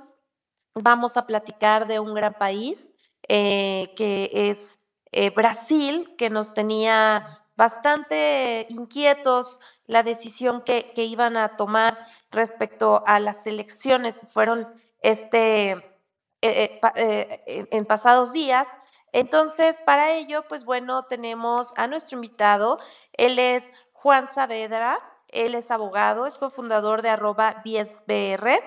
vamos 0.75 1.17
a 1.17 1.27
platicar 1.27 1.87
de 1.87 2.01
un 2.01 2.15
gran 2.15 2.35
país 2.35 2.93
eh, 3.29 3.93
que 3.97 4.31
es 4.33 4.79
eh, 5.13 5.31
Brasil, 5.31 6.15
que 6.17 6.31
nos 6.31 6.55
tenía 6.55 7.45
bastante 7.57 8.67
inquietos 8.71 9.61
la 9.87 10.03
decisión 10.03 10.63
que, 10.63 10.93
iban 10.97 11.37
a 11.37 11.57
tomar 11.57 11.99
respecto 12.31 13.03
a 13.07 13.19
las 13.19 13.47
elecciones 13.47 14.19
que 14.19 14.27
fueron 14.27 14.69
este, 15.03 15.73
eh, 16.43 16.81
en 17.47 17.85
pasados 17.85 18.33
días. 18.33 18.69
Entonces, 19.13 19.79
para 19.85 20.13
ello, 20.13 20.45
pues 20.49 20.65
bueno, 20.65 21.05
tenemos 21.05 21.73
a 21.77 21.89
nuestro 21.89 22.17
invitado. 22.17 22.79
Él 23.13 23.39
es 23.39 23.71
Juan 23.93 24.29
Saavedra, 24.29 25.01
él 25.29 25.55
es 25.55 25.71
abogado, 25.71 26.27
es 26.27 26.39
cofundador 26.39 27.03
de 27.03 27.11
arroba 27.11 27.63
10BR 27.65 28.63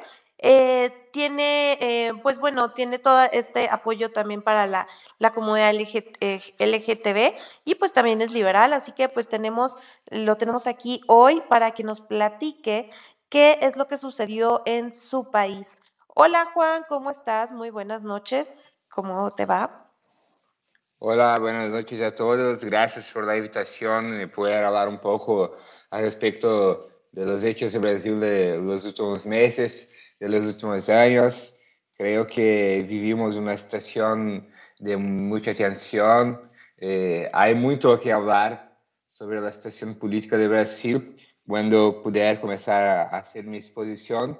eh, 0.45 1.07
tiene, 1.11 1.77
eh, 1.79 2.11
pues 2.21 2.37
bueno, 2.37 2.73
tiene 2.73 2.99
todo 2.99 3.21
este 3.31 3.69
apoyo 3.69 4.11
también 4.11 4.41
para 4.41 4.67
la, 4.67 4.89
la 5.17 5.31
comunidad 5.31 5.73
LGTB 5.73 7.15
eh, 7.17 7.37
y 7.63 7.75
pues 7.75 7.93
también 7.93 8.21
es 8.21 8.33
liberal, 8.33 8.73
así 8.73 8.91
que 8.91 9.07
pues 9.07 9.29
tenemos, 9.29 9.77
lo 10.09 10.35
tenemos 10.35 10.67
aquí 10.67 10.99
hoy 11.07 11.41
para 11.47 11.71
que 11.71 11.85
nos 11.85 12.01
platique 12.01 12.89
qué 13.29 13.57
es 13.61 13.77
lo 13.77 13.87
que 13.87 13.97
sucedió 13.97 14.63
en 14.65 14.91
su 14.91 15.31
país. 15.31 15.77
Hola 16.07 16.51
Juan, 16.53 16.83
¿cómo 16.89 17.09
estás? 17.09 17.53
Muy 17.53 17.69
buenas 17.69 18.03
noches, 18.03 18.69
¿cómo 18.89 19.31
te 19.31 19.45
va? 19.45 19.89
Hola, 20.99 21.39
buenas 21.39 21.69
noches 21.69 22.01
a 22.01 22.13
todos. 22.13 22.65
Gracias 22.65 23.09
por 23.11 23.25
la 23.25 23.37
invitación 23.37 24.19
y 24.19 24.25
poder 24.25 24.65
hablar 24.65 24.89
un 24.89 24.99
poco 24.99 25.55
al 25.89 26.01
respecto 26.01 26.89
de 27.13 27.25
los 27.25 27.45
hechos 27.45 27.73
en 27.75 27.81
Brasil 27.81 28.19
de 28.19 28.57
los 28.57 28.83
últimos 28.83 29.25
meses 29.25 29.92
de 30.19 30.29
los 30.29 30.45
últimos 30.45 30.89
años. 30.89 31.57
Creo 31.95 32.25
que 32.25 32.85
vivimos 32.87 33.35
una 33.35 33.57
situación 33.57 34.49
de 34.79 34.97
mucha 34.97 35.53
tensión. 35.53 36.51
Eh, 36.77 37.29
hay 37.31 37.55
mucho 37.55 37.99
que 37.99 38.11
hablar 38.11 38.77
sobre 39.07 39.39
la 39.39 39.51
situación 39.51 39.95
política 39.95 40.37
de 40.37 40.47
Brasil. 40.47 41.15
Cuando 41.47 42.01
puder 42.01 42.39
comenzar 42.39 42.83
a 42.83 43.17
hacer 43.17 43.45
mi 43.45 43.57
exposición, 43.57 44.39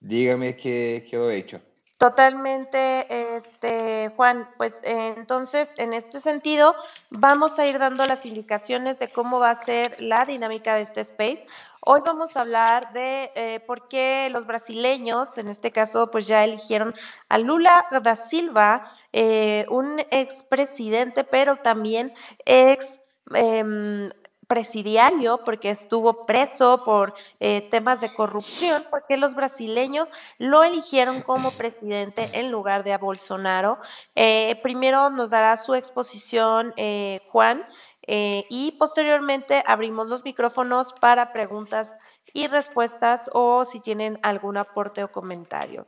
dígame 0.00 0.56
qué, 0.56 1.06
qué 1.08 1.16
lo 1.16 1.30
he 1.30 1.36
hecho. 1.36 1.60
Totalmente, 1.98 3.36
este, 3.36 4.12
Juan, 4.14 4.48
pues 4.56 4.80
entonces 4.84 5.74
en 5.78 5.92
este 5.92 6.20
sentido 6.20 6.76
vamos 7.10 7.58
a 7.58 7.66
ir 7.66 7.80
dando 7.80 8.06
las 8.06 8.24
indicaciones 8.24 9.00
de 9.00 9.08
cómo 9.08 9.40
va 9.40 9.50
a 9.50 9.56
ser 9.56 10.00
la 10.00 10.24
dinámica 10.24 10.76
de 10.76 10.82
este 10.82 11.00
space. 11.00 11.44
Hoy 11.90 12.02
vamos 12.04 12.36
a 12.36 12.42
hablar 12.42 12.92
de 12.92 13.32
eh, 13.34 13.60
por 13.60 13.88
qué 13.88 14.28
los 14.30 14.46
brasileños, 14.46 15.38
en 15.38 15.48
este 15.48 15.72
caso, 15.72 16.10
pues 16.10 16.26
ya 16.26 16.44
eligieron 16.44 16.94
a 17.30 17.38
Lula 17.38 17.86
da 18.02 18.14
Silva, 18.14 18.92
eh, 19.10 19.64
un 19.70 19.98
expresidente, 20.10 21.24
pero 21.24 21.56
también 21.56 22.12
ex 22.44 23.00
em, 23.32 24.10
presidiario 24.46 25.42
porque 25.46 25.70
estuvo 25.70 26.26
preso 26.26 26.84
por 26.84 27.14
eh, 27.40 27.66
temas 27.70 28.02
de 28.02 28.12
corrupción, 28.12 28.84
porque 28.90 29.16
los 29.16 29.34
brasileños 29.34 30.10
lo 30.36 30.64
eligieron 30.64 31.22
como 31.22 31.52
presidente 31.52 32.28
en 32.34 32.50
lugar 32.50 32.84
de 32.84 32.92
a 32.92 32.98
Bolsonaro. 32.98 33.78
primero 34.62 35.08
nos 35.08 35.30
dará 35.30 35.56
su 35.56 35.74
exposición 35.74 36.74
Juan 37.32 37.64
eh, 38.10 38.46
y 38.48 38.72
posteriormente 38.72 39.62
abrimos 39.66 40.08
los 40.08 40.24
micrófonos 40.24 40.94
para 40.94 41.30
preguntas 41.30 41.94
y 42.32 42.46
respuestas 42.46 43.28
o 43.34 43.66
si 43.66 43.80
tienen 43.80 44.18
algún 44.22 44.56
aporte 44.56 45.04
o 45.04 45.12
comentario. 45.12 45.86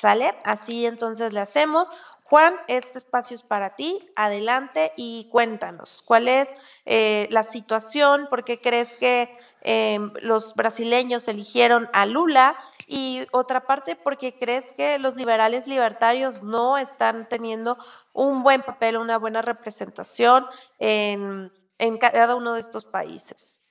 ¿Sale? 0.00 0.34
Así 0.44 0.86
entonces 0.86 1.34
le 1.34 1.40
hacemos. 1.40 1.90
Juan, 2.24 2.54
este 2.68 2.96
espacio 2.96 3.36
es 3.36 3.42
para 3.42 3.74
ti. 3.74 4.10
Adelante 4.16 4.92
y 4.96 5.28
cuéntanos, 5.30 6.02
¿cuál 6.06 6.28
es 6.28 6.54
eh, 6.86 7.26
la 7.30 7.42
situación? 7.42 8.28
¿Por 8.30 8.44
qué 8.44 8.60
crees 8.60 8.88
que 8.96 9.36
em, 9.60 10.12
los 10.22 10.54
brasileños 10.54 11.28
eligieron 11.28 11.90
a 11.92 12.06
Lula? 12.06 12.56
Y 12.86 13.26
otra 13.32 13.66
parte, 13.66 13.94
¿por 13.94 14.16
qué 14.16 14.38
crees 14.38 14.72
que 14.72 14.98
los 14.98 15.16
liberales 15.16 15.66
libertarios 15.66 16.42
no 16.42 16.78
están 16.78 17.28
teniendo 17.28 17.76
un 18.18 18.42
buen 18.42 18.62
papel, 18.62 18.96
una 18.96 19.16
buena 19.16 19.42
representación 19.42 20.44
en 20.78 21.50
cada 22.00 22.34
uno 22.34 22.54
de 22.54 22.60
estos 22.60 22.84
países. 22.84 23.62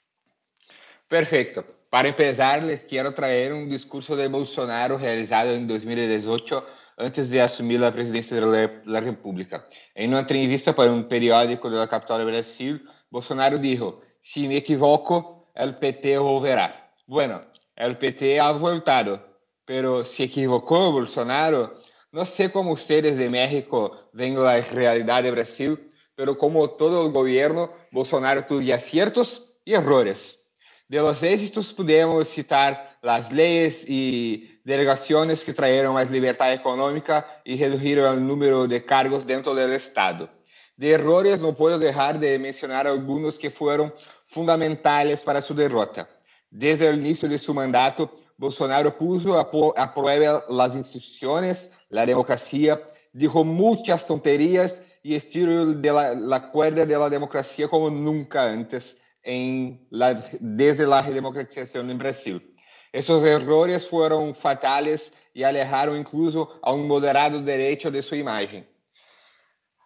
Perfecto. 1.07 1.65
Para 1.89 2.09
empezar, 2.09 2.63
les 2.63 2.83
quiero 2.83 3.13
traer 3.13 3.53
un 3.53 3.69
discurso 3.69 4.15
de 4.15 4.27
Bolsonaro 4.27 4.97
realizado 4.97 5.53
en 5.53 5.67
2018 5.67 6.65
antes 6.97 7.29
de 7.29 7.41
asumir 7.41 7.79
la 7.79 7.91
presidencia 7.91 8.39
de 8.39 8.81
la 8.85 8.99
República. 8.99 9.67
En 9.93 10.09
una 10.11 10.19
entrevista 10.19 10.73
para 10.73 10.91
un 10.91 11.07
periódico 11.07 11.69
de 11.69 11.77
la 11.77 11.87
capital 11.87 12.19
de 12.19 12.25
Brasil, 12.25 12.89
Bolsonaro 13.09 13.57
dijo, 13.57 14.01
si 14.21 14.47
me 14.47 14.57
equivoco, 14.57 15.49
el 15.55 15.77
PT 15.77 16.17
volverá. 16.17 16.91
Bueno, 17.05 17.41
el 17.75 17.97
PT 17.97 18.39
ha 18.39 18.51
voltado, 18.51 19.25
pero 19.65 20.03
se 20.05 20.23
equivocó 20.23 20.91
Bolsonaro. 20.91 21.79
No 22.17 22.25
sé 22.25 22.51
cómo 22.51 22.71
ustedes 22.71 23.15
de 23.15 23.29
México 23.29 24.09
ven 24.11 24.43
la 24.43 24.59
realidad 24.59 25.21
de 25.21 25.29
Brasil, 25.29 25.91
pero 26.15 26.35
como 26.35 26.67
todo 26.71 27.05
el 27.05 27.11
gobierno, 27.11 27.71
Bolsonaro 27.91 28.43
tuvo 28.43 28.73
aciertos 28.73 29.53
y 29.63 29.75
errores. 29.75 30.39
De 30.87 30.97
los 30.97 31.21
éxitos 31.21 31.71
podemos 31.75 32.27
citar 32.27 32.97
las 33.03 33.31
leyes 33.31 33.87
y 33.87 34.59
delegaciones 34.63 35.43
que 35.43 35.53
trajeron 35.53 35.93
más 35.93 36.09
libertad 36.09 36.51
económica 36.51 37.39
y 37.45 37.55
redujeron 37.55 38.17
el 38.17 38.25
número 38.25 38.67
de 38.67 38.83
cargos 38.83 39.23
dentro 39.23 39.53
del 39.53 39.73
Estado. 39.73 40.27
De 40.75 40.93
errores 40.93 41.39
no 41.39 41.55
puedo 41.55 41.77
dejar 41.77 42.19
de 42.19 42.39
mencionar 42.39 42.87
algunos 42.87 43.37
que 43.37 43.51
fueron 43.51 43.93
fundamentales 44.25 45.21
para 45.21 45.39
su 45.39 45.53
derrota. 45.53 46.09
Desde 46.49 46.87
el 46.87 46.97
inicio 46.97 47.29
de 47.29 47.37
su 47.37 47.53
mandato, 47.53 48.11
Bolsonaro 48.37 48.95
puso 48.95 49.37
a, 49.39 49.93
prueba 49.93 50.45
las 50.47 50.75
instituciones, 50.75 51.71
la 51.89 52.05
democracia, 52.05 52.81
dijo 53.11 53.43
muchas 53.43 54.05
tonterías 54.05 54.83
y 55.01 55.15
estiró 55.15 55.65
de 55.65 55.91
la, 55.91 56.13
la, 56.13 56.51
cuerda 56.51 56.85
de 56.85 56.97
la 56.97 57.09
democracia 57.09 57.67
como 57.67 57.89
nunca 57.89 58.43
antes 58.43 59.01
en 59.23 59.87
la, 59.89 60.23
desde 60.39 60.85
la 60.85 61.01
democratización 61.01 61.89
en 61.89 61.97
Brasil. 61.97 62.55
Esos 62.93 63.23
errores 63.23 63.87
fueron 63.87 64.35
fatales 64.35 65.13
y 65.33 65.43
alejaron 65.43 65.97
incluso 65.97 66.59
a 66.61 66.73
un 66.73 66.87
moderado 66.87 67.41
derecho 67.41 67.89
de 67.89 68.01
su 68.01 68.15
imagen. 68.15 68.67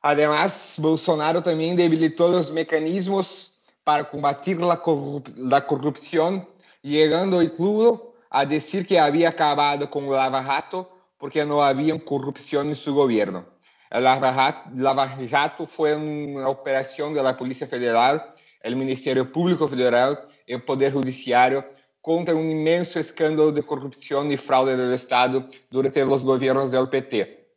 Además, 0.01 0.75
Bolsonaro 0.77 1.41
también 1.41 1.75
debilitó 1.77 2.27
los 2.27 2.51
mecanismos 2.51 3.61
para 3.83 4.09
combatir 4.09 4.59
la, 4.59 4.81
corrup 4.81 5.27
la 5.37 5.65
corrupción, 5.65 6.47
llegando 6.81 7.41
incluso 7.41 8.10
a 8.31 8.45
decir 8.45 8.87
que 8.87 8.97
había 8.97 9.29
acabado 9.29 9.89
con 9.89 10.05
el 10.05 10.11
Lava 10.11 10.41
Jato 10.41 10.89
porque 11.17 11.45
no 11.45 11.61
había 11.61 12.03
corrupción 12.03 12.69
en 12.69 12.75
su 12.75 12.95
gobierno. 12.95 13.45
El 13.89 14.05
Lava 14.05 15.09
Jato 15.29 15.67
fue 15.67 15.95
una 15.95 16.47
operación 16.47 17.13
de 17.13 17.21
la 17.21 17.37
Policía 17.37 17.67
Federal, 17.67 18.33
el 18.61 18.77
Ministerio 18.77 19.29
Público 19.29 19.67
Federal 19.67 20.27
y 20.47 20.53
el 20.53 20.63
Poder 20.63 20.93
Judiciario 20.93 21.65
contra 21.99 22.33
un 22.33 22.49
inmenso 22.49 22.99
escándalo 22.99 23.51
de 23.51 23.63
corrupción 23.63 24.31
y 24.31 24.37
fraude 24.37 24.77
del 24.77 24.93
Estado 24.93 25.47
durante 25.69 26.03
los 26.05 26.23
gobiernos 26.23 26.71
del 26.71 26.89
PT. 26.89 27.47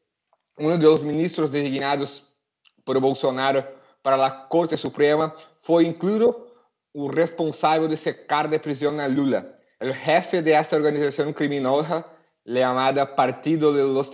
Uno 0.58 0.76
de 0.76 0.84
los 0.84 1.04
ministros 1.04 1.52
designados 1.52 2.34
por 2.82 2.98
Bolsonaro 3.00 3.64
para 4.02 4.16
la 4.16 4.48
Corte 4.48 4.76
Suprema 4.76 5.34
fue 5.60 5.84
incluso 5.84 6.48
el 6.92 7.12
responsable 7.12 7.88
de 7.88 7.96
sacar 7.96 8.50
de 8.50 8.58
prisión 8.58 9.00
a 9.00 9.08
Lula, 9.08 9.53
el 9.80 9.94
jefe 9.94 10.42
de 10.42 10.52
esta 10.52 10.76
organización 10.76 11.32
criminosa 11.32 12.06
llamada 12.44 13.14
Partido 13.14 13.72
de 13.72 13.82
los 13.82 14.10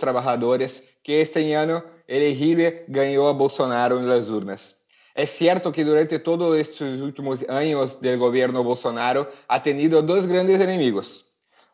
que 1.03 1.21
este 1.21 1.55
año 1.55 1.83
elegible 2.07 2.85
ganhou 2.87 3.27
a 3.27 3.33
Bolsonaro 3.33 3.99
nas 3.99 4.29
urnas. 4.29 4.77
É 5.13 5.25
certo 5.25 5.71
que 5.71 5.83
durante 5.83 6.19
todos 6.19 6.57
estes 6.57 7.01
últimos 7.01 7.43
anos 7.49 7.99
do 7.99 8.17
governo 8.17 8.63
Bolsonaro 8.63 9.27
ha 9.47 9.59
tenido 9.59 10.01
dois 10.01 10.25
grandes 10.25 10.59
inimigos. 10.61 11.25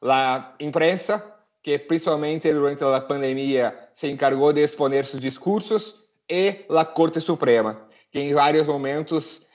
A 0.02 0.56
imprensa, 0.60 1.24
que 1.62 1.78
principalmente 1.78 2.52
durante 2.52 2.84
a 2.84 3.02
pandemia 3.02 3.90
se 3.94 4.10
encargou 4.10 4.54
de 4.54 4.64
exponer 4.64 5.06
seus 5.06 5.22
discursos, 5.22 6.08
e 6.30 6.66
a 6.70 6.86
Corte 6.86 7.22
Suprema, 7.22 7.88
que 8.12 8.20
em 8.20 8.34
vários 8.34 8.68
momentos 8.68 9.48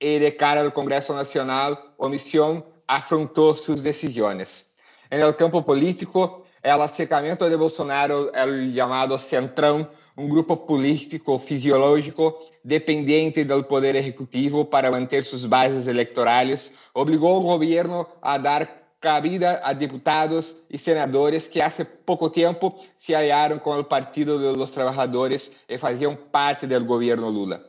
e 0.00 0.18
de 0.18 0.32
cara 0.32 0.62
ao 0.62 0.72
Congresso 0.72 1.12
Nacional, 1.12 1.94
omissão 1.98 2.64
afrontou 2.90 3.54
suas 3.54 3.80
decisões. 3.80 4.66
No 5.12 5.32
campo 5.32 5.62
político, 5.62 6.44
o 6.64 6.82
acercamento 6.82 7.48
de 7.48 7.56
Bolsonaro 7.56 8.30
é 8.34 8.44
o 8.44 8.74
chamado 8.74 9.16
Centrão, 9.16 9.88
um 10.16 10.28
grupo 10.28 10.56
político 10.56 11.38
fisiológico 11.38 12.36
dependente 12.64 13.44
do 13.44 13.62
poder 13.62 13.94
executivo 13.94 14.64
para 14.64 14.90
manter 14.90 15.24
suas 15.24 15.46
bases 15.46 15.86
eleitorais, 15.86 16.74
obrigou 16.92 17.38
o 17.38 17.42
governo 17.42 18.06
a 18.20 18.36
dar 18.36 18.68
cabida 19.00 19.60
a 19.62 19.72
deputados 19.72 20.56
e 20.68 20.76
senadores 20.76 21.46
que 21.46 21.60
há 21.60 21.70
pouco 22.04 22.28
tempo 22.28 22.76
se 22.96 23.14
aliaram 23.14 23.58
com 23.58 23.78
o 23.78 23.84
Partido 23.84 24.52
dos 24.52 24.70
Trabalhadores 24.72 25.52
e 25.68 25.78
faziam 25.78 26.14
parte 26.14 26.66
do 26.66 26.84
governo 26.84 27.30
Lula. 27.30 27.64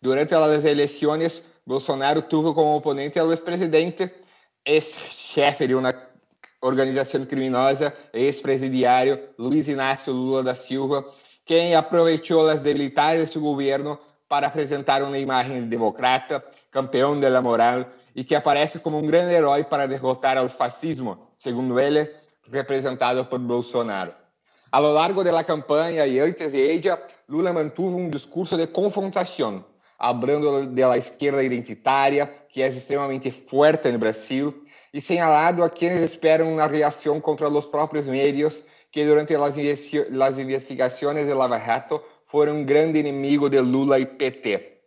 Durante 0.00 0.34
as 0.34 0.64
eleições, 0.64 1.42
Bolsonaro 1.66 2.22
teve 2.22 2.52
como 2.52 2.76
oponente 2.76 3.18
o 3.18 3.32
ex-presidente, 3.32 4.08
ex-chefe 4.66 5.68
de 5.68 5.74
uma 5.74 5.94
organização 6.60 7.24
criminosa, 7.24 7.94
ex-presidiário 8.12 9.20
Luiz 9.38 9.68
Inácio 9.68 10.12
Lula 10.12 10.42
da 10.42 10.56
Silva, 10.56 11.06
quem 11.44 11.76
aproveitou 11.76 12.48
as 12.48 12.60
debilidades 12.60 13.32
do 13.32 13.40
governo 13.40 13.96
para 14.28 14.48
apresentar 14.48 15.02
uma 15.02 15.16
imagem 15.16 15.60
de 15.60 15.66
democrata, 15.68 16.44
campeão 16.72 17.18
da 17.18 17.40
moral 17.40 17.86
e 18.14 18.24
que 18.24 18.34
aparece 18.34 18.80
como 18.80 18.98
um 18.98 19.06
grande 19.06 19.32
herói 19.32 19.62
para 19.62 19.86
derrotar 19.86 20.44
o 20.44 20.48
fascismo, 20.48 21.28
segundo 21.38 21.78
ele, 21.78 22.10
representado 22.50 23.24
por 23.24 23.38
Bolsonaro. 23.38 24.12
A 24.72 24.80
lo 24.80 24.92
largo 24.92 25.22
da 25.22 25.44
campanha 25.44 26.04
e 26.06 26.18
antes 26.18 26.50
de 26.50 26.60
ella, 26.60 27.00
Lula 27.28 27.52
mantuvo 27.52 27.96
um 27.96 28.10
discurso 28.10 28.56
de 28.56 28.66
confrontação, 28.66 29.64
hablando 29.98 30.66
da 30.66 30.96
esquerda 30.96 31.42
identitária, 31.42 32.26
que 32.48 32.62
é 32.62 32.68
extremamente 32.68 33.30
forte 33.30 33.90
no 33.90 33.98
Brasil, 33.98 34.62
e 34.92 35.02
señalado 35.02 35.62
a 35.62 35.70
quienes 35.70 36.00
esperam 36.00 36.52
uma 36.52 36.66
reação 36.66 37.20
contra 37.20 37.48
os 37.48 37.66
próprios 37.66 38.06
meios 38.06 38.64
que 38.90 39.04
durante 39.04 39.34
as 39.34 40.38
investigações 40.38 41.26
de 41.26 41.34
Lava 41.34 41.58
Jato 41.58 42.02
foram 42.24 42.56
um 42.56 42.64
grande 42.64 42.98
inimigo 42.98 43.50
de 43.50 43.60
Lula 43.60 43.98
e 43.98 44.06
PT. 44.06 44.78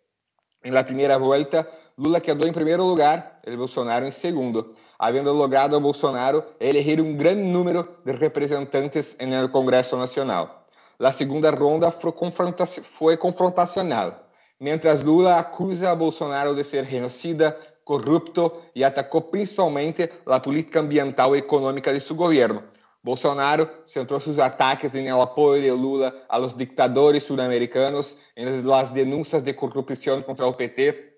Na 0.66 0.84
primeira 0.84 1.18
volta, 1.20 1.70
Lula 1.98 2.20
quedou 2.20 2.48
em 2.48 2.54
primeiro 2.54 2.84
lugar, 2.84 3.40
e 3.46 3.56
Bolsonaro 3.56 4.06
em 4.06 4.12
segundo, 4.12 4.74
havendo 4.98 5.32
logrado 5.32 5.76
a 5.76 5.80
Bolsonaro 5.80 6.44
eleger 6.60 7.00
um 7.00 7.16
grande 7.16 7.44
número 7.44 7.88
de 8.04 8.12
representantes 8.12 9.18
no 9.20 9.50
Congresso 9.50 9.96
Nacional. 9.96 10.66
A 11.00 11.14
segunda 11.14 11.50
ronda 11.52 11.92
foi 11.92 13.16
confrontacional, 13.16 14.29
mientras 14.60 15.04
Lula 15.04 15.40
acusa 15.40 15.92
a 15.92 15.96
Bolsonaro 15.96 16.54
de 16.54 16.64
ser 16.64 16.86
genocida, 16.86 17.58
corrupto 17.84 18.62
e 18.76 18.84
atacou 18.84 19.22
principalmente 19.22 20.10
a 20.26 20.40
política 20.40 20.80
ambiental 20.80 21.36
e 21.36 21.40
econômica 21.40 21.92
de 21.94 22.00
seu 22.00 22.16
governo, 22.16 22.64
Bolsonaro 23.02 23.70
centrou 23.86 24.20
seus 24.20 24.40
ataques 24.40 24.94
em 24.94 25.08
el 25.08 25.22
apoio 25.22 25.62
de 25.62 25.72
Lula 25.72 26.26
a 26.28 26.38
los 26.38 26.56
dictadores 26.56 27.24
sudamericanos, 27.24 28.18
en 28.36 28.68
las 28.68 28.92
denuncias 28.92 29.42
de 29.42 29.54
corrupção 29.54 30.22
contra 30.22 30.46
o 30.46 30.54
PT, 30.54 31.16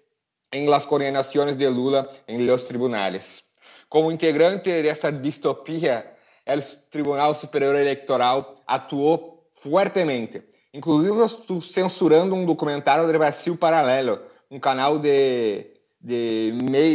em 0.52 0.68
las 0.68 0.86
condenações 0.86 1.58
de 1.58 1.68
Lula 1.68 2.08
em 2.28 2.46
los 2.46 2.66
tribunales. 2.66 3.44
Como 3.90 4.12
integrante 4.12 4.70
dessa 4.84 5.12
distopia, 5.12 6.16
o 6.46 6.90
Tribunal 6.92 7.34
Superior 7.34 7.76
Eleitoral 7.76 8.62
atuou 8.68 9.50
fortemente, 9.56 10.44
inclusive 10.74 11.62
censurando 11.62 12.36
um 12.36 12.46
documentário 12.46 13.06
do 13.06 13.18
Brasil 13.18 13.58
Paralelo, 13.58 14.20
um 14.50 14.60
canal 14.60 14.98
de, 14.98 15.68
de 16.00 16.54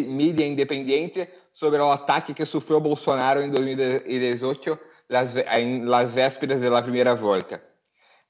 mídia 0.09 0.47
independente 0.47 1.29
sobre 1.53 1.81
o 1.81 1.91
ataque 1.91 2.35
que 2.35 2.45
sofreu 2.45 2.81
Bolsonaro 2.81 3.43
em 3.43 3.51
2018, 3.51 4.79
las, 5.09 5.35
em 5.37 5.85
las 5.85 6.13
vésperas 6.13 6.61
da 6.61 6.83
primeira 6.83 7.15
volta. 7.15 7.63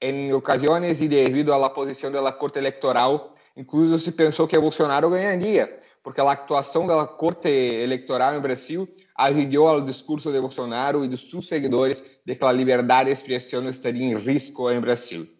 Em 0.01 0.33
ocasiões 0.33 1.01
e 1.01 1.09
devido 1.09 1.53
à 1.53 1.71
posição 1.71 2.13
da 2.13 2.31
Corte 2.33 2.59
Eleitoral, 2.59 3.33
incluso 3.57 3.99
se 3.99 4.13
pensou 4.13 4.47
que 4.47 4.59
Bolsonaro 4.59 5.09
ganharia, 5.11 5.79
porque 6.03 6.21
a 6.21 6.31
atuação 6.31 6.87
da 6.87 7.07
Corte 7.07 7.49
Eleitoral 7.49 8.35
no 8.35 8.41
Brasil 8.41 8.89
ajudou 9.17 9.69
ao 9.69 9.81
discurso 9.81 10.31
de 10.31 10.41
Bolsonaro 10.41 11.05
e 11.05 11.09
de 11.09 11.17
seus 11.17 11.49
seguidores 11.49 12.05
de 12.25 12.35
que 12.35 12.45
a 12.45 12.53
liberdade 12.53 13.07
de 13.07 13.13
expressão 13.13 13.67
estaria 13.69 14.05
em 14.05 14.17
risco 14.17 14.71
no 14.71 14.81
Brasil. 14.81 15.36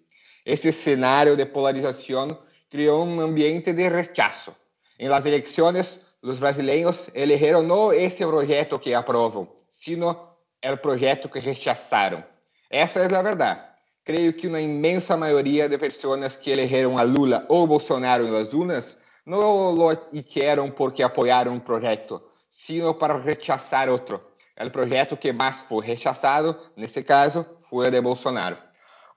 Esse 0.47 0.71
cenário 0.71 1.37
de 1.37 1.45
polarização 1.45 2.39
criou 2.71 3.05
um 3.05 3.21
ambiente 3.21 3.73
de 3.73 3.89
rechazo. 3.89 4.55
Em 4.97 5.09
las 5.09 5.27
eleições, 5.27 6.01
os 6.23 6.39
brasileiros 6.39 7.11
elegeram 7.15 7.65
não 7.65 7.93
esse 7.93 8.25
projeto 8.25 8.79
que 8.79 8.95
aprovam, 8.95 9.49
sino 9.69 10.17
o 10.65 10.77
projeto 10.77 11.29
que 11.29 11.41
rechaçaram. 11.41 12.23
Essa 12.71 13.01
é 13.01 13.13
a 13.13 13.23
verdade. 13.23 13.61
Creio 14.05 14.33
que 14.35 14.47
uma 14.47 14.61
imensa 14.61 15.17
maioria 15.17 15.69
de 15.69 15.77
pessoas 15.79 16.37
que 16.37 16.53
elegeram 16.53 16.97
a 16.97 17.03
Lula 17.03 17.45
ou 17.49 17.67
Bolsonaro 17.67 18.29
nas 18.29 18.55
urnas 18.55 18.97
não 19.27 19.73
lo 19.73 19.91
hicieron 20.13 20.71
porque 20.71 21.03
apoiaram 21.03 21.55
um 21.55 21.61
projeto, 21.61 22.23
sino 22.49 22.95
para 22.95 23.19
rechazar 23.19 23.89
outro. 23.89 24.21
O 24.65 24.71
projeto 24.71 25.17
que 25.17 25.33
mais 25.33 25.61
foi 25.63 25.85
rechaçado, 25.85 26.57
nesse 26.77 27.03
caso, 27.03 27.45
foi 27.69 27.89
o 27.89 27.91
de 27.91 28.01
Bolsonaro. 28.01 28.66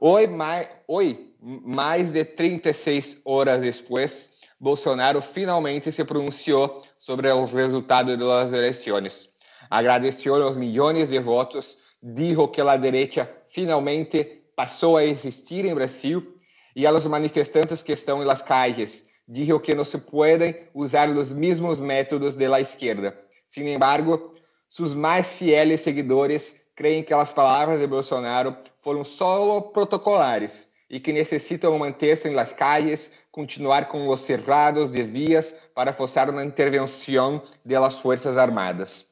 Hoje, 0.01 0.27
mais, 0.27 0.65
hoje, 0.87 1.33
mais 1.41 2.11
de 2.11 2.23
36 2.23 3.17
horas 3.25 3.61
depois, 3.61 4.29
Bolsonaro 4.57 5.21
finalmente 5.21 5.91
se 5.91 6.05
pronunciou 6.05 6.83
sobre 6.97 7.29
o 7.29 7.43
resultado 7.43 8.15
das 8.15 8.53
eleições. 8.53 9.29
Agradeceu 9.69 10.35
os 10.35 10.57
milhões 10.57 11.09
de 11.09 11.19
votos, 11.19 11.77
dijo 12.01 12.47
que 12.47 12.61
a 12.61 12.77
direita 12.77 13.29
finalmente 13.49 14.41
passou 14.55 14.95
a 14.95 15.03
existir 15.03 15.65
em 15.65 15.75
Brasil 15.75 16.33
e 16.73 16.87
aos 16.87 17.03
manifestantes 17.05 17.83
que 17.83 17.91
estão 17.91 18.23
nas 18.23 18.41
calles, 18.41 19.09
dijo 19.27 19.59
que 19.59 19.75
não 19.75 19.83
se 19.83 19.97
podem 19.97 20.55
usar 20.73 21.09
os 21.09 21.33
mesmos 21.33 21.81
métodos 21.81 22.37
de 22.37 22.47
la 22.47 22.61
esquerda. 22.61 23.19
Sin 23.49 23.67
embargo, 23.67 24.33
seus 24.69 24.93
mais 24.93 25.33
fieles 25.33 25.81
seguidores 25.81 26.58
creem 26.79 27.03
que 27.03 27.13
as 27.13 27.29
palavras 27.29 27.81
de 27.81 27.87
Bolsonaro 27.87 28.55
foram 28.79 29.03
só 29.03 29.59
protocolares 29.59 30.69
e 30.89 30.97
que 30.97 31.11
necessitam 31.11 31.77
manter-se 31.77 32.29
nas 32.29 32.53
calles 32.53 33.11
continuar 33.33 33.89
com 33.89 34.07
os 34.07 34.21
cerrados 34.21 34.89
de 34.89 35.03
vias 35.03 35.53
para 35.75 35.91
forçar 35.91 36.29
uma 36.29 36.41
intervenção 36.41 37.43
das 37.65 37.99
Forças 37.99 38.37
Armadas. 38.37 39.07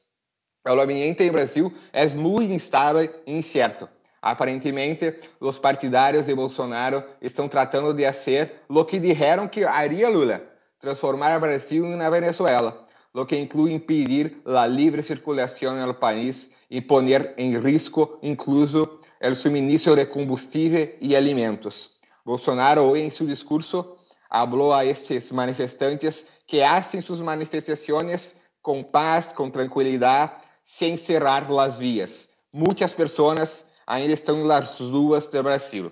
O 0.65 0.79
ambiente 0.79 1.23
em 1.23 1.31
Brasil 1.31 1.73
é 1.91 2.07
muito 2.07 2.53
instável 2.53 3.01
e 3.25 3.37
incerto. 3.37 3.89
Aparentemente, 4.21 5.19
os 5.37 5.57
partidários 5.57 6.27
de 6.27 6.33
Bolsonaro 6.33 7.03
estão 7.21 7.49
tratando 7.49 7.93
de 7.93 8.05
fazer 8.05 8.61
o 8.69 8.85
que 8.85 8.97
disseram 8.97 9.45
que 9.45 9.65
haria 9.65 10.07
Lula, 10.07 10.41
transformar 10.79 11.35
o 11.35 11.41
Brasil 11.41 11.83
uma 11.83 12.09
Venezuela, 12.09 12.81
o 13.21 13.25
que 13.25 13.35
inclui 13.35 13.73
impedir 13.73 14.37
a 14.45 14.67
livre 14.67 15.01
circulação 15.01 15.75
no 15.85 15.93
país 15.93 16.51
e 16.69 16.79
poner 16.79 17.33
em 17.37 17.57
risco 17.57 18.19
incluso 18.21 18.99
o 19.21 19.35
suministro 19.35 19.95
de 19.95 20.05
combustível 20.05 20.95
e 21.01 21.15
alimentos. 21.15 21.91
Bolsonaro, 22.23 22.81
hoje, 22.81 23.03
em 23.03 23.09
seu 23.09 23.25
discurso, 23.25 23.97
falou 24.29 24.73
a 24.73 24.85
esses 24.85 25.31
manifestantes 25.31 26.25
que 26.45 26.61
hacen 26.61 27.01
suas 27.01 27.21
manifestações 27.21 28.35
com 28.61 28.83
paz, 28.83 29.33
com 29.33 29.49
tranquilidade, 29.49 30.33
sem 30.63 30.97
cerrar 30.97 31.49
as 31.59 31.77
vias. 31.77 32.29
Muitas 32.53 32.93
pessoas 32.93 33.65
ainda 33.85 34.13
estão 34.13 34.43
nas 34.43 34.79
ruas 34.79 35.27
do 35.27 35.41
Brasil. 35.41 35.91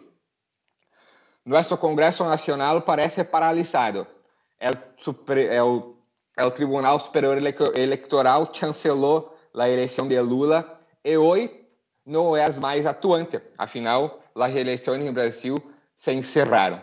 Nosso 1.45 1.77
Congresso 1.77 2.23
Nacional 2.23 2.81
parece 2.81 3.23
paralisado. 3.23 4.05
O, 5.63 5.94
o 6.43 6.51
Tribunal 6.51 6.99
Superior 6.99 7.37
Eleitoral 7.75 8.47
cancelou 8.47 9.37
a 9.53 9.69
eleição 9.69 10.07
de 10.07 10.19
Lula 10.19 10.79
e 11.03 11.17
hoje 11.17 11.49
não 12.05 12.35
é 12.35 12.51
mais 12.59 12.85
atuante. 12.85 13.41
Afinal, 13.57 14.19
as 14.35 14.53
eleições 14.53 15.03
no 15.03 15.13
Brasil 15.13 15.57
se 15.95 16.11
encerraram. 16.11 16.81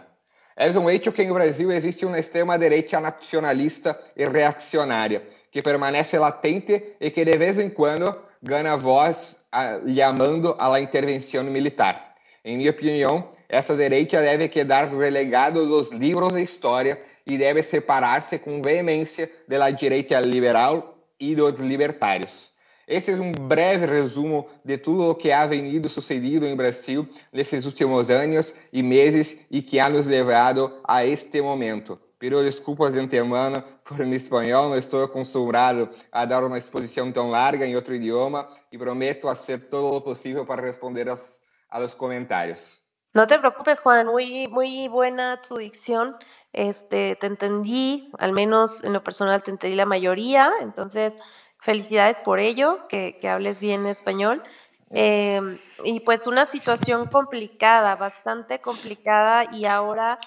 É 0.56 0.71
um 0.71 0.88
hecho 0.88 1.12
que 1.12 1.25
no 1.25 1.35
Brasil 1.35 1.71
existe 1.71 2.04
uma 2.06 2.18
extrema-direita 2.18 3.00
nacionalista 3.00 3.99
e 4.16 4.26
reaccionária 4.26 5.23
que 5.50 5.62
permanece 5.62 6.18
latente 6.18 6.97
e 6.99 7.11
que 7.11 7.25
de 7.25 7.37
vez 7.37 7.59
em 7.59 7.68
quando 7.68 8.14
ganha 8.42 8.76
voz 8.76 9.44
a 9.52 10.68
la 10.68 10.80
intervenção 10.80 11.44
militar. 11.44 12.14
Em 12.44 12.56
minha 12.56 12.71
opinião, 12.71 13.30
essa 13.49 13.76
direita 13.76 14.21
deve 14.21 14.49
quedar 14.49 14.88
relegada 14.88 15.64
dos 15.64 15.90
livros 15.90 16.32
de 16.32 16.42
história 16.42 17.00
e 17.26 17.38
deve 17.38 17.62
separar-se 17.62 18.38
com 18.38 18.62
veemência 18.62 19.30
da 19.48 19.70
direita 19.70 20.18
liberal 20.20 20.98
e 21.18 21.34
dos 21.34 21.58
libertários. 21.60 22.52
Esse 22.86 23.12
é 23.12 23.14
um 23.14 23.32
breve 23.32 23.86
resumo 23.86 24.48
de 24.64 24.76
tudo 24.76 25.08
o 25.08 25.14
que 25.14 25.30
ha 25.30 25.46
venido 25.46 25.88
sucedido 25.88 26.44
em 26.44 26.56
Brasil 26.56 27.08
nesses 27.32 27.64
últimos 27.64 28.10
anos 28.10 28.54
e 28.72 28.82
meses 28.82 29.40
e 29.50 29.62
que 29.62 29.78
ha 29.78 29.88
nos 29.88 30.06
levado 30.06 30.80
a 30.84 31.06
este 31.06 31.40
momento. 31.40 31.98
Pido 32.18 32.42
desculpas 32.42 32.92
de 32.92 33.00
antemano 33.00 33.64
por 33.84 33.98
meu 33.98 34.12
espanhol, 34.12 34.68
não 34.68 34.76
estou 34.76 35.02
acostumado 35.02 35.88
a 36.10 36.24
dar 36.24 36.44
uma 36.44 36.58
exposição 36.58 37.10
tão 37.10 37.30
larga 37.30 37.66
em 37.66 37.74
outro 37.76 37.94
idioma 37.94 38.48
e 38.70 38.76
prometo 38.76 39.22
fazer 39.22 39.58
todo 39.70 39.96
o 39.96 40.00
possível 40.00 40.44
para 40.44 40.60
responder 40.60 41.08
aos, 41.08 41.40
a 41.70 41.78
los 41.78 41.94
comentários. 41.94 42.81
No 43.14 43.26
te 43.26 43.38
preocupes, 43.38 43.81
Juan, 43.81 44.07
muy, 44.07 44.49
muy 44.49 44.88
buena 44.88 45.42
tu 45.42 45.59
dicción. 45.59 46.16
Este, 46.54 47.14
te 47.16 47.26
entendí, 47.26 48.11
al 48.19 48.33
menos 48.33 48.83
en 48.85 48.95
lo 48.95 49.04
personal 49.04 49.42
te 49.42 49.50
entendí 49.50 49.76
la 49.76 49.85
mayoría, 49.85 50.50
entonces 50.61 51.14
felicidades 51.59 52.16
por 52.19 52.38
ello, 52.38 52.88
que, 52.88 53.19
que 53.21 53.28
hables 53.28 53.61
bien 53.61 53.87
español. 53.87 54.42
Eh, 54.90 55.40
y 55.85 56.00
pues 56.00 56.26
una 56.26 56.47
situación 56.47 57.07
complicada, 57.07 57.97
bastante 57.97 58.61
complicada, 58.61 59.45
y 59.52 59.66
ahora 59.66 60.19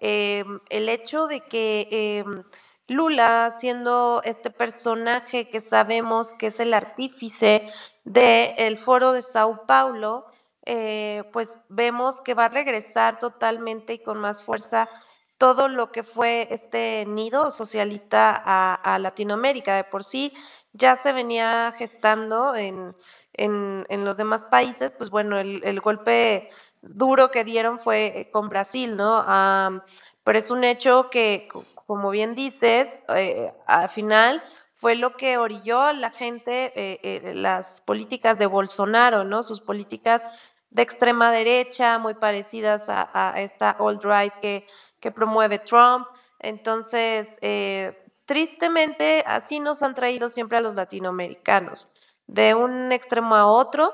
eh, 0.00 0.44
el 0.68 0.88
hecho 0.90 1.26
de 1.26 1.40
que 1.40 1.88
eh, 1.90 2.24
Lula, 2.88 3.54
siendo 3.58 4.20
este 4.22 4.50
personaje 4.50 5.48
que 5.48 5.62
sabemos 5.62 6.34
que 6.34 6.48
es 6.48 6.60
el 6.60 6.74
artífice 6.74 7.66
del 8.04 8.76
foro 8.76 9.12
de 9.12 9.22
Sao 9.22 9.64
Paulo, 9.66 10.26
eh, 10.66 11.24
pues 11.32 11.58
vemos 11.68 12.20
que 12.22 12.34
va 12.34 12.46
a 12.46 12.48
regresar 12.48 13.18
totalmente 13.18 13.94
y 13.94 13.98
con 13.98 14.18
más 14.18 14.42
fuerza 14.42 14.88
todo 15.36 15.68
lo 15.68 15.92
que 15.92 16.04
fue 16.04 16.48
este 16.50 17.04
nido 17.06 17.50
socialista 17.50 18.42
a, 18.44 18.98
Latinoamérica. 18.98 19.76
De 19.76 19.84
por 19.84 20.04
sí 20.04 20.32
ya 20.72 20.96
se 20.96 21.12
venía 21.12 21.72
gestando 21.76 22.54
en, 22.54 22.96
en, 23.34 24.04
los 24.04 24.16
demás 24.16 24.46
países, 24.46 24.92
pues 24.96 25.10
bueno, 25.10 25.38
el, 25.38 25.80
golpe 25.80 26.48
duro 26.80 27.30
que 27.30 27.44
dieron 27.44 27.78
fue 27.78 28.30
con 28.32 28.48
Brasil, 28.48 28.96
¿no? 28.96 29.24
pero 30.22 30.38
es 30.38 30.50
un 30.50 30.64
hecho 30.64 31.10
que, 31.10 31.48
como 31.86 32.10
bien 32.10 32.34
dices, 32.34 33.02
eh, 33.08 33.52
al 33.66 33.90
final 33.90 34.42
fue 34.76 34.94
lo 34.94 35.16
que 35.16 35.36
orilló 35.36 35.82
a 35.82 35.92
la 35.92 36.10
gente 36.10 36.72
eh, 36.74 37.34
las 37.34 37.82
políticas 37.82 38.38
de 38.38 38.46
Bolsonaro, 38.46 39.24
¿no? 39.24 39.42
Sus 39.42 39.60
políticas 39.60 40.24
de 40.74 40.82
extrema 40.82 41.30
derecha, 41.30 41.98
muy 41.98 42.14
parecidas 42.14 42.86
a, 42.88 43.34
esta 43.36 43.70
alt-right 43.78 44.34
que, 44.40 44.66
que, 45.00 45.12
promueve 45.12 45.60
Trump. 45.60 46.06
Entonces, 46.40 47.38
eh, 47.40 47.96
tristemente, 48.26 49.22
así 49.24 49.60
nos 49.60 49.82
han 49.84 49.94
traído 49.94 50.28
siempre 50.28 50.58
a 50.58 50.60
los 50.60 50.74
latinoamericanos, 50.74 51.86
de 52.26 52.54
un 52.54 52.90
extremo 52.90 53.36
a 53.36 53.46
otro, 53.46 53.92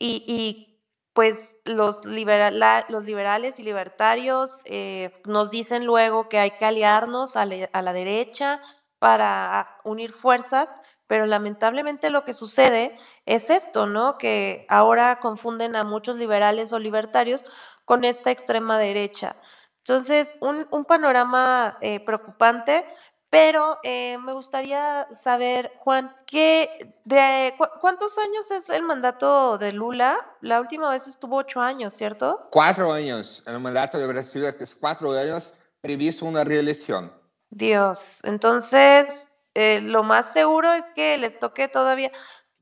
y, 0.00 0.80
pues 1.12 1.56
los, 1.64 2.04
los, 2.04 3.04
liberales 3.04 3.58
y 3.58 3.62
libertarios 3.62 4.60
eh, 4.64 5.20
nos 5.24 5.50
dicen 5.50 5.84
luego 5.84 6.28
que 6.28 6.38
hay 6.38 6.52
que 6.52 6.64
aliarnos 6.64 7.36
a 7.36 7.44
la 7.44 7.92
derecha 7.92 8.60
para 8.98 9.80
unir 9.84 10.12
fuerzas, 10.12 10.74
pero 11.08 11.26
lamentablemente 11.26 12.10
lo 12.10 12.24
que 12.24 12.34
sucede 12.34 12.96
es 13.26 13.50
esto, 13.50 13.86
¿no? 13.86 14.18
Que 14.18 14.66
ahora 14.68 15.18
confunden 15.18 15.74
a 15.74 15.82
muchos 15.82 16.16
liberales 16.16 16.72
o 16.72 16.78
libertarios 16.78 17.44
con 17.84 18.04
esta 18.04 18.30
extrema 18.30 18.78
derecha. 18.78 19.34
Entonces, 19.78 20.36
un, 20.40 20.84
panorama 20.84 21.78
eh, 21.80 21.98
preocupante, 22.00 22.84
pero 23.30 23.78
eh, 23.82 24.18
me 24.18 24.34
gustaría 24.34 25.08
saber, 25.10 25.72
Juan, 25.78 26.14
¿qué, 26.26 26.94
de, 27.04 27.54
¿cuántos 27.80 28.18
años 28.18 28.50
es 28.50 28.68
el 28.68 28.82
mandato 28.82 29.56
de 29.56 29.72
Lula? 29.72 30.18
La 30.42 30.60
última 30.60 30.90
vez 30.90 31.06
estuvo 31.06 31.36
ocho 31.36 31.62
años, 31.62 31.94
¿cierto? 31.94 32.48
Cuatro 32.50 32.92
años. 32.92 33.42
El 33.46 33.60
mandato 33.60 33.98
de 33.98 34.06
Brasil 34.06 34.44
es 34.44 34.74
cuatro 34.74 35.12
años, 35.12 35.54
previsto 35.80 36.26
una 36.26 36.44
reelección. 36.44 37.10
Dios, 37.50 38.20
entonces 38.24 39.28
eh, 39.58 39.80
lo 39.80 40.04
más 40.04 40.32
seguro 40.32 40.72
es 40.72 40.84
que 40.92 41.18
les 41.18 41.36
toque 41.36 41.66
todavía, 41.66 42.12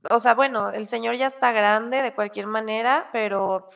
o 0.09 0.19
sea, 0.19 0.35
bueno, 0.35 0.71
el 0.71 0.89
señor 0.89 1.15
ya 1.15 1.27
está 1.27 1.53
grande 1.53 2.01
de 2.01 2.15
cualquier 2.15 2.47
manera, 2.47 3.11
pero 3.13 3.69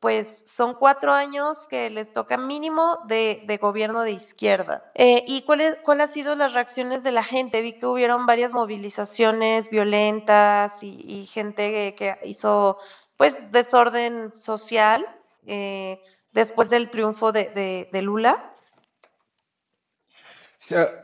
pues 0.00 0.42
son 0.48 0.74
cuatro 0.74 1.12
años 1.12 1.68
que 1.68 1.90
les 1.90 2.12
toca 2.12 2.36
mínimo 2.36 2.98
de, 3.06 3.58
gobierno 3.60 4.02
de 4.02 4.10
izquierda. 4.10 4.90
Eh, 4.94 5.22
¿Y 5.28 5.42
cuáles 5.42 5.76
cuál 5.84 6.00
han 6.00 6.08
sido 6.08 6.34
las 6.34 6.54
reacciones 6.54 7.04
de 7.04 7.12
la 7.12 7.22
gente? 7.22 7.62
Vi 7.62 7.78
que 7.78 7.86
hubieron 7.86 8.26
varias 8.26 8.50
movilizaciones 8.50 9.70
violentas 9.70 10.82
y, 10.82 11.24
gente 11.26 11.94
que, 11.94 12.18
hizo 12.24 12.78
pues 13.16 13.52
desorden 13.52 14.34
social 14.34 15.06
eh, 15.46 16.02
después 16.32 16.68
del 16.68 16.90
triunfo 16.90 17.30
de 17.30 17.88
Lula. 18.02 18.50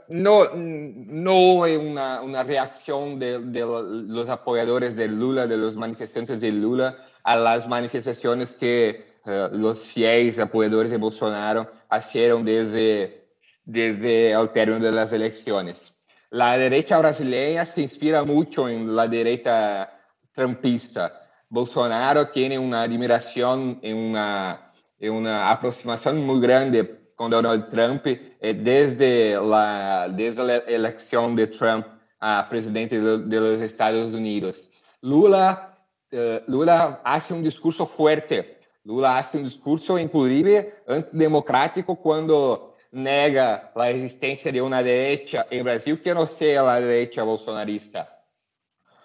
No, 0.08 0.44
no 0.54 1.34
hubo 1.34 1.64
una, 1.64 2.42
reacción 2.42 3.18
de, 3.18 3.38
los 3.38 4.28
apoyadores 4.28 4.96
de 4.96 5.08
Lula, 5.08 5.46
de 5.46 5.56
los 5.56 5.76
manifestantes 5.76 6.40
de 6.40 6.50
Lula, 6.50 6.96
a 7.22 7.36
las 7.36 7.68
manifestaciones 7.68 8.56
que 8.56 9.12
eh, 9.24 9.48
los 9.52 9.84
fieles 9.84 10.38
apoyadores 10.38 10.90
de 10.90 10.96
Bolsonaro 10.96 11.70
hicieron 11.96 12.44
desde, 12.44 13.24
desde 13.64 14.32
el 14.32 14.50
término 14.50 14.84
de 14.84 14.92
las 14.92 15.12
elecciones. 15.12 15.96
La 16.30 16.56
derecha 16.58 16.98
brasileña 16.98 17.64
se 17.64 17.82
inspira 17.82 18.24
mucho 18.24 18.68
en 18.68 18.96
la 18.96 19.06
derecha 19.06 19.92
trumpista. 20.34 21.20
Bolsonaro 21.48 22.28
tiene 22.30 22.58
una 22.58 22.82
admiración 22.82 23.78
y 23.82 23.92
una, 23.92 24.72
una 24.98 25.50
aproximación 25.50 26.24
muy 26.24 26.40
grande 26.40 27.01
com 27.22 27.30
Donald 27.30 27.70
Trump 27.70 28.04
eh, 28.06 28.52
desde 28.52 29.36
a 29.36 30.08
desde 30.08 30.40
eleição 30.66 31.32
de 31.36 31.46
Trump 31.46 31.86
a 32.20 32.42
presidente 32.42 32.98
dos 32.98 33.60
Estados 33.60 34.12
Unidos. 34.12 34.70
Lula 35.00 35.72
uh, 36.12 36.50
Lula 36.50 37.00
hace 37.04 37.32
um 37.32 37.40
discurso 37.40 37.86
forte. 37.86 38.44
Lula 38.84 39.18
hace 39.18 39.38
um 39.38 39.44
discurso 39.44 39.96
inclusive 40.00 40.72
antidemocrático 40.88 41.94
quando 41.94 42.72
nega 42.90 43.70
a 43.72 43.90
existência 43.92 44.50
de 44.50 44.60
uma 44.60 44.82
direita 44.82 45.46
em 45.48 45.62
Brasil 45.62 45.96
que 45.98 46.12
não 46.12 46.26
seja 46.26 46.68
a 46.68 46.80
direita 46.80 47.24
bolsonarista. 47.24 48.08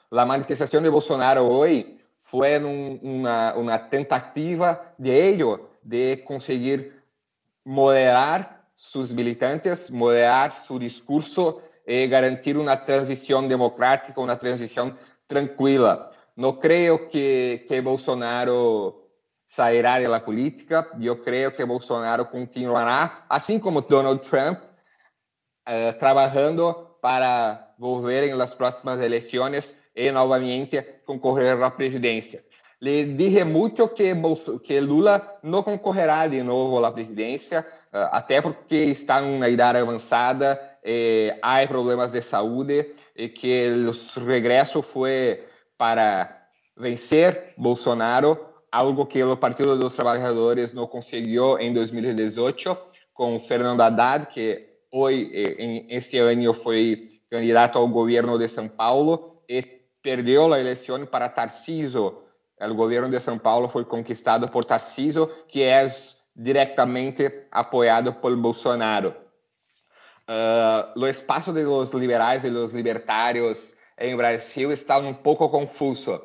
A 0.09 0.25
manifestação 0.25 0.81
de 0.81 0.89
Bolsonaro 0.89 1.41
hoje 1.41 1.99
foi 2.17 2.59
um, 2.59 2.99
uma 3.55 3.77
tentativa 3.77 4.81
de 4.97 5.11
ele 5.11 5.43
de 5.83 6.17
conseguir 6.17 6.96
moderar 7.67 8.65
sus 8.75 9.11
militantes, 9.11 9.91
moderar 9.91 10.53
su 10.53 10.79
discurso 10.79 11.61
y 11.85 12.07
garantir 12.07 12.57
una 12.57 12.85
transición 12.85 13.49
democrática, 13.49 14.21
una 14.21 14.39
transición 14.39 14.97
tranquila. 15.27 16.09
No 16.37 16.61
creo 16.61 17.09
que, 17.09 17.65
que 17.67 17.81
Bolsonaro 17.81 19.09
sairá 19.45 19.99
de 19.99 20.07
la 20.07 20.23
política, 20.23 20.87
yo 20.97 21.21
creo 21.21 21.53
que 21.53 21.65
Bolsonaro 21.65 22.31
continuará, 22.31 23.25
así 23.27 23.59
como 23.59 23.81
Donald 23.81 24.21
Trump, 24.21 24.59
eh, 25.65 25.93
trabajando 25.99 26.97
para 27.01 27.75
volver 27.77 28.23
en 28.23 28.37
las 28.37 28.55
próximas 28.55 28.97
elecciones 29.01 29.75
y 29.93 30.09
nuevamente 30.09 31.01
concorrer 31.05 31.49
a 31.49 31.55
la 31.55 31.75
presidencia. 31.75 32.41
Le 32.79 33.05
dije 33.15 33.43
muito 33.43 33.89
que, 33.89 34.13
que 34.63 34.79
Lula 34.79 35.39
não 35.43 35.63
concorrerá 35.63 36.27
de 36.27 36.43
novo 36.43 36.83
à 36.83 36.91
presidência, 36.91 37.65
eh, 37.91 38.09
até 38.11 38.41
porque 38.41 38.75
está 38.75 39.21
em 39.21 39.35
uma 39.35 39.49
idade 39.49 39.79
avançada, 39.79 40.59
eh, 40.83 41.37
há 41.41 41.65
problemas 41.67 42.11
de 42.11 42.21
saúde 42.21 42.93
e 43.15 43.29
que 43.29 43.67
o 43.87 44.25
regresso 44.25 44.81
foi 44.81 45.43
para 45.77 46.47
vencer 46.75 47.53
Bolsonaro, 47.57 48.39
algo 48.71 49.05
que 49.05 49.23
o 49.23 49.35
Partido 49.37 49.77
dos 49.77 49.95
Trabalhadores 49.95 50.73
não 50.73 50.85
conseguiu 50.85 51.57
em 51.57 51.73
2018 51.73 52.77
com 53.13 53.39
Fernando 53.39 53.81
Haddad, 53.81 54.27
que 54.27 54.67
hoje, 54.91 55.31
em 55.57 55.87
este 55.89 56.19
ano, 56.19 56.53
foi 56.53 57.09
candidato 57.29 57.79
ao 57.79 57.87
governo 57.87 58.37
de 58.37 58.47
São 58.47 58.67
Paulo 58.67 59.41
e 59.49 59.63
perdeu 60.03 60.53
a 60.53 60.59
eleição 60.59 61.03
para 61.05 61.27
Tarciso. 61.27 62.26
O 62.59 62.73
governo 62.73 63.09
de 63.09 63.19
São 63.19 63.37
Paulo 63.37 63.69
foi 63.69 63.85
conquistado 63.85 64.49
por 64.49 64.65
Tarciso, 64.65 65.27
que 65.47 65.61
é 65.61 65.85
diretamente 66.35 67.45
apoiado 67.51 68.13
por 68.13 68.35
Bolsonaro. 68.35 69.13
Uh, 70.29 70.99
o 70.99 71.07
espaço 71.07 71.53
dos 71.53 71.91
liberais 71.91 72.43
e 72.43 72.49
dos 72.49 72.73
libertários 72.73 73.75
em 73.97 74.15
Brasil 74.15 74.71
está 74.71 74.97
um 74.97 75.13
pouco 75.13 75.47
confuso. 75.49 76.15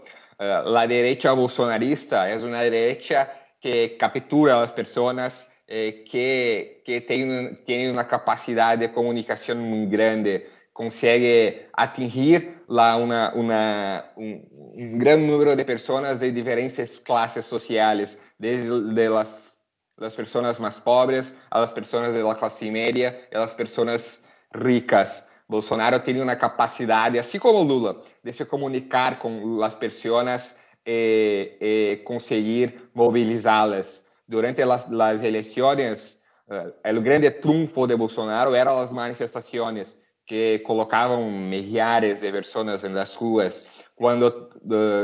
Uh, 0.41 0.77
a 0.77 0.87
direita 0.87 1.35
bolsonarista 1.37 2.27
é 2.27 2.37
uma 2.39 2.65
direita 2.65 3.31
que 3.61 3.91
captura 3.91 4.61
as 4.61 4.73
pessoas, 4.73 5.47
eh, 5.69 5.93
que, 6.05 6.83
que 6.85 7.01
tem, 7.01 7.55
tem 7.65 7.91
uma 7.93 8.03
capacidade 8.03 8.81
de 8.81 8.93
comunicação 8.93 9.55
muito 9.55 9.89
grande, 9.89 10.45
consegue 10.75 11.67
atingir 11.73 12.52
lá 12.69 12.97
uma, 12.97 13.33
uma, 13.35 14.05
um, 14.17 14.43
um 14.75 14.99
grande 14.99 15.27
número 15.27 15.55
de 15.57 15.65
pessoas 15.65 16.19
de 16.19 16.31
diferentes 16.31 16.99
classes 16.99 17.45
sociais, 17.45 18.19
desde 18.39 18.95
de 18.95 19.09
las, 19.09 19.59
las 19.99 20.15
pessoas 20.15 20.59
mais 20.59 20.79
pobres 20.79 21.35
a 21.51 21.61
las 21.61 21.73
pessoas 21.73 22.15
da 22.15 22.35
classe 22.35 22.71
média 22.71 23.29
e 23.31 23.37
as 23.37 23.55
pessoas 23.55 24.23
ricas. 24.55 25.25
Bolsonaro 25.49 26.01
tem 26.01 26.21
uma 26.21 26.37
capacidade, 26.37 27.19
assim 27.19 27.39
como 27.39 27.63
Lula, 27.63 28.03
de 28.25 28.33
se 28.33 28.45
comunicar 28.45 29.19
com 29.19 29.63
as 29.63 29.75
pessoas 29.75 30.57
e, 30.87 31.57
e 31.61 31.97
conseguir 32.05 32.91
mobilizá-las. 32.95 34.05
Durante 34.27 34.63
as, 34.63 34.91
as 34.91 35.23
eleições, 35.23 36.19
uh, 36.49 36.97
o 36.97 37.03
grande 37.03 37.31
trunfo 37.31 37.87
de 37.87 37.97
Bolsonaro 37.97 38.55
eram 38.55 38.81
as 38.81 38.93
manifestações 38.93 39.99
que 40.27 40.61
colocavam 40.61 41.31
milhares 41.31 42.21
de 42.21 42.31
pessoas 42.31 42.83
nas 42.85 43.15
ruas. 43.15 43.67
Quando, 43.97 44.51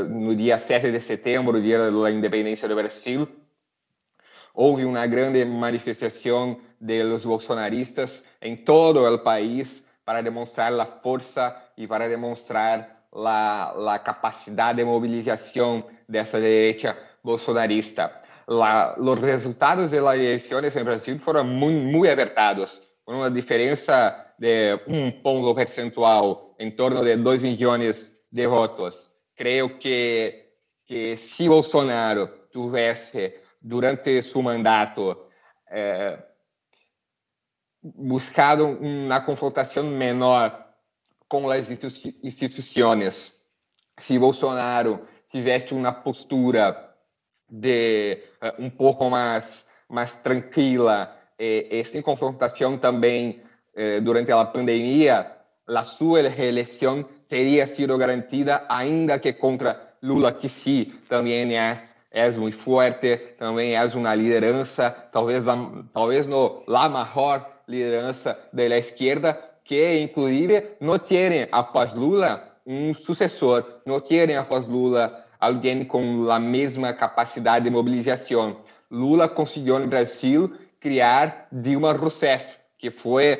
no 0.09 0.35
dia 0.35 0.57
7 0.57 0.91
de 0.91 0.99
setembro, 0.99 1.61
dia 1.61 1.91
da 1.91 2.11
independência 2.11 2.67
do 2.67 2.75
Brasil, 2.75 3.27
houve 4.53 4.85
uma 4.85 5.05
grande 5.07 5.43
manifestação 5.45 6.59
dos 6.79 7.25
bolsonaristas 7.25 8.25
em 8.41 8.55
todo 8.55 9.05
o 9.05 9.19
país 9.19 9.85
para 10.05 10.21
demonstrar 10.21 10.73
a 10.79 10.85
força 10.85 11.55
e 11.77 11.85
para 11.87 12.07
demonstrar 12.07 13.03
a, 13.13 13.99
capacidade 13.99 14.77
de 14.77 14.85
mobilização 14.85 15.85
dessa 16.07 16.39
direita 16.39 16.97
bolsonarista. 17.23 18.11
La, 18.47 18.95
os 18.97 19.19
resultados 19.19 19.91
das 19.91 20.15
eleições 20.15 20.75
em 20.75 20.83
Brasil 20.83 21.19
foram 21.19 21.43
muito, 21.43 21.85
muito 21.85 22.11
apertados, 22.11 22.81
uma 23.05 23.29
diferença 23.29 24.28
de 24.39 24.79
um 24.87 25.11
ponto 25.11 25.53
percentual, 25.53 26.55
em 26.57 26.71
torno 26.71 27.03
de 27.03 27.15
2 27.17 27.41
milhões 27.41 28.11
de 28.31 28.47
votos. 28.47 29.11
Creio 29.35 29.77
que, 29.77 30.45
que 30.85 31.17
se 31.17 31.47
Bolsonaro 31.47 32.29
tivesse, 32.51 33.35
durante 33.61 34.21
seu 34.23 34.41
mandato, 34.41 35.27
eh, 35.69 36.17
buscado 37.81 38.65
uma 38.65 39.21
confrontação 39.21 39.83
menor 39.83 40.67
com 41.27 41.49
as 41.49 41.69
instituições, 41.69 43.43
se 43.99 44.17
Bolsonaro 44.17 45.05
tivesse 45.29 45.73
uma 45.73 45.91
postura 45.91 46.95
de 47.49 48.23
uh, 48.41 48.63
um 48.63 48.69
pouco 48.69 49.09
mais 49.09 49.67
mais 49.89 50.13
tranquila 50.13 51.15
e, 51.37 51.67
e 51.71 51.83
sem 51.83 52.01
confrontação 52.01 52.77
também 52.77 53.41
eh, 53.79 54.01
durante 54.01 54.29
a 54.29 54.43
pandemia, 54.43 55.25
a 55.65 55.83
sua 55.85 56.27
reeleição 56.27 57.05
teria 57.29 57.65
sido 57.65 57.97
garantida, 57.97 58.65
ainda 58.67 59.17
que 59.17 59.31
contra 59.31 59.79
Lula, 60.03 60.33
que 60.33 60.49
sim, 60.49 60.91
também 61.07 61.57
é, 61.57 61.79
é 62.11 62.29
muito 62.31 62.57
forte, 62.57 63.15
também 63.37 63.75
é 63.75 63.85
uma 63.85 64.13
liderança, 64.15 64.91
talvez, 65.13 65.45
talvez 65.93 66.27
no 66.27 66.61
la 66.67 66.89
maior 66.89 67.49
liderança 67.69 68.37
da 68.51 68.65
esquerda, 68.77 69.39
que 69.63 70.01
inclusive 70.01 70.71
não 70.81 70.99
tem 70.99 71.47
após 71.49 71.93
Lula 71.93 72.51
um 72.65 72.93
sucessor, 72.93 73.63
não 73.85 74.01
tem 74.01 74.35
após 74.35 74.67
Lula 74.67 75.25
alguém 75.39 75.85
com 75.85 76.29
a 76.29 76.37
mesma 76.37 76.91
capacidade 76.91 77.63
de 77.63 77.71
mobilização. 77.71 78.57
Lula 78.91 79.29
conseguiu 79.29 79.79
no 79.79 79.87
Brasil 79.87 80.53
criar 80.81 81.47
Dilma 81.49 81.93
Rousseff, 81.93 82.58
que 82.79 82.89
foi, 82.89 83.37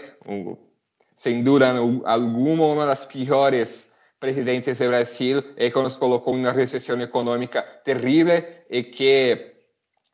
sem 1.16 1.42
dúvida 1.42 1.74
alguma, 2.04 2.68
uma 2.68 2.86
das 2.86 3.06
piores 3.06 3.90
presidentes 4.20 4.78
do 4.78 4.90
Brasil 4.90 5.42
e 5.58 5.72
que 5.72 5.82
nos 5.82 5.96
colocou 5.96 6.36
em 6.36 6.42
uma 6.42 6.52
recessão 6.52 7.00
econômica 7.02 7.62
terrível 7.62 8.44
e 8.70 8.84
que, 8.84 9.54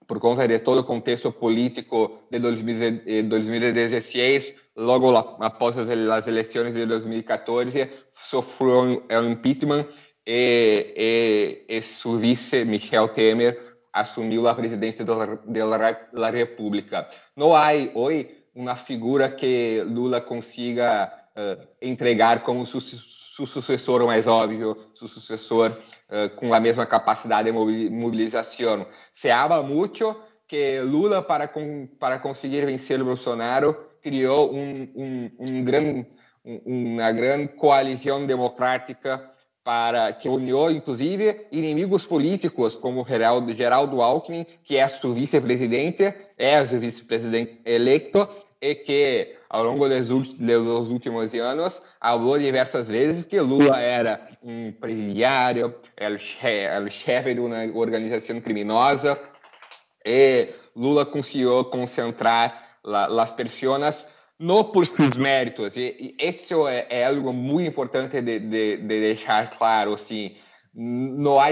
por 0.07 0.19
conta 0.19 0.47
de 0.47 0.59
todo 0.59 0.81
o 0.81 0.83
contexto 0.83 1.31
político 1.31 2.19
de 2.29 2.37
2016, 2.37 4.55
logo 4.77 5.17
após 5.17 5.75
as 5.75 6.27
eleições 6.27 6.75
de 6.75 6.85
2014, 6.85 7.89
sofreu 8.13 9.03
um 9.09 9.31
impeachment 9.31 9.87
e, 10.25 10.93
e, 10.95 11.65
e 11.67 11.81
seu 11.81 12.17
vice, 12.17 12.63
Michel 12.63 13.09
Temer, 13.09 13.59
assumiu 13.91 14.47
a 14.47 14.53
presidência 14.53 15.03
da, 15.03 15.39
da 16.13 16.29
República. 16.29 17.09
Não 17.35 17.55
há 17.55 17.69
hoje 17.95 18.44
uma 18.55 18.75
figura 18.75 19.29
que 19.29 19.83
Lula 19.85 20.21
consiga 20.21 21.11
uh, 21.35 21.67
entregar 21.81 22.41
como 22.41 22.65
su, 22.65 22.79
su 22.79 23.45
sucessor 23.45 24.05
mais 24.05 24.25
óbvio, 24.25 24.77
su 24.93 25.07
sucessor 25.09 25.77
uh, 26.09 26.33
com 26.37 26.53
a 26.53 26.59
mesma 26.59 26.85
capacidade 26.85 27.51
de 27.51 27.89
mobilização. 27.89 28.87
Se 29.13 29.29
habla 29.29 29.61
muito 29.61 30.15
que 30.47 30.79
Lula, 30.79 31.21
para, 31.21 31.51
para 31.99 32.19
conseguir 32.19 32.65
vencer 32.65 33.01
o 33.01 33.05
Bolsonaro, 33.05 33.75
criou 34.01 34.53
um, 34.53 34.87
um, 34.95 35.31
um 35.39 35.63
gran, 35.63 36.05
uma 36.65 37.11
grande 37.11 37.49
coalizão 37.49 38.25
democrática 38.25 39.31
para 39.65 40.13
que 40.13 40.29
uniu, 40.29 40.69
inclusive, 40.69 41.47
inimigos 41.51 42.05
políticos 42.05 42.75
como 42.75 43.03
Geraldo, 43.03 43.51
Geraldo 43.51 43.99
Alckmin, 43.99 44.45
que 44.63 44.77
é 44.77 44.87
seu 44.87 45.11
vice-presidente, 45.11 46.13
é 46.37 46.61
o 46.61 46.67
vice-presidente 46.79 47.59
eleito, 47.65 48.29
e 48.61 48.75
que, 48.75 49.35
ao 49.49 49.63
longo 49.63 49.87
dos, 49.87 50.09
últimos 50.89 51.33
anos, 51.33 51.81
falou 52.01 52.39
diversas 52.39 52.87
vezes 52.89 53.25
que 53.25 53.39
Lula 53.39 53.79
era 53.79 54.29
um 54.41 54.71
presidiário, 54.71 55.75
era 55.97 56.15
o 56.83 56.89
chefe 56.89 57.33
de 57.33 57.39
uma 57.39 57.65
organização 57.73 58.39
criminosa, 58.39 59.19
e 60.05 60.49
Lula 60.75 61.05
conseguiu 61.05 61.63
concentrar 61.65 62.77
as 63.19 63.31
pessoas 63.31 64.07
no 64.39 64.65
por 64.65 64.85
seus 64.85 65.17
méritos. 65.17 65.75
E, 65.77 66.15
e 66.19 66.27
isso 66.27 66.67
é, 66.67 66.85
é, 66.89 67.05
algo 67.05 67.33
muito 67.33 67.69
importante 67.69 68.21
de, 68.21 68.39
de, 68.39 68.77
de, 68.77 68.99
deixar 68.99 69.49
claro. 69.57 69.93
Assim, 69.93 70.35
não 70.73 71.39
há 71.39 71.51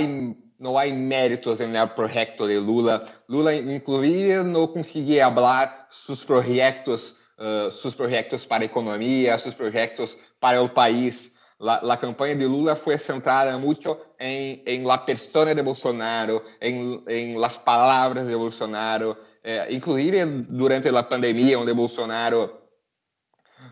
não 0.64 0.78
há 0.78 0.86
méritos 0.86 1.60
no 1.60 1.88
projeto 1.90 2.48
de 2.48 2.58
Lula. 2.58 3.06
Lula, 3.28 3.54
inclusive, 3.54 4.42
não 4.44 4.66
conseguia 4.66 5.30
falar 5.30 5.88
seus 5.92 6.24
projetos, 6.24 7.18
uh, 7.38 7.70
seus 7.70 7.94
projetos 7.94 8.46
para 8.46 8.64
a 8.64 8.66
economia, 8.66 9.38
seus 9.38 9.54
projetos 9.54 10.18
para 10.40 10.64
o 10.64 10.70
país. 10.70 11.36
A, 11.60 11.94
a 11.94 11.98
campanha 11.98 12.38
de 12.38 12.46
Lula 12.46 12.78
foi 12.78 12.98
centrada 12.98 13.58
muito 13.58 13.98
em, 14.18 14.64
em 14.66 14.86
la 14.86 14.98
persona 14.98 15.54
de 15.54 15.62
Bolsonaro, 15.62 16.42
em, 16.62 17.04
em 17.10 17.36
las 17.36 17.58
palavras 17.58 18.26
de 18.26 18.36
Bolsonaro, 18.36 19.18
eh, 19.44 19.68
inclusive 19.70 20.26
durante 20.50 20.88
a 20.88 21.04
pandemia, 21.04 21.60
onde 21.60 21.74
Bolsonaro 21.74 22.62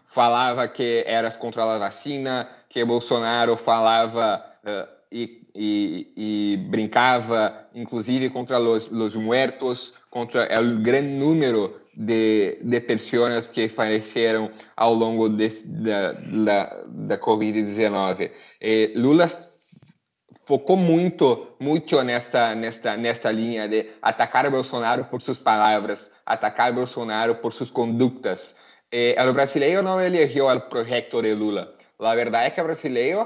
falava 0.07 0.67
que 0.67 1.03
eras 1.07 1.37
contra 1.37 1.63
a 1.63 1.77
vacina, 1.77 2.49
que 2.69 2.83
Bolsonaro 2.83 3.55
falava 3.55 4.43
uh, 4.63 5.01
e, 5.11 5.40
e, 5.55 6.11
e, 6.15 6.57
brincava, 6.69 7.67
inclusive, 7.73 8.29
contra 8.29 8.59
os, 8.59 8.89
os 8.91 9.15
muertos, 9.15 9.93
contra 10.09 10.47
o 10.59 10.79
grande 10.81 11.09
número 11.09 11.81
de, 11.95 12.57
de 12.61 12.81
pessoas 12.81 13.47
que 13.47 13.67
faleceram 13.67 14.51
ao 14.75 14.93
longo 14.93 15.29
de, 15.29 15.49
da, 15.65 16.11
da, 16.13 16.83
da 16.87 17.17
Covid-19. 17.17 18.31
Lula 18.95 19.29
focou 20.45 20.75
muito, 20.75 21.55
muito 21.59 22.01
nessa, 22.03 22.55
nessa, 22.55 22.97
nessa 22.97 23.31
linha 23.31 23.67
de 23.67 23.89
atacar 24.01 24.49
Bolsonaro 24.49 25.05
por 25.05 25.21
suas 25.21 25.39
palavras, 25.39 26.11
atacar 26.25 26.73
Bolsonaro 26.73 27.35
por 27.35 27.53
suas 27.53 27.71
condutas. 27.71 28.55
Eh, 28.91 29.15
o 29.23 29.33
brasileiro 29.33 29.81
não 29.81 30.01
elegeu 30.01 30.47
o 30.49 30.59
projeto 30.59 31.21
de 31.21 31.33
Lula. 31.33 31.73
A 31.99 32.15
verdade 32.15 32.47
é 32.47 32.49
que 32.49 32.59
o 32.59 32.63
brasileiro 32.65 33.25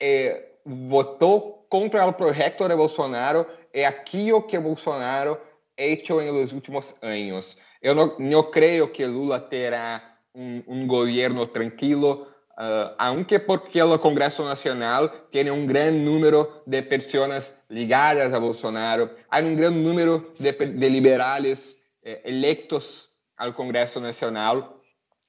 eh, 0.00 0.53
votou 0.64 1.66
contra 1.68 2.06
o 2.06 2.12
projeto 2.12 2.68
de 2.68 2.76
Bolsonaro 2.76 3.46
e 3.72 3.84
aquilo 3.84 4.42
que 4.42 4.58
Bolsonaro 4.58 5.38
hecho 5.76 6.20
em 6.20 6.30
los 6.30 6.52
últimos 6.52 6.94
anos. 7.02 7.56
Eu 7.82 7.94
não, 7.94 8.42
creio 8.50 8.88
que 8.88 9.04
Lula 9.04 9.40
terá 9.40 10.02
um, 10.34 10.62
um 10.66 10.86
governo 10.86 11.46
tranquilo, 11.46 12.28
Uh, 12.56 12.94
aunque 12.98 13.40
porque 13.40 13.82
o 13.82 13.98
Congresso 13.98 14.44
Nacional 14.44 15.08
tem 15.32 15.50
um 15.50 15.66
grande 15.66 15.98
número 15.98 16.62
de 16.64 16.82
pessoas 16.82 17.52
ligadas 17.68 18.32
a 18.32 18.38
Bolsonaro, 18.38 19.10
há 19.28 19.40
um 19.40 19.56
grande 19.56 19.80
número 19.80 20.32
de, 20.38 20.52
de 20.52 20.88
liberales 20.88 21.76
eh, 22.04 22.20
electos 22.24 23.08
ao 23.36 23.52
Congresso 23.54 23.98
Nacional 23.98 24.80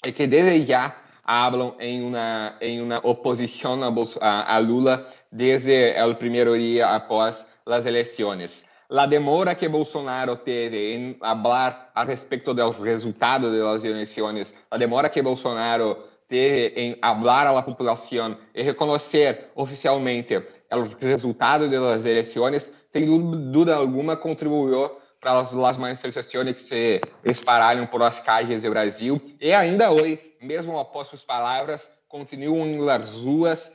e 0.06 0.12
que 0.12 0.28
desde 0.28 0.67
já 0.67 0.95
falam 1.26 1.76
em 1.80 2.04
uma 2.04 2.56
em 2.62 2.82
uma 2.82 3.00
oposição 3.04 3.80
a, 3.84 3.90
a, 4.22 4.56
a 4.56 4.58
Lula 4.60 5.08
desde 5.32 5.94
o 6.02 6.16
primeiro 6.16 6.58
dia 6.58 6.88
após 6.88 7.48
as 7.66 7.86
eleições. 7.86 8.64
A 8.90 9.08
demora 9.08 9.56
que 9.56 9.68
Bolsonaro 9.68 10.36
teve 10.36 10.94
em 10.94 11.16
falar 11.16 11.92
a 11.96 12.04
respeito 12.04 12.54
do 12.54 12.70
resultado 12.84 13.52
das 13.52 13.84
eleições, 13.84 14.54
a 14.70 14.78
demora 14.78 15.10
que 15.10 15.22
Bolsonaro 15.22 15.98
ter, 16.28 16.78
em 16.78 16.96
falar 17.00 17.48
à 17.48 17.62
população 17.64 18.38
e 18.54 18.62
reconhecer 18.62 19.50
oficialmente 19.56 20.38
o 20.72 21.06
resultado 21.06 21.70
das 21.70 22.06
eleições, 22.06 22.72
sem 22.92 23.06
dúvida 23.06 23.76
alguma, 23.76 24.16
contribuiu 24.16 24.92
para 25.20 25.40
as, 25.40 25.56
as 25.56 25.78
manifestações 25.78 26.56
que 26.56 26.62
se 26.62 27.02
espalham 27.24 27.88
por 27.88 28.02
as 28.04 28.20
calles 28.20 28.62
do 28.62 28.70
Brasil. 28.70 29.20
E 29.42 29.54
ainda 29.54 29.92
hoje, 29.92 30.20
mesmo 30.45 30.79
após 30.79 31.08
suas 31.08 31.23
palavras, 31.23 31.91
continuam 32.08 32.86
nas 32.86 33.23
ruas 33.23 33.71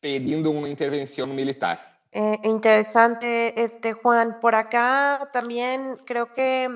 pedindo 0.00 0.50
uma 0.50 0.68
intervenção 0.68 1.26
militar. 1.26 1.94
Eh, 2.12 2.38
interesante, 2.44 3.26
este 3.56 3.92
Juan. 3.92 4.40
Por 4.40 4.54
acá 4.54 5.30
también 5.32 5.96
creo 6.04 6.32
que 6.32 6.68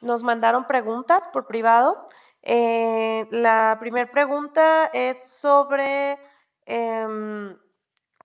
nos 0.00 0.22
mandaron 0.22 0.66
preguntas 0.66 1.26
por 1.32 1.46
privado. 1.46 2.06
Eh, 2.42 3.26
la 3.30 3.76
primera 3.80 4.10
pregunta 4.10 4.88
es 4.92 5.22
sobre 5.40 6.18
em, 6.66 7.56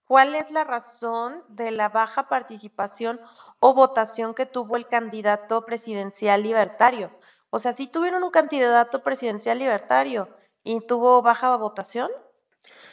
cuál 0.05 0.35
es 0.35 0.51
la 0.51 0.63
razón 0.63 1.43
de 1.47 1.71
la 1.71 1.89
baja 1.89 2.29
participación 2.29 3.19
o 3.59 3.73
votación 3.73 4.35
que 4.35 4.45
tuvo 4.45 4.75
el 4.75 4.87
candidato 4.87 5.65
presidencial 5.65 6.43
libertario. 6.43 7.09
O 7.49 7.59
sea, 7.59 7.73
si 7.73 7.87
tuvieron 7.87 8.23
un 8.23 8.31
candidato 8.31 9.01
presidencial 9.01 9.57
libertario 9.57 10.27
y 10.63 10.79
tuvo 10.81 11.21
baja 11.21 11.55
votación. 11.57 12.09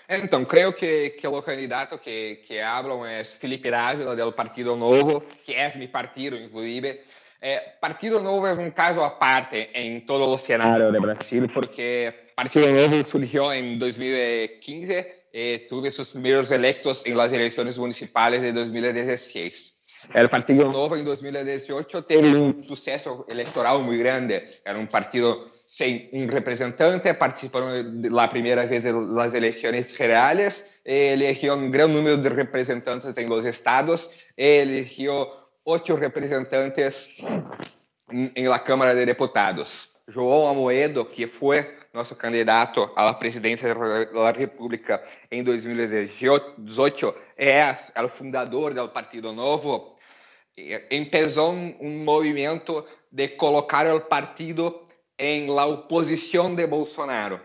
Então, 0.09 0.45
creio 0.45 0.75
que, 0.75 1.11
que 1.11 1.27
o 1.29 1.41
candidato 1.41 1.99
que, 1.99 2.43
que 2.47 2.61
hablam 2.61 3.07
é 3.07 3.23
Felipe 3.23 3.71
Dávila, 3.71 4.17
do 4.17 4.33
Partido 4.33 4.75
Novo, 4.75 5.23
que 5.45 5.55
é 5.55 5.73
meu 5.77 5.89
partido, 5.89 6.37
inclusive. 6.37 7.01
Eh, 7.41 7.61
Partido 7.81 8.21
Novo 8.21 8.47
é 8.47 8.53
um 8.53 8.71
caso 8.71 9.01
à 9.03 9.11
parte 9.11 9.71
em 9.73 10.01
todo 10.01 10.25
o 10.25 10.37
cenário 10.37 10.93
do 10.93 11.01
Brasil, 11.01 11.49
porque 11.55 12.13
Partido 12.35 12.67
Novo 12.73 13.09
surgiu 13.09 13.53
em 13.53 13.79
2015 13.79 15.07
e 15.33 15.59
teve 15.61 15.91
seus 15.93 16.11
primeiros 16.11 16.51
eleitos 16.51 17.07
em 17.07 17.15
las 17.15 17.33
eleições 17.33 17.79
municipais 17.79 18.43
de 18.43 18.53
2016. 18.53 19.80
O 20.09 20.29
Partido 20.29 20.67
Novo 20.71 20.97
em 20.97 21.05
2018 21.05 22.03
teve 22.03 22.35
um 22.35 22.59
sucesso 22.59 23.25
eleitoral 23.29 23.83
muito 23.83 23.99
grande. 23.99 24.43
Era 24.65 24.79
um 24.79 24.87
partido 24.87 25.47
sem 25.67 26.09
um 26.13 26.27
representante, 26.27 27.13
participou 27.15 27.63
pela 28.03 28.29
primeira 28.29 28.67
vez 28.67 28.83
das 28.83 29.35
eleições 29.35 29.95
reais, 29.95 30.65
elegeu 30.85 31.55
um 31.55 31.71
grande 31.71 31.95
número 31.95 32.17
de 32.17 32.29
representantes 32.29 33.17
em 33.17 33.27
los 33.27 33.45
estados, 33.45 34.11
elegeu 34.37 35.29
oito 35.65 35.95
representantes 35.95 37.17
em 38.35 38.49
la 38.49 38.59
Câmara 38.59 38.95
de 38.95 39.05
Deputados. 39.05 39.97
João 40.09 40.49
Amoedo, 40.49 41.05
que 41.05 41.27
foi 41.27 41.65
nosso 41.93 42.15
candidato 42.15 42.91
à 42.95 43.13
presidência 43.15 43.75
da 43.75 44.31
República 44.31 45.03
em 45.31 45.43
2018, 45.43 47.15
é 47.37 47.75
o 48.03 48.09
fundador 48.09 48.73
do 48.75 48.89
Partido 48.89 49.33
Novo, 49.33 49.97
começou 50.89 51.53
um 51.53 52.05
movimento 52.05 52.87
de 53.11 53.29
colocar 53.29 53.87
o 53.95 54.01
partido 54.01 54.87
em 55.19 55.49
la 55.49 55.67
oposição 55.67 56.55
de 56.55 56.67
Bolsonaro. 56.67 57.41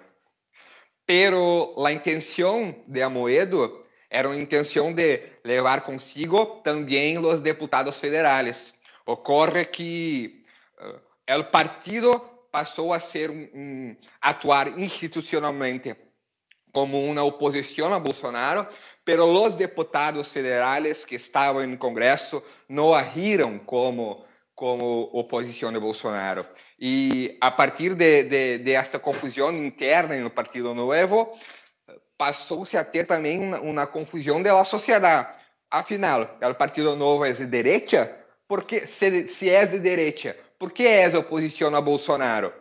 Pero 1.06 1.76
a 1.84 1.92
intenção 1.92 2.76
de 2.88 3.02
Amoedo 3.02 3.84
era 4.10 4.28
uma 4.28 4.38
intenção 4.38 4.94
de 4.94 5.22
levar 5.44 5.82
consigo 5.82 6.62
também 6.64 7.18
os 7.18 7.42
deputados 7.42 8.00
federais. 8.00 8.74
Ocorre 9.06 9.66
que 9.66 10.44
uh, 10.80 11.40
o 11.40 11.44
partido 11.46 12.35
passou 12.56 12.94
a 12.94 13.02
ser 13.02 13.30
um, 13.30 13.50
um, 13.54 13.96
atuar 14.22 14.80
institucionalmente 14.80 15.94
como 16.72 17.04
uma 17.04 17.22
oposição 17.22 17.94
a 17.94 18.00
Bolsonaro, 18.00 18.66
pero 19.04 19.26
os 19.26 19.56
deputados 19.56 20.32
federais 20.32 21.04
que 21.04 21.16
estavam 21.16 21.68
no 21.68 21.78
Congresso 21.78 22.42
não 22.70 22.94
agiram 22.94 23.60
como 23.60 24.26
como 24.56 25.10
oposição 25.12 25.70
de 25.74 25.82
Bolsonaro. 25.82 26.46
E 26.80 27.38
a 27.42 27.52
partir 27.52 27.94
de, 27.94 28.24
de, 28.24 28.60
de 28.60 28.72
essa 28.72 28.98
confusão 28.98 29.52
interna 29.52 30.16
no 30.16 30.30
Partido 30.30 30.74
Novo, 30.74 31.38
passou-se 32.18 32.78
a 32.78 32.86
ter 32.86 33.06
também 33.06 33.38
uma, 33.38 33.60
uma 33.60 33.86
confusão 33.86 34.42
da 34.42 34.64
sociedade. 34.64 35.28
Afinal, 35.70 36.38
o 36.42 36.56
Partido 36.56 36.96
Novo 36.96 37.26
é 37.26 37.34
de 37.34 37.46
direita? 37.46 38.18
Porque 38.48 38.86
se, 38.86 39.28
se 39.28 39.50
é 39.50 39.66
de 39.66 39.78
direita, 39.78 40.38
por 40.60 40.72
que 40.72 40.88
é 40.88 41.18
oposição 41.18 41.76
a 41.76 41.82
Bolsonaro? 41.82 42.54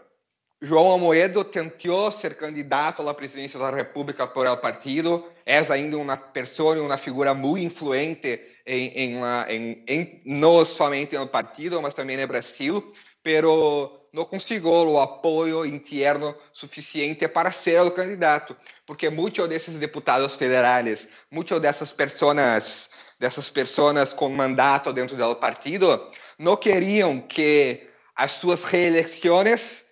João 0.60 0.92
Amoedo 0.92 1.44
tentou 1.44 2.10
ser 2.10 2.36
candidato 2.36 3.06
à 3.06 3.14
presidência 3.14 3.58
da 3.58 3.70
República 3.70 4.26
por 4.26 4.46
el 4.46 4.56
partido, 4.56 5.30
é 5.44 5.58
ainda 5.58 5.98
uma 5.98 6.16
pessoa, 6.16 6.80
uma 6.80 6.96
figura 6.96 7.34
muito 7.34 7.64
influente 7.64 8.40
em, 8.66 8.86
em, 8.88 9.20
em, 9.48 9.84
em, 9.86 10.22
não 10.24 10.64
somente 10.64 11.18
no 11.18 11.28
partido, 11.28 11.82
mas 11.82 11.92
também 11.92 12.16
no 12.16 12.26
Brasil, 12.26 12.92
pero 13.22 14.08
não 14.10 14.24
conseguiu 14.24 14.70
o 14.70 15.00
apoio 15.00 15.66
interno 15.66 16.34
suficiente 16.52 17.28
para 17.28 17.52
ser 17.52 17.82
o 17.82 17.90
candidato, 17.90 18.56
porque 18.86 19.10
muitos 19.10 19.46
desses 19.48 19.78
deputados 19.78 20.34
federais, 20.36 21.06
muitas 21.30 21.60
dessas 21.60 21.92
pessoas, 21.92 22.88
dessas 23.18 23.50
pessoas 23.50 24.14
com 24.14 24.30
mandato 24.30 24.92
dentro 24.92 25.16
do 25.16 25.36
partido, 25.36 26.10
não 26.38 26.56
queriam 26.56 27.20
que 27.20 27.88
as 28.14 28.32
suas 28.32 28.64
reeleições 28.64 29.84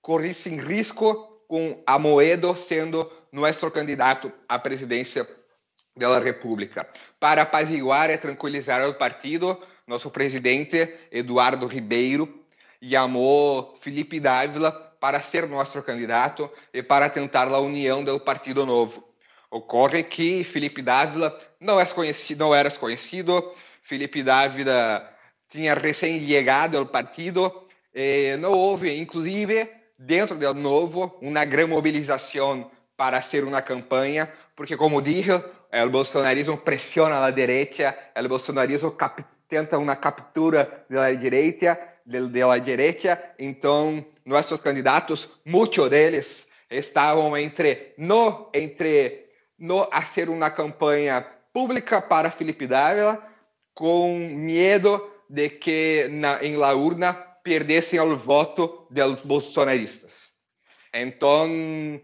corressem 0.00 0.56
risco 0.56 1.14
com 1.48 1.82
Amoedo 1.86 2.54
sendo 2.56 3.10
nosso 3.32 3.70
candidato 3.70 4.32
à 4.48 4.58
presidência 4.58 5.28
da 5.96 6.18
República. 6.18 6.88
Para 7.18 7.42
apaziguar 7.42 8.10
e 8.10 8.18
tranquilizar 8.18 8.88
o 8.88 8.94
partido, 8.94 9.60
nosso 9.86 10.10
presidente 10.10 10.94
Eduardo 11.10 11.66
Ribeiro 11.66 12.44
chamou 12.82 13.74
Felipe 13.80 14.20
Dávila 14.20 14.70
para 15.00 15.22
ser 15.22 15.48
nosso 15.48 15.82
candidato 15.82 16.50
e 16.72 16.82
para 16.82 17.08
tentar 17.08 17.48
a 17.48 17.60
união 17.60 18.04
do 18.04 18.18
Partido 18.20 18.66
Novo. 18.66 19.06
Ocorre 19.50 20.02
que 20.02 20.44
Felipe 20.44 20.82
Dávila 20.82 21.38
não, 21.60 21.80
é 21.80 21.86
conhecido, 21.86 22.40
não 22.40 22.54
era 22.54 22.70
conhecido, 22.72 23.52
Felipe 23.82 24.22
Dávila 24.22 25.17
tinha 25.48 25.74
recém-chegado 25.74 26.76
ao 26.76 26.86
partido, 26.86 27.66
e 27.94 28.36
não 28.36 28.52
houve, 28.52 28.96
inclusive, 28.98 29.68
dentro 29.98 30.36
do 30.36 30.54
Novo, 30.54 31.18
uma 31.20 31.44
grande 31.44 31.70
mobilização 31.70 32.70
para 32.96 33.20
ser 33.22 33.44
uma 33.44 33.62
campanha, 33.62 34.32
porque, 34.54 34.76
como 34.76 35.00
disse, 35.02 35.32
o 35.32 35.90
bolsonarismo 35.90 36.56
pressiona 36.56 37.24
a 37.24 37.30
direita, 37.30 37.96
o 38.16 38.28
bolsonarismo 38.28 38.94
tenta 39.48 39.78
uma 39.78 39.96
captura 39.96 40.84
da 40.90 41.12
direita, 41.12 41.78
da 42.04 42.58
direita, 42.58 43.22
então 43.38 44.04
nossos 44.24 44.60
candidatos, 44.60 45.28
muitos 45.44 45.88
deles 45.88 46.46
estavam 46.70 47.36
entre 47.36 47.94
no 47.96 48.50
entre 48.52 49.26
no 49.58 49.88
fazer 49.90 50.28
uma 50.28 50.50
campanha 50.50 51.26
pública 51.52 52.00
para 52.00 52.30
Felipe 52.30 52.66
Dávila, 52.66 53.22
com 53.74 54.18
medo 54.18 55.17
de 55.28 55.50
que 55.50 56.08
na, 56.10 56.42
em 56.42 56.56
la 56.56 56.74
urna 56.74 57.12
perdessem 57.42 58.00
o 58.00 58.16
voto 58.16 58.86
dos 58.90 59.20
bolsonaristas. 59.20 60.28
Então, 60.92 62.00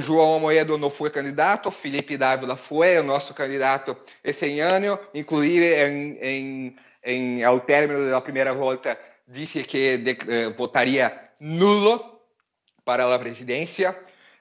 João 0.00 0.36
Amoedo 0.36 0.78
não 0.78 0.90
foi 0.90 1.10
candidato, 1.10 1.70
Felipe 1.70 2.16
Dávila 2.16 2.56
foi 2.56 2.98
o 2.98 3.02
nosso 3.02 3.34
candidato 3.34 3.96
esse 4.22 4.60
ano, 4.60 4.98
inclusive 5.12 5.74
em, 5.74 6.18
em, 6.20 6.76
em 7.02 7.44
ao 7.44 7.60
término 7.60 8.10
da 8.10 8.20
primeira 8.20 8.54
volta 8.54 8.98
disse 9.26 9.64
que 9.64 9.98
de, 9.98 10.16
eh, 10.28 10.50
votaria 10.50 11.30
nulo 11.40 12.20
para 12.84 13.12
a 13.12 13.18
presidência. 13.18 13.96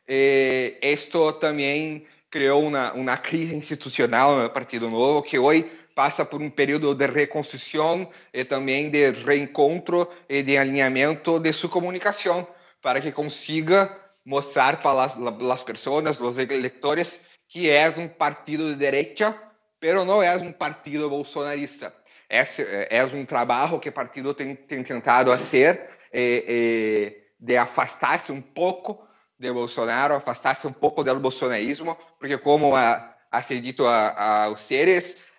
E 0.08 0.78
isto 0.82 1.34
também 1.34 2.06
criou 2.30 2.66
uma, 2.66 2.94
uma 2.94 3.18
crise 3.18 3.56
institucional 3.56 4.38
no 4.38 4.50
Partido 4.50 4.90
Novo, 4.90 5.24
que 5.24 5.40
hoje 5.40 5.70
passa 5.96 6.26
por 6.26 6.42
um 6.42 6.50
período 6.50 6.94
de 6.96 7.06
reconstrução 7.06 8.10
e 8.34 8.44
também 8.44 8.90
de 8.90 9.12
reencontro 9.12 10.10
e 10.28 10.44
de 10.44 10.58
alinhamento 10.58 11.40
de 11.40 11.54
sua 11.54 11.70
comunicação, 11.70 12.48
para 12.82 13.02
que 13.02 13.12
consiga 13.12 13.96
mostrar 14.26 14.80
para 14.80 15.04
as, 15.04 15.18
as 15.18 15.64
pessoas, 15.64 16.20
os 16.20 16.38
eleitores, 16.38 17.20
que 17.48 17.70
é 17.70 17.90
um 17.90 18.08
partido 18.08 18.72
de 18.72 18.76
direita, 18.78 19.36
pero 19.80 20.06
não 20.06 20.24
é 20.24 20.36
um 20.36 20.52
partido 20.52 21.10
bolsonarista. 21.10 21.94
É, 22.30 22.44
é 22.90 23.06
um 23.06 23.26
trabalho 23.26 23.80
que 23.80 23.90
o 23.90 23.94
partido 23.94 24.34
tem, 24.34 24.56
tem 24.56 24.84
tentado 24.84 25.30
fazer 25.32 25.90
eh, 26.12 26.46
eh, 26.48 27.18
de 27.40 27.58
afastar-se 27.58 28.32
um 28.32 28.42
pouco 28.42 29.08
de 29.38 29.52
Bolsonaro, 29.52 30.16
afastar-se 30.16 30.66
um 30.66 30.72
pouco 30.72 31.04
do 31.04 31.20
bolsonarismo, 31.20 31.98
porque 32.18 32.38
como 32.38 32.76
a, 32.76 33.14
acredito 33.30 33.86
a, 33.86 34.46
a 34.46 34.50
vocês, 34.50 35.18
um, 35.18 35.33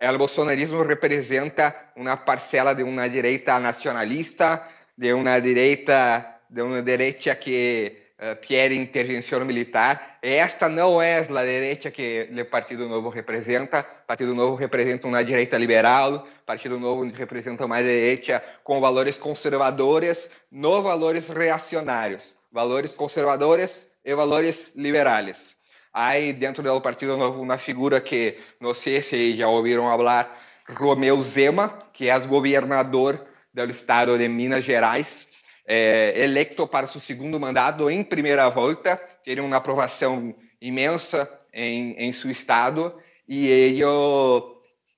o 0.00 0.18
bolsonarismo 0.18 0.82
representa 0.82 1.74
uma 1.96 2.16
parcela 2.16 2.74
de 2.74 2.82
uma 2.82 3.08
direita 3.08 3.58
nacionalista, 3.58 4.66
de 4.96 5.12
uma 5.12 5.40
direita 5.40 6.34
de 6.54 6.62
uma 6.62 6.80
direita 6.80 7.34
que 7.34 7.96
uh, 8.18 8.40
quer 8.40 8.70
intervenção 8.70 9.44
militar. 9.44 10.18
Esta 10.22 10.68
não 10.68 11.02
é 11.02 11.18
a 11.18 11.22
direita 11.22 11.90
que 11.90 12.28
o 12.30 12.44
Partido 12.46 12.88
Novo 12.88 13.08
representa. 13.08 13.80
O 13.80 14.06
Partido 14.06 14.34
Novo 14.34 14.54
representa 14.54 15.08
uma 15.08 15.24
direita 15.24 15.58
liberal. 15.58 16.28
O 16.42 16.46
Partido 16.46 16.78
Novo 16.78 17.10
representa 17.10 17.66
uma 17.66 17.82
direita 17.82 18.42
com 18.62 18.80
valores 18.80 19.18
conservadores, 19.18 20.30
não 20.50 20.80
valores 20.80 21.28
reacionários. 21.28 22.22
Valores 22.52 22.94
conservadores 22.94 23.84
e 24.04 24.14
valores 24.14 24.70
liberais. 24.76 25.53
Aí, 25.94 26.32
dentro 26.32 26.60
do 26.60 26.80
Partido 26.80 27.16
uma 27.16 27.56
figura 27.56 28.00
que, 28.00 28.36
não 28.60 28.74
sei 28.74 29.00
se 29.00 29.36
já 29.36 29.48
ouviram 29.48 29.84
falar, 29.84 30.42
Romeu 30.68 31.22
Zema, 31.22 31.78
que 31.92 32.08
é 32.08 32.18
governador 32.18 33.24
do 33.52 33.70
estado 33.70 34.18
de 34.18 34.28
Minas 34.28 34.64
Gerais, 34.64 35.28
é, 35.64 36.20
eleito 36.24 36.66
para 36.66 36.88
seu 36.88 37.00
segundo 37.00 37.38
mandato 37.38 37.88
em 37.88 38.02
primeira 38.02 38.48
volta, 38.50 38.96
teve 39.24 39.40
uma 39.40 39.58
aprovação 39.58 40.34
imensa 40.60 41.30
em, 41.52 41.92
em 41.92 42.12
seu 42.12 42.28
estado 42.28 43.00
e 43.28 43.46
ele 43.46 43.82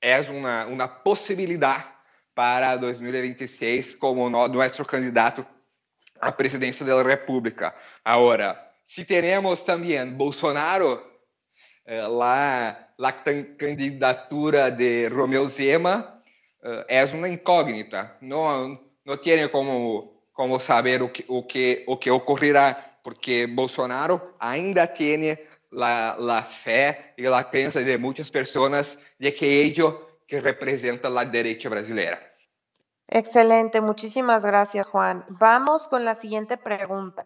é 0.00 0.20
uma, 0.30 0.64
uma 0.64 0.88
possibilidade 0.88 1.84
para 2.34 2.74
2026 2.76 3.96
como 3.96 4.30
nosso 4.30 4.84
candidato 4.86 5.44
à 6.18 6.32
presidência 6.32 6.86
da 6.86 7.02
República. 7.02 7.74
Agora, 8.02 8.65
se 8.86 9.04
teremos 9.04 9.60
também 9.62 10.06
Bolsonaro, 10.12 11.02
eh, 11.84 12.06
lá, 12.06 12.88
a 12.98 13.12
candidatura 13.12 14.70
de 14.70 15.08
Romeu 15.08 15.48
Zema 15.48 16.22
eh, 16.62 16.84
é 16.88 17.04
uma 17.04 17.28
incógnita. 17.28 18.16
Não, 18.20 18.80
não 19.04 19.16
tem 19.16 19.48
como 19.48 20.16
como 20.36 20.60
saber 20.60 21.02
o 21.02 21.08
que, 21.08 21.24
o 21.28 21.42
que, 21.42 21.82
o 21.86 21.96
que 21.96 22.10
ocorrerá, 22.10 22.98
porque 23.02 23.46
Bolsonaro 23.46 24.34
ainda 24.38 24.86
tem 24.86 25.38
a, 25.72 26.42
fé 26.42 27.14
e 27.16 27.26
a 27.26 27.42
crença 27.42 27.82
de 27.82 27.96
muitas 27.96 28.30
pessoas 28.30 28.98
de 29.18 29.32
que 29.32 29.46
ele 29.46 29.74
que 30.28 30.38
representa 30.40 31.08
a 31.08 31.24
direita 31.24 31.70
brasileira. 31.70 32.20
Excelente, 33.08 33.80
muchísimas 33.80 34.44
gracias 34.44 34.86
Juan. 34.88 35.24
Vamos 35.28 35.88
con 35.88 36.04
la 36.04 36.14
siguiente 36.14 36.58
pregunta. 36.58 37.24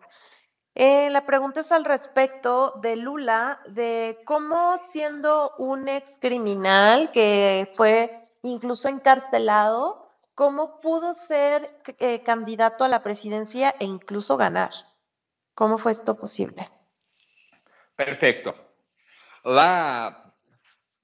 Eh, 0.75 1.11
la 1.11 1.27
pregunta 1.27 1.61
es 1.61 1.73
al 1.73 1.85
respecto 1.85 2.75
de 2.81 2.97
Lula, 2.97 3.61
de 3.67 4.21
cómo 4.25 4.79
siendo 4.79 5.53
un 5.59 5.89
ex 5.89 6.17
criminal 6.21 7.11
que 7.13 7.71
fue 7.75 8.29
incluso 8.43 8.89
encarcelado, 8.89 10.09
cómo 10.35 10.81
pudo 10.81 11.13
ser 11.13 11.83
eh, 11.99 12.23
candidato 12.23 12.85
a 12.85 12.89
la 12.89 13.03
presidencia 13.03 13.75
e 13.79 13.85
incluso 13.85 14.37
ganar. 14.37 14.71
¿Cómo 15.55 15.77
fue 15.77 15.93
esto 15.93 16.17
posible? 16.17 16.67
Perfecto. 17.97 18.55
La, 19.45 20.33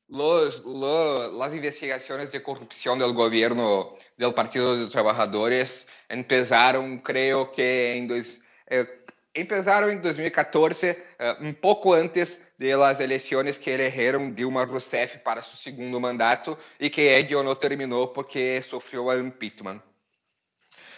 los, 0.08 0.64
las 0.64 1.54
investigaciones 1.54 2.32
de 2.32 2.42
corrupción 2.42 2.98
del 2.98 3.12
gobierno 3.12 3.96
del 4.16 4.32
Partido 4.32 4.74
de 4.74 4.84
los 4.84 4.92
Trabajadores 4.92 5.86
empezaron, 6.08 6.98
creo 7.00 7.52
que 7.52 7.96
en, 7.96 8.08
dos, 8.08 8.26
eh, 8.68 9.04
empezaron 9.36 9.90
en 9.90 10.02
2014, 10.02 11.04
eh, 11.18 11.34
un 11.40 11.54
poco 11.54 11.94
antes 11.94 12.40
de 12.58 12.74
las 12.74 12.98
eleições 13.00 13.58
que 13.58 13.74
elegeram 13.74 14.32
Dilma 14.32 14.64
Rousseff 14.64 15.18
para 15.18 15.42
seu 15.42 15.56
segundo 15.56 16.00
mandato 16.00 16.56
e 16.80 16.88
que 16.88 17.02
Edil 17.02 17.42
não 17.42 17.54
terminou 17.54 18.08
porque 18.08 18.62
sofreu 18.62 19.04
o 19.04 19.18
impeachment. 19.18 19.82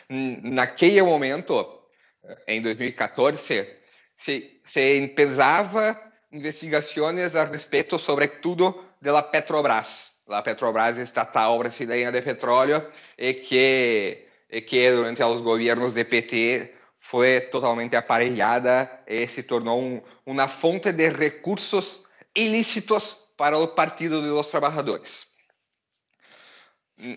Naquele 0.09 1.03
momento, 1.03 1.83
em 2.47 2.63
2014, 2.63 3.67
se, 4.17 4.61
se 4.65 5.09
pensava 5.09 6.01
investigações 6.31 7.35
a 7.35 7.45
respeito, 7.45 7.99
sobretudo, 7.99 8.85
da 9.03 9.23
Petrobras, 9.23 10.13
a 10.29 10.43
Petrobras 10.43 10.97
estatal 10.97 11.59
brasileira 11.59 12.13
de 12.13 12.23
petróleo, 12.23 12.87
e 13.19 13.35
que, 13.35 14.27
e 14.49 14.61
que 14.61 14.91
durante 14.93 15.23
os 15.23 15.41
governos 15.41 15.95
de 15.95 16.05
PT 16.05 16.78
foi 17.11 17.41
totalmente 17.41 17.97
aparelhada 17.97 18.91
e 19.07 19.27
se 19.29 19.43
tornou 19.43 19.81
um, 19.81 20.03
uma 20.27 20.47
fonte 20.47 20.93
de 20.93 21.09
recursos 21.09 22.05
ilícitos 22.37 23.17
para 23.35 23.57
o 23.57 23.69
Partido 23.69 24.21
dos 24.21 24.51
Trabalhadores. 24.51 25.27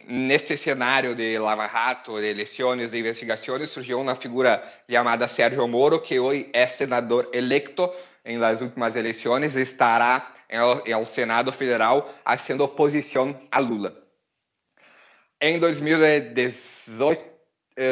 Neste 0.07 0.55
cenário 0.55 1.13
de 1.13 1.37
Lava 1.37 1.67
Jato, 1.67 2.21
de 2.21 2.27
eleições, 2.27 2.91
de 2.91 2.99
investigações, 2.99 3.69
surgiu 3.69 3.99
uma 3.99 4.15
figura 4.15 4.63
chamada 4.89 5.27
Sérgio 5.27 5.67
Moro, 5.67 5.99
que 5.99 6.19
hoje 6.19 6.49
é 6.53 6.67
senador 6.67 7.29
eleito 7.33 7.91
em 8.23 8.37
las 8.37 8.61
últimas 8.61 8.95
eleições 8.95 9.55
e 9.55 9.61
estará 9.61 10.33
ao 10.93 11.03
Senado 11.03 11.51
Federal 11.51 12.13
fazendo 12.23 12.63
oposição 12.63 13.37
a 13.51 13.59
Lula. 13.59 13.97
Em 15.41 15.59
2018, 15.59 17.30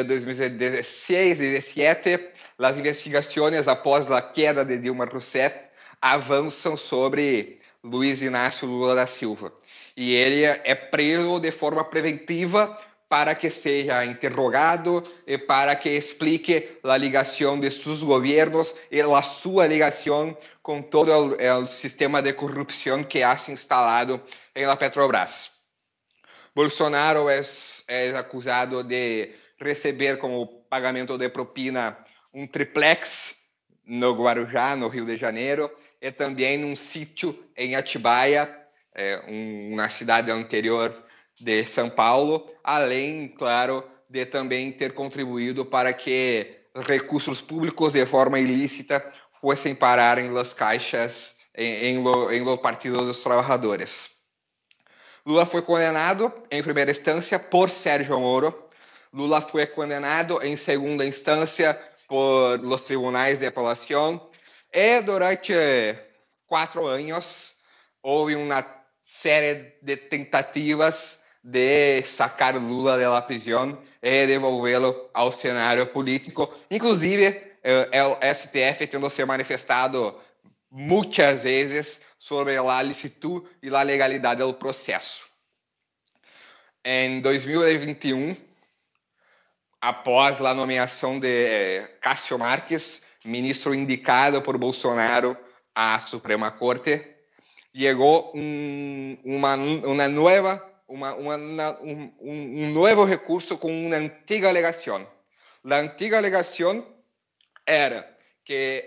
2016 0.06 1.40
e 1.40 1.50
2017, 1.50 2.28
as 2.58 2.76
investigações 2.76 3.66
após 3.66 4.10
a 4.10 4.22
queda 4.22 4.64
de 4.64 4.78
Dilma 4.78 5.04
Rousseff 5.04 5.58
avançam 6.00 6.76
sobre 6.76 7.58
Luiz 7.82 8.22
Inácio 8.22 8.68
Lula 8.68 8.94
da 8.94 9.06
Silva. 9.06 9.52
E 9.96 10.14
ele 10.14 10.44
é 10.44 10.74
preso 10.74 11.40
de 11.40 11.50
forma 11.50 11.84
preventiva 11.84 12.78
para 13.08 13.34
que 13.34 13.50
seja 13.50 14.04
interrogado 14.04 15.02
e 15.26 15.36
para 15.36 15.74
que 15.74 15.90
explique 15.90 16.78
a 16.84 16.96
ligação 16.96 17.58
de 17.58 17.68
seus 17.70 18.04
governos 18.04 18.76
e 18.90 19.00
a 19.00 19.22
sua 19.22 19.66
ligação 19.66 20.36
com 20.62 20.80
todo 20.80 21.36
o, 21.36 21.66
sistema 21.66 22.22
de 22.22 22.32
corrupção 22.32 23.02
que 23.02 23.22
há 23.22 23.36
se 23.36 23.50
instalado 23.50 24.22
em 24.54 24.64
la 24.64 24.76
Petrobras. 24.76 25.50
Bolsonaro 26.54 27.28
é, 27.28 27.40
é 27.88 28.16
acusado 28.16 28.84
de 28.84 29.30
receber 29.60 30.18
como 30.18 30.64
pagamento 30.68 31.18
de 31.18 31.28
propina 31.28 31.98
um 32.32 32.46
triplex 32.46 33.34
no 33.84 34.14
Guarujá, 34.14 34.74
no 34.76 34.88
Rio 34.88 35.04
de 35.04 35.16
Janeiro, 35.16 35.70
e 36.00 36.10
também 36.10 36.64
um 36.64 36.74
sítio 36.74 37.38
em 37.56 37.74
Atibaia, 37.74 38.56
é, 38.94 39.22
um, 39.28 39.74
na 39.76 39.88
cidade 39.88 40.30
anterior 40.30 41.04
de 41.38 41.64
São 41.64 41.90
Paulo, 41.90 42.50
além, 42.64 43.28
claro, 43.28 43.84
de 44.08 44.26
também 44.26 44.72
ter 44.72 44.94
contribuído 44.94 45.64
para 45.64 45.92
que 45.92 46.58
recursos 46.74 47.40
públicos 47.40 47.92
de 47.92 48.04
forma 48.06 48.38
ilícita 48.38 49.12
fossem 49.40 49.74
parar 49.74 50.18
em 50.18 50.30
las 50.30 50.52
caixas 50.52 51.36
em, 51.54 51.86
em, 51.86 52.02
lo, 52.02 52.30
em 52.30 52.42
lo 52.42 52.58
Partido 52.58 53.04
dos 53.04 53.22
Trabalhadores. 53.22 54.10
Lula 55.24 55.44
foi 55.44 55.62
condenado, 55.62 56.32
em 56.50 56.62
primeira 56.62 56.90
instância, 56.90 57.38
por 57.38 57.70
Sérgio 57.70 58.18
Moro, 58.18 58.69
Lula 59.12 59.40
foi 59.40 59.66
condenado 59.66 60.40
em 60.42 60.56
segunda 60.56 61.04
instância 61.04 61.74
por 62.06 62.60
los 62.60 62.84
tribunais 62.84 63.38
de 63.38 63.46
apelação 63.46 64.30
e 64.72 65.00
durante 65.02 65.52
quatro 66.46 66.86
anos 66.86 67.54
houve 68.02 68.36
uma 68.36 68.64
série 69.04 69.74
de 69.82 69.96
tentativas 69.96 71.20
de 71.42 72.02
sacar 72.02 72.54
Lula 72.56 72.98
da 72.98 73.22
prisão 73.22 73.82
e 74.02 74.26
devolvê-lo 74.26 75.10
ao 75.12 75.32
cenário 75.32 75.86
político, 75.86 76.54
inclusive 76.70 77.50
é 77.62 78.04
o 78.04 78.16
STF 78.34 78.86
tendo 78.86 79.10
se 79.10 79.24
manifestado 79.24 80.18
muitas 80.70 81.42
vezes 81.42 82.00
sobre 82.16 82.56
a 82.56 82.82
licitude 82.82 83.46
e 83.62 83.74
a 83.74 83.82
legalidade 83.82 84.40
do 84.40 84.54
processo. 84.54 85.26
Em 86.84 87.20
2021, 87.20 88.36
após 89.80 90.40
a 90.40 90.52
nomeação 90.52 91.18
de 91.18 91.82
Cássio 92.00 92.38
Marques, 92.38 93.02
ministro 93.24 93.74
indicado 93.74 94.42
por 94.42 94.58
Bolsonaro 94.58 95.36
à 95.74 95.98
Suprema 96.00 96.50
Corte, 96.50 97.02
chegou 97.74 98.32
um, 98.34 99.16
uma, 99.24 99.54
uma 99.54 100.08
nova 100.08 100.70
uma, 100.90 101.14
uma, 101.14 101.36
um, 101.80 102.12
um, 102.20 102.70
novo 102.72 103.04
recurso 103.04 103.56
com 103.56 103.86
uma 103.86 103.96
antiga 103.96 104.48
alegação. 104.48 105.06
A 105.64 105.76
antiga 105.76 106.18
alegação 106.18 106.84
era 107.64 108.12
que 108.44 108.84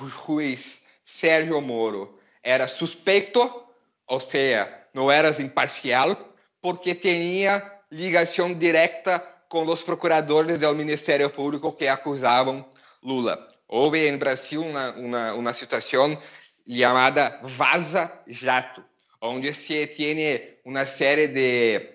o 0.00 0.08
juiz 0.08 0.82
Sérgio 1.04 1.60
Moro 1.60 2.16
era 2.44 2.68
suspeito, 2.68 3.66
ou 4.06 4.20
seja, 4.20 4.72
não 4.94 5.10
era 5.10 5.30
imparcial, 5.42 6.16
porque 6.60 6.94
tinha 6.94 7.72
ligação 7.90 8.54
direta 8.54 9.31
com 9.52 9.66
os 9.66 9.82
procuradores 9.82 10.58
do 10.58 10.74
Ministério 10.74 11.28
Público 11.28 11.70
que 11.72 11.86
acusavam 11.86 12.64
Lula. 13.02 13.36
Houve 13.68 14.08
em 14.08 14.16
Brasil 14.16 14.62
uma, 14.62 15.34
uma, 15.34 15.52
situação 15.52 16.18
chamada 16.66 17.38
Vaza 17.42 18.10
Jato, 18.26 18.82
onde 19.20 19.52
se 19.52 19.86
tem 19.88 20.56
uma 20.64 20.86
série 20.86 21.28
de, 21.28 21.86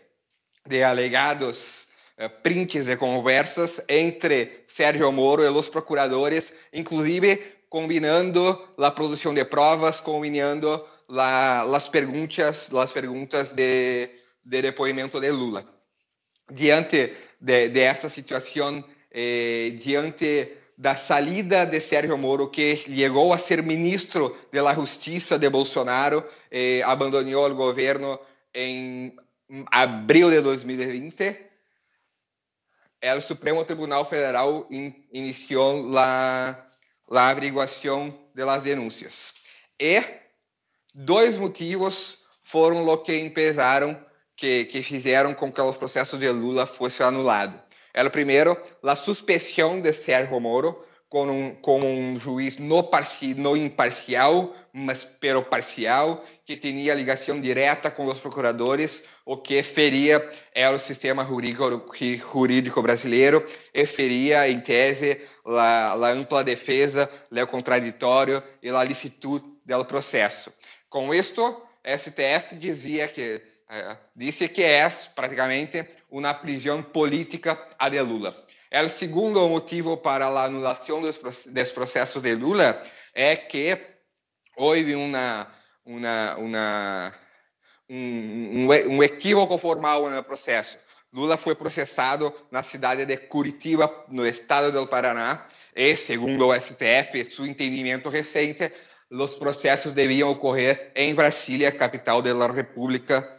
de 0.67 0.84
alegados 0.84 1.88
uh, 2.20 2.30
prints 2.43 2.86
de 2.86 2.96
conversas 2.96 3.84
entre 3.89 4.63
Sérgio 4.67 5.12
Moro 5.12 5.43
e 5.43 5.50
os 5.50 5.67
procuradores, 5.67 6.54
inclusive 6.72 7.38
combinando 7.72 8.72
a 8.78 8.91
produção 8.91 9.34
de 9.34 9.43
provas, 9.43 10.00
combinando 10.00 10.86
as 11.74 11.88
perguntas, 11.88 12.72
as 12.72 12.91
perguntas 12.91 13.52
de, 13.52 14.12
de 14.46 14.62
depoimento 14.62 15.20
de 15.20 15.32
Lula. 15.32 15.65
Diante 16.50 17.26
de, 17.39 17.80
essa 17.80 18.10
situação, 18.10 18.84
eh, 19.12 19.71
diante 19.80 20.58
da 20.78 20.95
salida 20.95 21.65
de 21.65 21.82
Sérgio 21.82 22.17
Moro, 22.17 22.50
que 22.50 22.76
chegou 22.76 23.34
a 23.34 23.38
ser 23.38 23.63
ministro 23.63 24.38
da 24.52 24.73
Justiça 24.73 25.39
de 25.39 25.50
Bolsonaro, 25.50 26.23
eh, 26.52 26.82
abandonou 26.84 27.50
o 27.50 27.56
governo 27.56 28.19
em 28.54 29.15
abril 29.71 30.30
de 30.30 30.41
2020, 30.41 31.47
o 33.15 33.21
Supremo 33.21 33.63
Tribunal 33.63 34.06
Federal 34.10 34.67
in, 34.69 34.93
iniciou 35.12 35.97
a 35.97 36.58
averiguação 37.10 38.13
das 38.34 38.63
denúncias. 38.63 39.34
E 39.80 40.04
dois 40.93 41.38
motivos 41.38 42.19
foram 42.43 42.86
o 42.88 42.97
que 42.97 43.17
empezaram, 43.17 44.00
que, 44.38 44.65
que 44.65 44.84
fizeram 44.84 45.34
com 45.34 45.52
que 45.52 45.60
o 45.60 45.73
processo 45.73 46.17
de 46.17 46.30
Lula 46.30 46.65
fosse 46.65 47.04
anulado. 47.04 47.60
El 47.93 48.10
primeiro, 48.12 48.56
a 48.84 48.95
suspensão 48.95 49.82
de 49.82 49.91
Sérgio 49.91 50.39
Moro 50.39 50.86
como 51.10 51.32
um, 51.32 51.56
como 51.56 51.88
um 51.88 52.19
juiz 52.19 52.58
não, 52.58 52.84
parci, 52.84 53.34
não 53.34 53.56
imparcial, 53.56 54.54
mas 54.73 55.04
pero 55.04 55.41
parcial, 55.43 56.23
que 56.45 56.58
tinha 56.58 56.93
ligação 56.93 57.39
direta 57.39 57.89
com 57.89 58.06
os 58.06 58.19
procuradores, 58.19 59.04
o 59.26 59.38
que 59.38 59.63
feria 59.63 60.30
o 60.73 60.78
sistema 60.78 61.26
jurídico, 61.26 61.82
jurídico 62.32 62.82
brasileiro 62.82 63.45
e 63.73 63.86
feria, 63.86 64.50
em 64.50 64.60
tese, 64.60 65.21
a, 65.45 65.93
a 65.93 66.12
ampla 66.12 66.43
defesa, 66.43 67.10
o 67.32 67.47
contraditório 67.47 68.43
e 68.62 68.69
a 68.69 68.84
licitude 68.84 69.45
do 69.65 69.86
processo. 69.86 70.52
Com 70.89 71.13
isto, 71.13 71.65
STF 71.84 72.56
dizia 72.58 73.08
que 73.08 73.41
disse 74.15 74.47
que 74.49 74.63
é 74.63 74.88
praticamente 75.13 75.86
uma 76.10 76.34
prisão 76.34 76.82
política 76.82 77.67
a 77.77 77.89
de 77.89 78.01
Lula. 78.01 78.34
O 78.86 78.89
segundo 78.89 79.47
motivo 79.47 79.97
para 79.97 80.25
a 80.25 80.45
anulação 80.45 81.01
dos, 81.01 81.17
processos 81.71 82.21
de 82.21 82.36
Lula 82.36 82.82
é 83.13 83.36
que 83.36 83.77
houve 84.56 84.95
uma, 84.95 85.47
uma, 85.86 86.36
uma, 86.36 87.13
um, 87.89 88.67
um 88.67 89.03
equívoco 89.03 89.58
formal 89.58 90.10
no 90.10 90.23
processo. 90.23 90.77
Lula 91.13 91.38
foi 91.38 91.56
processado 91.56 92.34
na 92.51 92.63
cidade 92.63 93.06
de 93.06 93.17
Curitiba, 93.17 94.06
no 94.10 94.25
estado 94.25 94.71
do 94.71 94.88
Paraná, 94.88 95.47
e, 95.73 95.95
segundo 95.95 96.47
o 96.47 96.53
STF, 96.53 97.23
seu 97.23 97.45
entendimento 97.45 98.10
recente, 98.10 98.71
os 99.10 99.36
processos 99.36 99.93
deviam 99.93 100.30
ocorrer 100.30 100.91
em 100.95 101.15
Brasília, 101.15 101.71
capital 101.71 102.21
da 102.21 102.47
República 102.47 103.37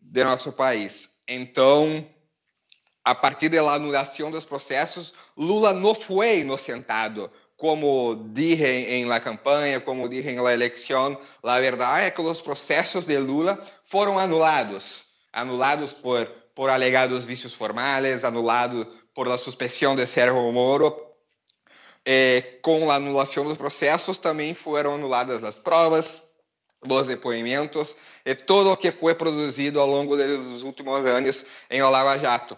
de 0.00 0.24
nosso 0.24 0.52
país. 0.52 1.10
Então, 1.28 2.06
a 3.04 3.14
partir 3.14 3.48
da 3.48 3.60
anulação 3.72 4.30
dos 4.30 4.44
processos, 4.44 5.12
Lula 5.36 5.72
não 5.72 5.94
foi 5.94 6.40
inocentado, 6.40 7.30
como 7.56 8.30
dije 8.32 8.64
em 8.64 9.04
la 9.04 9.20
campanha, 9.20 9.80
como 9.80 10.08
dije 10.08 10.30
em 10.30 10.40
la 10.40 10.52
eleição. 10.52 11.18
A 11.42 11.60
verdade 11.60 12.06
é 12.06 12.10
que 12.10 12.20
os 12.20 12.40
processos 12.40 13.04
de 13.04 13.18
Lula 13.18 13.58
foram 13.84 14.18
anulados, 14.18 15.04
anulados 15.32 15.92
por 15.92 16.30
por 16.56 16.70
alegados 16.70 17.26
vícios 17.26 17.52
formais, 17.52 18.24
anulado 18.24 18.90
por 19.14 19.28
la 19.28 19.36
suspensão 19.36 19.94
de 19.94 20.06
Sérgio 20.06 20.50
Moro. 20.50 20.96
Eh, 22.02 22.60
com 22.62 22.90
a 22.90 22.94
anulação 22.94 23.44
dos 23.44 23.58
processos, 23.58 24.16
também 24.16 24.54
foram 24.54 24.94
anuladas 24.94 25.44
as 25.44 25.58
provas, 25.58 26.22
os 26.94 27.06
depoimentos 27.06 27.96
e 28.24 28.34
todo 28.34 28.72
o 28.72 28.76
que 28.76 28.90
foi 28.90 29.14
produzido 29.14 29.80
ao 29.80 29.86
longo 29.86 30.16
dos 30.16 30.62
últimos 30.62 31.04
anos 31.06 31.44
em 31.70 31.82
Lava 31.82 32.18
Jato. 32.18 32.56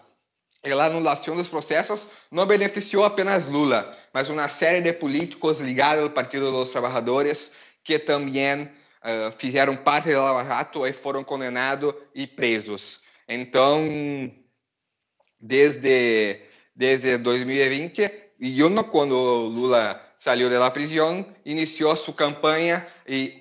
E 0.63 0.71
a 0.71 0.85
anulação 0.85 1.35
dos 1.35 1.47
processos 1.47 2.09
não 2.29 2.45
beneficiou 2.45 3.05
apenas 3.05 3.45
Lula, 3.45 3.91
mas 4.13 4.29
uma 4.29 4.49
série 4.49 4.81
de 4.81 4.91
políticos 4.91 5.59
ligados 5.59 6.03
ao 6.03 6.09
Partido 6.09 6.51
dos 6.51 6.71
Trabalhadores 6.71 7.51
que 7.83 7.97
também 7.97 8.63
uh, 8.63 9.31
fizeram 9.37 9.77
parte 9.77 10.11
da 10.11 10.21
Lava 10.21 10.43
Jato 10.43 10.85
e 10.85 10.91
foram 10.91 11.23
condenados 11.23 11.93
e 12.13 12.27
presos. 12.27 13.01
Então, 13.27 13.87
desde, 15.39 16.41
desde 16.75 17.17
2020, 17.17 18.11
e 18.39 18.59
eu 18.59 18.83
quando 18.85 19.15
Lula 19.15 20.08
salió 20.19 20.49
de 20.49 20.59
la 20.59 20.73
prisión, 20.73 21.25
inició 21.45 21.95
su 21.95 22.13
campaña 22.13 22.85
y 23.07 23.39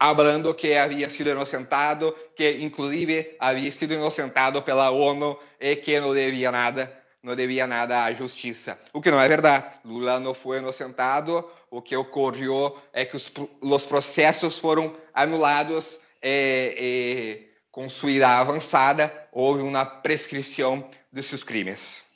que 0.57 0.79
había 0.79 1.11
sido 1.11 1.33
inocentado, 1.33 2.15
que 2.37 2.53
inclusive 2.53 3.37
había 3.41 3.73
sido 3.73 3.95
inocentado 3.95 4.65
pela 4.65 4.93
ONU 4.93 5.37
e 5.59 5.75
que 5.75 6.01
não 6.01 6.15
devia 6.15 6.53
nada, 6.53 6.89
não 7.21 7.35
devia 7.35 7.67
nada 7.67 8.05
à 8.05 8.13
justiça. 8.13 8.79
O 8.93 9.03
que 9.03 9.11
não 9.11 9.21
é 9.21 9.27
verdade. 9.27 9.65
Lula 9.85 10.21
não 10.21 10.35
foi 10.35 10.59
inocentado. 10.59 11.51
O 11.69 11.83
que 11.83 11.97
ocorreu 11.97 12.79
é 12.93 13.05
que 13.05 13.17
os, 13.17 13.33
os 13.61 13.85
processos 13.85 14.57
foram 14.57 14.95
anulados 15.13 15.99
e, 16.23 16.77
e 16.79 17.49
com 17.73 17.89
sua 17.89 18.13
idade 18.13 18.41
avançada 18.41 19.29
houve 19.33 19.63
uma 19.63 19.85
prescrição 19.85 20.89
de 21.13 21.25
seus 21.25 21.43
crimes. 21.43 22.08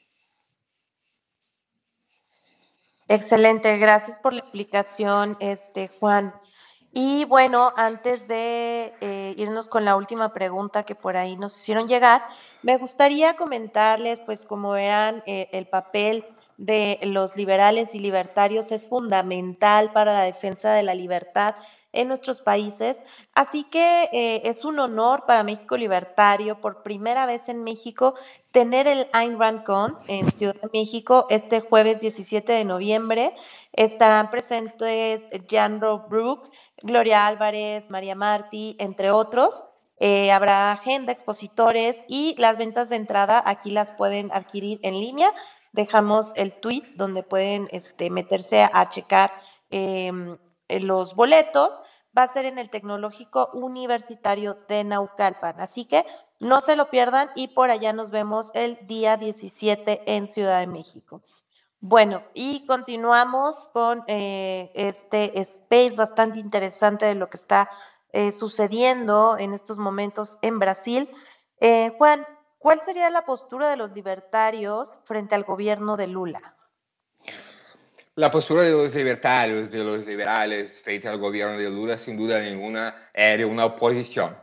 Excelente, 3.13 3.77
gracias 3.77 4.17
por 4.17 4.33
la 4.33 4.41
explicación, 4.41 5.37
este 5.39 5.89
Juan. 6.01 6.33
Y 6.95 7.27
bueno, 7.27 7.71
antes 7.77 8.27
de 8.27 8.95
eh, 9.03 9.35
irnos 9.37 9.69
con 9.69 9.85
la 9.85 9.97
última 9.97 10.33
pregunta 10.33 10.85
que 10.85 10.95
por 10.95 11.19
ahí 11.19 11.37
nos 11.37 11.55
hicieron 11.59 11.87
llegar, 11.87 12.23
me 12.63 12.79
gustaría 12.79 13.37
comentarles, 13.37 14.19
pues 14.21 14.47
como 14.47 14.71
verán, 14.71 15.23
eh, 15.27 15.51
el 15.53 15.67
papel 15.67 16.25
de 16.57 16.99
los 17.03 17.37
liberales 17.37 17.95
y 17.95 17.99
libertarios 17.99 18.73
es 18.73 18.89
fundamental 18.89 19.93
para 19.93 20.13
la 20.13 20.23
defensa 20.23 20.73
de 20.73 20.83
la 20.83 20.95
libertad 20.95 21.55
en 21.93 22.09
nuestros 22.09 22.41
países. 22.41 23.05
Así 23.35 23.65
que 23.65 24.09
eh, 24.13 24.43
es 24.45 24.65
un 24.65 24.79
honor 24.79 25.25
para 25.27 25.45
México 25.45 25.77
Libertario, 25.77 26.61
por 26.61 26.83
primera 26.83 27.27
vez 27.27 27.49
en 27.49 27.63
México, 27.63 28.15
tener 28.51 28.87
el 28.87 29.09
Ayn 29.13 29.39
Rand 29.39 29.65
Con 29.65 29.99
en 30.09 30.33
Ciudad 30.33 30.55
de 30.55 30.71
México 30.73 31.27
este 31.31 31.61
jueves 31.61 32.01
17 32.01 32.53
de 32.53 32.65
noviembre. 32.65 33.35
Estarán 33.73 34.31
presentes 34.31 35.31
Jan 35.49 35.81
Brook, 35.81 36.51
Gloria 36.83 37.27
Álvarez, 37.27 37.91
María 37.91 38.15
Martí, 38.15 38.77
entre 38.79 39.11
otros. 39.11 39.65
Eh, 40.05 40.33
habrá 40.33 40.73
agenda, 40.73 41.13
expositores 41.13 42.05
y 42.09 42.35
las 42.37 42.59
ventas 42.59 42.89
de 42.89 42.97
entrada 42.97 43.41
aquí 43.47 43.71
las 43.71 43.93
pueden 43.93 44.33
adquirir 44.33 44.81
en 44.83 44.95
línea. 44.95 45.33
Dejamos 45.73 46.33
el 46.37 46.53
tweet 46.61 46.85
donde 46.97 47.23
pueden 47.23 47.67
este, 47.71 48.11
meterse 48.11 48.63
a, 48.63 48.89
checar 48.91 49.33
em, 49.71 50.37
eh, 50.69 50.81
los 50.81 51.15
boletos. 51.15 51.81
Va 52.17 52.25
a 52.25 52.29
ser 52.29 52.45
en 52.45 52.59
el 52.59 52.69
Tecnológico 52.69 53.49
Universitario 53.55 54.59
de 54.69 54.85
Naucalpan. 54.85 55.61
Así 55.61 55.87
que 55.87 56.05
no 56.41 56.61
se 56.61 56.77
lo 56.77 56.91
pierdan 56.91 57.31
y 57.35 57.49
por 57.49 57.71
allá 57.71 57.95
nos 57.95 58.11
vemos 58.11 58.51
el 58.53 58.87
día 58.87 59.17
17 59.17 60.03
en 60.05 60.27
Ciudad 60.27 60.61
de 60.61 60.67
México. 60.67 61.23
Bueno, 61.81 62.23
y 62.35 62.67
continuamos 62.67 63.71
con 63.73 64.05
eh, 64.09 64.71
este 64.75 65.41
space 65.41 65.97
bastante 65.97 66.39
interesante 66.39 67.07
de 67.07 67.15
lo 67.15 67.31
que 67.31 67.39
está 67.39 67.71
eh, 68.13 68.31
sucediendo 68.31 69.39
en 69.39 69.55
estos 69.55 69.79
momentos 69.79 70.37
en 70.43 70.59
Brasil. 70.59 71.09
Juan, 71.97 72.27
¿cuál 72.63 72.81
sería 72.81 73.11
la 73.11 73.25
postura 73.25 73.69
de 73.69 73.77
los 73.77 73.93
libertarios 73.93 74.95
frente 75.05 75.35
al 75.35 75.45
gobierno 75.45 75.97
de 75.97 76.07
Lula? 76.07 76.55
La 78.15 78.31
postura 78.31 78.63
de 78.63 78.71
los 78.71 78.95
libertarios, 78.95 79.71
de 79.71 79.83
los 79.83 80.07
liberales 80.07 80.81
frente 80.81 81.09
al 81.09 81.19
gobierno 81.19 81.59
de 81.59 81.69
Lula, 81.69 81.99
sin 81.99 82.17
duda 82.17 82.41
ninguna, 82.41 83.11
era 83.13 83.47
una 83.47 83.67
oposición. 83.67 84.37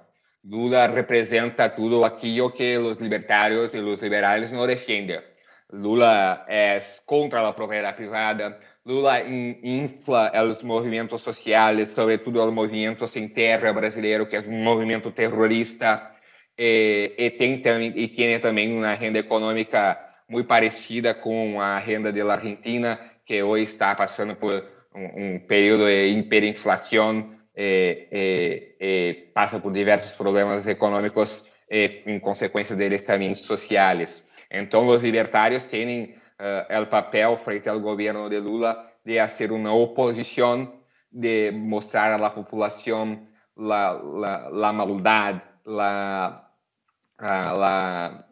Lula 0.43 0.87
representa 0.87 1.75
todo 1.75 2.05
aquello 2.05 2.53
que 2.53 2.77
los 2.77 2.99
libertarios 2.99 3.73
y 3.73 3.79
los 3.79 4.01
liberales 4.01 4.51
no 4.51 4.65
defienden 4.67 5.23
Lula 5.71 6.45
é 6.47 6.81
contra 7.05 7.47
a 7.47 7.53
propriedade 7.53 7.95
privada, 7.95 8.57
Lula 8.83 9.21
infla 9.21 10.31
os 10.49 10.63
movimentos 10.63 11.21
sociais, 11.21 11.91
sobretudo 11.91 12.43
o 12.43 12.51
movimento 12.51 13.05
sem 13.05 13.27
terra 13.27 13.71
brasileiro, 13.71 14.25
que 14.25 14.35
é 14.35 14.39
um 14.39 14.63
movimento 14.63 15.11
terrorista, 15.11 16.11
e, 16.59 17.13
e 17.17 17.31
tem, 17.31 17.61
e 17.95 18.07
tem 18.09 18.37
também 18.41 18.77
uma 18.77 18.93
renda 18.93 19.17
econômica 19.17 19.97
muito 20.27 20.45
parecida 20.45 21.13
com 21.13 21.61
a 21.61 21.79
renda 21.79 22.11
da 22.11 22.33
Argentina, 22.33 22.99
que 23.25 23.41
hoje 23.41 23.63
está 23.63 23.95
passando 23.95 24.35
por 24.35 24.65
um, 24.93 25.35
um 25.35 25.39
período 25.39 25.85
de 25.85 26.09
hiperinflação 26.09 27.31
e, 27.55 28.07
e, 28.11 28.75
e, 28.79 29.13
passa 29.33 29.57
por 29.57 29.71
diversos 29.71 30.11
problemas 30.11 30.67
econômicos 30.67 31.49
e, 31.71 32.01
em 32.05 32.19
consequência 32.19 32.75
deles 32.75 33.05
também 33.05 33.33
sociais. 33.35 34.25
Então, 34.51 34.85
os 34.87 35.01
libertários 35.01 35.63
têm 35.63 36.15
uh, 36.39 36.81
o 36.81 36.87
papel 36.87 37.37
frente 37.37 37.69
ao 37.69 37.79
governo 37.79 38.29
de 38.29 38.37
Lula 38.39 38.83
de 39.05 39.17
fazer 39.17 39.51
uma 39.53 39.73
oposição, 39.73 40.73
de 41.09 41.51
mostrar 41.51 42.21
à 42.21 42.29
população 42.29 43.21
a, 43.57 44.69
a 44.69 44.73
maldade, 44.73 45.41
a, 45.65 46.48
a, 47.19 48.23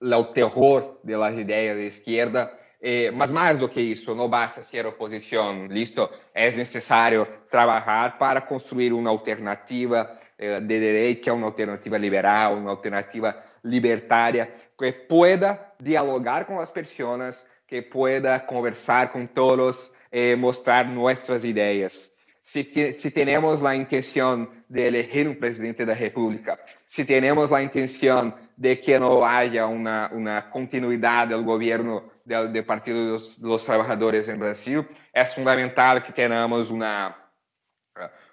o 0.00 0.24
terror 0.24 0.98
das 1.04 1.38
ideias 1.38 1.76
de 1.76 1.86
esquerda. 1.86 2.50
Eh, 2.86 3.10
mas 3.10 3.30
mais 3.30 3.56
do 3.56 3.66
que 3.66 3.80
isso, 3.80 4.14
não 4.14 4.28
basta 4.28 4.60
ser 4.60 4.84
oposição, 4.84 5.66
listo? 5.68 6.10
É 6.34 6.50
necessário 6.50 7.26
trabalhar 7.48 8.18
para 8.18 8.42
construir 8.42 8.92
uma 8.92 9.08
alternativa 9.08 10.18
eh, 10.36 10.60
de 10.60 10.80
direita, 10.80 11.32
uma 11.32 11.46
alternativa 11.46 11.96
liberal, 11.96 12.58
uma 12.58 12.72
alternativa 12.72 13.42
libertária 13.64 14.52
que 14.78 14.92
pueda 14.92 15.72
dialogar 15.80 16.44
con 16.46 16.56
las 16.56 16.70
personas, 16.70 17.46
que 17.66 17.82
pueda 17.82 18.44
conversar 18.44 19.10
con 19.10 19.28
todos, 19.28 19.90
eh, 20.10 20.36
mostrar 20.36 20.86
nuestras 20.86 21.42
ideas. 21.44 22.12
Si, 22.42 22.62
si, 22.98 23.10
tenemos 23.10 23.62
la 23.62 23.74
intención 23.74 24.63
de 24.74 24.88
elegir 24.88 25.28
un 25.28 25.36
presidente 25.36 25.86
de 25.86 25.92
la 25.92 25.98
República, 25.98 26.58
si 26.84 27.04
tenemos 27.04 27.48
la 27.48 27.62
intención 27.62 28.34
de 28.56 28.80
que 28.80 28.98
no 28.98 29.24
haya 29.24 29.66
una, 29.66 30.10
una 30.12 30.50
continuidad 30.50 31.28
del 31.28 31.44
gobierno 31.44 32.10
del, 32.24 32.52
del 32.52 32.64
Partido 32.64 33.12
los, 33.12 33.40
de 33.40 33.46
los, 33.46 33.64
Trabajadores 33.64 34.26
Brasil, 34.36 34.84
es 35.12 35.32
fundamental 35.32 36.02
que 36.02 36.12
tengamos 36.12 36.70
una, 36.70 37.16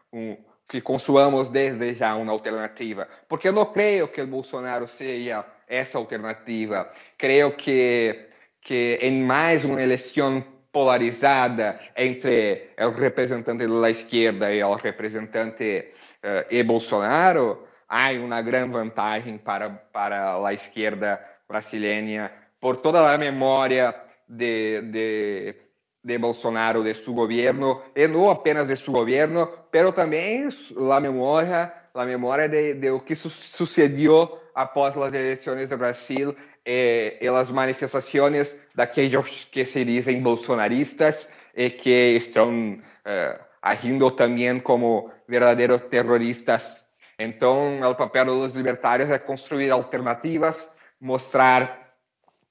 un, 0.09 0.35
que 0.67 0.81
construamos 0.81 1.51
desde 1.51 1.93
já 1.93 2.15
uma 2.15 2.31
alternativa, 2.31 3.07
porque 3.27 3.47
eu 3.47 3.53
não 3.53 3.65
creio 3.65 4.07
que 4.07 4.21
o 4.21 4.25
Bolsonaro 4.25 4.87
seja 4.87 5.45
essa 5.67 5.99
alternativa. 5.99 6.91
Creio 7.19 7.51
que, 7.51 8.29
que 8.61 8.97
em 8.99 9.21
mais 9.21 9.63
uma 9.63 9.81
eleição 9.81 10.43
polarizada 10.71 11.79
entre 11.95 12.71
o 12.79 12.89
representante 12.89 13.67
da 13.67 13.89
esquerda 13.91 14.51
e 14.51 14.63
o 14.63 14.73
representante 14.73 15.91
uh, 16.23 16.45
e 16.49 16.63
Bolsonaro, 16.63 17.67
há 17.87 18.11
uma 18.11 18.41
grande 18.41 18.71
vantagem 18.71 19.37
para, 19.37 19.69
para 19.69 20.45
a 20.45 20.53
esquerda 20.53 21.19
brasileira 21.47 22.31
por 22.59 22.77
toda 22.77 23.11
a 23.11 23.17
memória 23.17 23.95
de, 24.27 24.81
de, 24.81 25.55
de 26.03 26.17
Bolsonaro, 26.17 26.83
de 26.83 26.93
seu 26.93 27.13
governo, 27.13 27.81
e 27.95 28.07
não 28.07 28.29
apenas 28.29 28.67
de 28.67 28.77
seu 28.77 28.93
governo, 28.93 29.49
mas 29.73 29.95
também 29.95 30.47
a 30.91 30.99
memória, 30.99 31.73
a 31.93 32.05
memória 32.05 32.47
de, 32.47 32.75
de 32.75 32.91
o 32.91 32.99
que 32.99 33.15
su 33.15 33.29
sucedeu 33.29 34.39
após 34.55 34.95
as 34.95 35.13
eleições 35.13 35.69
do 35.69 35.77
Brasil 35.77 36.35
e, 36.65 37.17
e 37.19 37.27
as 37.27 37.51
manifestações 37.51 38.55
daqueles 38.75 39.45
que 39.51 39.65
se 39.65 39.83
dizem 39.83 40.21
bolsonaristas 40.21 41.29
e 41.55 41.69
que 41.69 42.15
estão 42.15 42.73
uh, 42.73 43.43
agindo 43.61 44.09
também 44.11 44.59
como 44.59 45.11
verdadeiros 45.31 45.81
terroristas. 45.83 46.85
Então, 47.17 47.79
o 47.89 47.95
papel 47.95 48.25
dos 48.25 48.51
libertários 48.51 49.09
é 49.09 49.17
construir 49.17 49.71
alternativas, 49.71 50.69
mostrar 50.99 51.93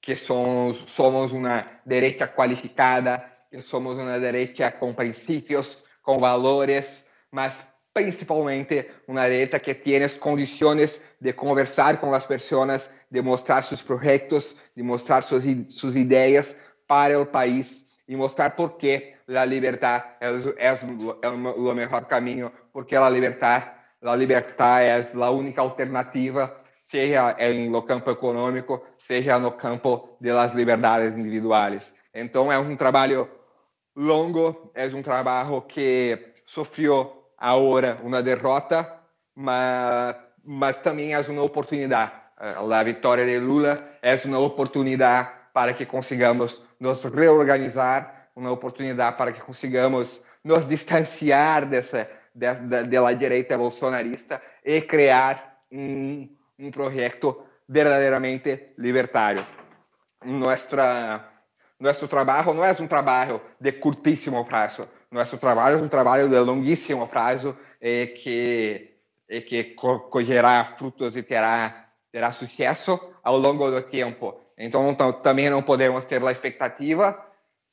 que 0.01 0.15
somos, 0.15 0.77
somos 0.87 1.31
uma 1.31 1.63
direita 1.85 2.27
qualificada, 2.27 3.23
que 3.51 3.61
somos 3.61 3.97
uma 3.97 4.19
direita 4.19 4.71
com 4.71 4.95
princípios, 4.95 5.83
com 6.01 6.17
valores, 6.19 7.05
mas 7.31 7.63
principalmente 7.93 8.89
uma 9.07 9.29
direita 9.29 9.59
que 9.59 9.75
tem 9.75 10.07
condições 10.17 11.01
de 11.19 11.33
conversar 11.33 11.97
com 11.97 12.11
as 12.15 12.25
pessoas, 12.25 12.89
de 13.11 13.21
mostrar 13.21 13.63
seus 13.63 13.83
projetos, 13.83 14.55
de 14.75 14.81
mostrar 14.81 15.21
suas, 15.21 15.43
suas 15.69 15.95
ideias 15.95 16.57
para 16.87 17.19
o 17.19 17.25
país 17.27 17.85
e 18.07 18.15
mostrar 18.15 18.51
por 18.51 18.77
que 18.77 19.13
a 19.27 19.45
liberdade 19.45 20.05
é, 20.19 20.27
é, 20.57 20.79
é 21.21 21.29
o 21.29 21.73
melhor 21.73 22.05
caminho, 22.05 22.51
porque 22.73 22.95
a 22.95 23.09
liberdade, 23.09 23.65
a 24.01 24.15
liberdade 24.15 24.85
é 24.85 25.23
a 25.23 25.29
única 25.31 25.61
alternativa, 25.61 26.55
seja 26.79 27.35
no 27.69 27.81
campo 27.83 28.09
econômico, 28.09 28.83
seja 29.05 29.37
no 29.37 29.51
campo 29.51 30.17
das 30.19 30.53
liberdades 30.53 31.17
individuais. 31.17 31.91
Então 32.13 32.51
é 32.51 32.57
um 32.57 32.75
trabalho 32.75 33.29
longo, 33.95 34.71
é 34.73 34.87
um 34.87 35.01
trabalho 35.01 35.61
que 35.61 36.17
sofreu 36.45 37.25
agora 37.37 37.99
uma 38.03 38.21
derrota, 38.21 38.99
mas, 39.35 40.15
mas 40.43 40.77
também 40.77 41.13
é 41.13 41.19
uma 41.19 41.43
oportunidade. 41.43 42.11
A 42.37 42.83
vitória 42.83 43.25
de 43.25 43.37
Lula 43.37 43.87
é 44.01 44.19
uma 44.25 44.39
oportunidade 44.39 45.29
para 45.53 45.73
que 45.73 45.85
consigamos 45.85 46.61
nos 46.79 47.03
reorganizar, 47.03 48.29
uma 48.35 48.51
oportunidade 48.51 49.15
para 49.17 49.31
que 49.31 49.41
consigamos 49.41 50.19
nos 50.43 50.65
distanciar 50.65 51.67
dessa 51.67 52.09
da, 52.33 52.53
da, 52.53 53.13
direita 53.13 53.57
bolsonarista 53.57 54.41
e 54.63 54.81
criar 54.81 55.61
um, 55.71 56.29
um 56.57 56.71
projeto 56.71 57.45
verdadeiramente 57.67 58.73
libertário. 58.77 59.45
Nuestra, 60.23 61.29
nosso 61.79 62.07
trabalho 62.07 62.53
não 62.53 62.63
é 62.63 62.71
um 62.71 62.87
trabalho 62.87 63.41
de 63.59 63.71
curtíssimo 63.73 64.45
prazo, 64.45 64.87
nosso 65.09 65.37
trabalho 65.37 65.79
é 65.79 65.81
um 65.81 65.87
trabalho 65.87 66.29
de 66.29 66.39
longuíssimo 66.39 67.07
prazo 67.07 67.57
e 67.81 68.07
que, 68.07 68.97
e 69.27 69.41
que 69.41 69.63
colherá 69.75 70.63
frutos 70.77 71.15
e 71.17 71.23
terá, 71.23 71.87
terá 72.11 72.31
sucesso 72.31 72.99
ao 73.23 73.37
longo 73.37 73.69
do 73.69 73.81
tempo. 73.81 74.39
Então, 74.57 74.93
também 75.23 75.49
não 75.49 75.63
podemos 75.63 76.05
ter 76.05 76.23
a 76.23 76.31
expectativa 76.31 77.30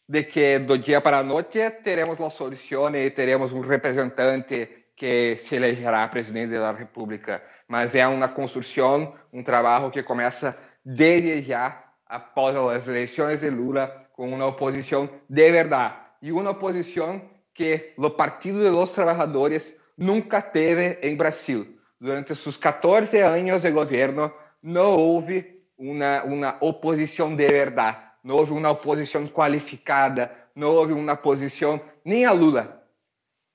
de 0.09 0.23
que 0.25 0.59
do 0.59 0.79
dia 0.79 1.01
para 1.01 1.19
a 1.19 1.23
noite 1.23 1.71
teremos 1.83 2.21
a 2.21 2.31
solução 2.31 2.95
e 2.95 3.11
teremos 3.11 3.53
um 3.53 3.61
representante 3.61 4.87
que 4.97 5.37
se 5.37 5.57
elegerá 5.57 6.09
presidente 6.09 6.53
da 6.53 6.73
República. 6.73 7.43
Mas 7.69 7.95
é 7.95 8.07
uma 8.09 8.29
construção, 8.29 9.15
um 9.33 9.43
trabalho 9.43 9.91
que 9.91 10.03
começa 10.03 10.59
desde 10.85 11.43
já, 11.43 11.85
após 12.07 12.57
as 12.57 12.89
eleições 12.89 13.41
de 13.41 13.51
Lula, 13.51 14.07
com 14.13 14.31
uma 14.31 14.47
oposição 14.47 15.09
de 15.29 15.51
verdade 15.51 15.95
e 16.23 16.33
uma 16.33 16.51
oposição 16.51 17.23
que 17.55 17.93
o 17.97 18.11
Partido 18.11 18.71
dos 18.71 18.91
Trabalhadores 18.93 19.77
nunca 19.97 20.41
teve 20.41 20.99
em 21.03 21.17
Brasil. 21.17 21.79
Durante 22.01 22.35
seus 22.35 22.57
14 22.57 23.19
anos 23.19 23.63
de 23.63 23.71
governo, 23.71 24.33
não 24.63 24.97
houve 24.97 25.63
uma, 25.77 26.23
uma 26.25 26.57
oposição 26.61 27.35
de 27.35 27.47
verdade, 27.47 27.99
não 28.29 28.37
houve 28.37 28.53
uma 28.53 28.68
oposição 28.68 29.26
qualificada, 29.26 30.31
não 30.55 30.74
houve 30.74 30.93
uma 30.93 31.14
oposição 31.14 31.81
nem 32.05 32.26
a 32.26 32.31
Lula. 32.31 32.85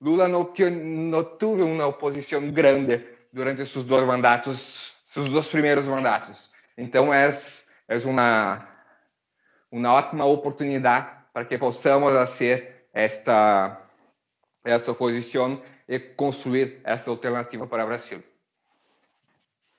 Lula 0.01 0.27
não, 0.27 0.51
não 0.71 1.23
teve 1.23 1.61
uma 1.61 1.85
oposição 1.85 2.49
grande 2.49 3.05
durante 3.31 3.63
seus 3.67 3.85
dois 3.85 4.03
mandatos, 4.03 4.95
seus 5.05 5.29
dois 5.29 5.47
primeiros 5.47 5.85
mandatos. 5.85 6.49
Então, 6.75 7.13
é, 7.13 7.29
é 7.87 7.97
uma, 7.99 8.67
uma 9.71 9.93
ótima 9.93 10.25
oportunidade 10.25 11.05
para 11.31 11.45
que 11.45 11.59
possamos 11.59 12.11
fazer 12.11 12.87
esta, 12.91 13.79
esta 14.63 14.91
oposición 14.91 15.61
y 15.87 15.99
construir 16.15 16.81
esta 16.83 17.11
alternativa 17.11 17.69
para 17.69 17.85
Brasil. 17.85 18.23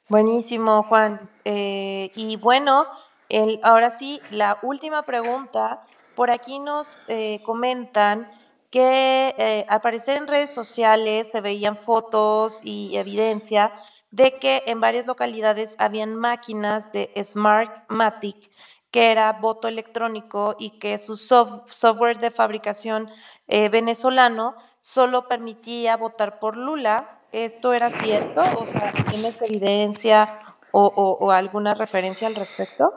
Buenísimo, 0.09 0.85
Juan. 0.85 1.29
Eh, 1.45 2.13
y 2.15 2.37
bueno, 2.37 2.87
El, 3.29 3.61
ahora 3.63 3.91
sí, 3.91 4.21
la 4.31 4.59
última 4.63 5.03
pregunta. 5.03 5.83
Por 6.15 6.31
aquí 6.31 6.61
nos 6.61 6.97
eh, 7.09 7.43
comentan 7.45 8.31
que 8.71 9.35
eh, 9.39 9.67
al 9.69 9.81
parecer 9.81 10.17
en 10.17 10.27
redes 10.27 10.53
sociales 10.53 11.31
se 11.31 11.41
veían 11.41 11.77
fotos 11.77 12.61
y 12.63 12.97
evidencia 12.97 13.73
de 14.11 14.39
que 14.39 14.63
en 14.67 14.81
varias 14.81 15.07
localidades 15.07 15.75
habían 15.79 16.15
máquinas 16.15 16.93
de 16.93 17.11
Smartmatic, 17.23 18.51
que 18.91 19.11
era 19.11 19.33
voto 19.33 19.67
electrónico 19.67 20.55
y 20.59 20.79
que 20.79 20.99
su 20.99 21.17
software 21.17 22.19
de 22.19 22.31
fabricación 22.31 23.11
eh, 23.49 23.69
venezolano 23.69 24.55
solo 24.79 25.27
permitía 25.27 25.97
votar 25.97 26.39
por 26.39 26.57
Lula. 26.57 27.21
¿Esto 27.33 27.73
era 27.73 27.91
cierto? 27.91 28.43
O 28.59 28.67
sea, 28.67 28.93
¿tienes 29.11 29.43
evidencia 29.43 30.39
o, 30.71 31.31
alguna 31.31 31.75
referencia 31.75 32.29
al 32.29 32.35
respecto? 32.35 32.93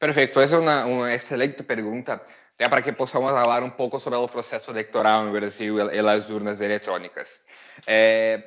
Perfeito, 0.00 0.40
essa 0.40 0.56
é 0.56 0.58
uma, 0.58 1.14
excelente 1.14 1.62
pergunta, 1.62 2.22
até 2.54 2.68
para 2.68 2.80
que 2.80 2.90
possamos 2.90 3.30
falar 3.30 3.62
um 3.62 3.70
pouco 3.70 4.00
sobre 4.00 4.18
o 4.18 4.26
processo 4.26 4.70
eleitoral 4.70 5.24
no 5.24 5.32
Brasil 5.32 5.76
e 5.92 5.98
as 5.98 6.30
urnas 6.30 6.58
eletrônicas. 6.60 7.38
É, 7.86 8.42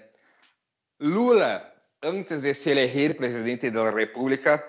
Lula 0.99 1.73
antes 2.03 2.41
de 2.41 2.53
se 2.53 2.71
elegir 2.71 3.15
presidente 3.15 3.69
da 3.69 3.89
República, 3.89 4.63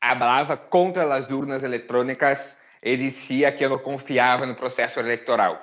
falava 0.00 0.56
contra 0.56 1.12
as 1.14 1.30
urnas 1.30 1.62
eletrônicas 1.62 2.56
e 2.82 2.96
dizia 2.96 3.50
que 3.50 3.66
não 3.66 3.78
confiava 3.78 4.46
no 4.46 4.54
processo 4.54 5.00
eleitoral. 5.00 5.60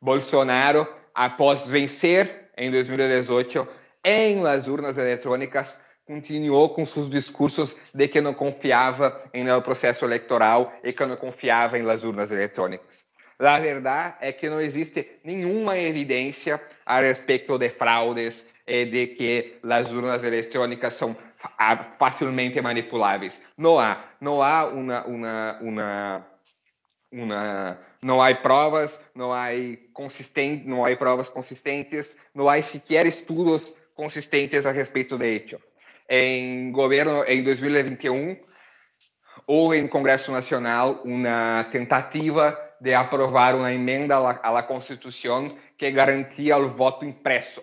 Bolsonaro, 0.00 0.88
após 1.14 1.68
vencer 1.68 2.50
em 2.56 2.70
2018 2.70 3.68
em 4.02 4.40
las 4.40 4.66
urnas 4.66 4.96
eletrônicas, 4.96 5.78
continuou 6.10 6.70
com 6.70 6.84
seus 6.84 7.08
discursos 7.08 7.76
de 7.94 8.08
que 8.08 8.20
não 8.20 8.34
confiava 8.34 9.22
em 9.32 9.44
no 9.44 9.62
processo 9.62 10.04
eleitoral 10.04 10.72
e 10.82 10.92
que 10.92 11.06
não 11.06 11.16
confiava 11.16 11.78
em 11.78 11.82
las 11.82 12.02
urnas 12.02 12.32
eletrônicas. 12.32 13.06
A 13.38 13.60
verdade 13.60 14.16
é 14.20 14.32
que 14.32 14.50
não 14.50 14.60
existe 14.60 15.20
nenhuma 15.22 15.78
evidência 15.78 16.60
a 16.84 17.00
respeito 17.00 17.56
de 17.56 17.68
fraudes, 17.70 18.44
é 18.66 18.84
de 18.84 19.06
que 19.06 19.58
as 19.62 19.88
urnas 19.90 20.24
eletrônicas 20.24 20.94
são 20.94 21.16
facilmente 21.96 22.60
manipuláveis. 22.60 23.40
Não 23.56 23.78
há, 23.78 24.04
não 24.20 24.42
há 24.42 24.66
uma, 24.66 25.04
uma, 25.06 25.58
uma, 25.60 26.26
uma 27.12 27.78
não 28.02 28.20
há 28.20 28.34
provas, 28.34 29.00
não 29.14 29.32
há 29.32 29.50
consistente, 29.94 30.66
não 30.66 30.84
há 30.84 30.94
provas 30.96 31.28
consistentes, 31.28 32.16
não 32.34 32.48
há 32.48 32.60
sequer 32.60 33.06
estudos 33.06 33.72
consistentes 33.94 34.66
a 34.66 34.72
respeito 34.72 35.16
de 35.16 35.36
isso. 35.36 35.69
Em 36.10 36.72
governo 36.72 37.24
em 37.24 37.42
2021 37.42 38.36
houve 39.46 39.78
em 39.78 39.86
Congresso 39.86 40.32
Nacional 40.32 41.00
uma 41.04 41.64
tentativa 41.70 42.58
de 42.80 42.92
aprovar 42.92 43.54
uma 43.54 43.72
emenda 43.72 44.16
à 44.28 44.62
Constituição 44.62 45.56
que 45.78 45.90
garantia 45.90 46.58
o 46.58 46.70
voto 46.70 47.04
impresso 47.04 47.62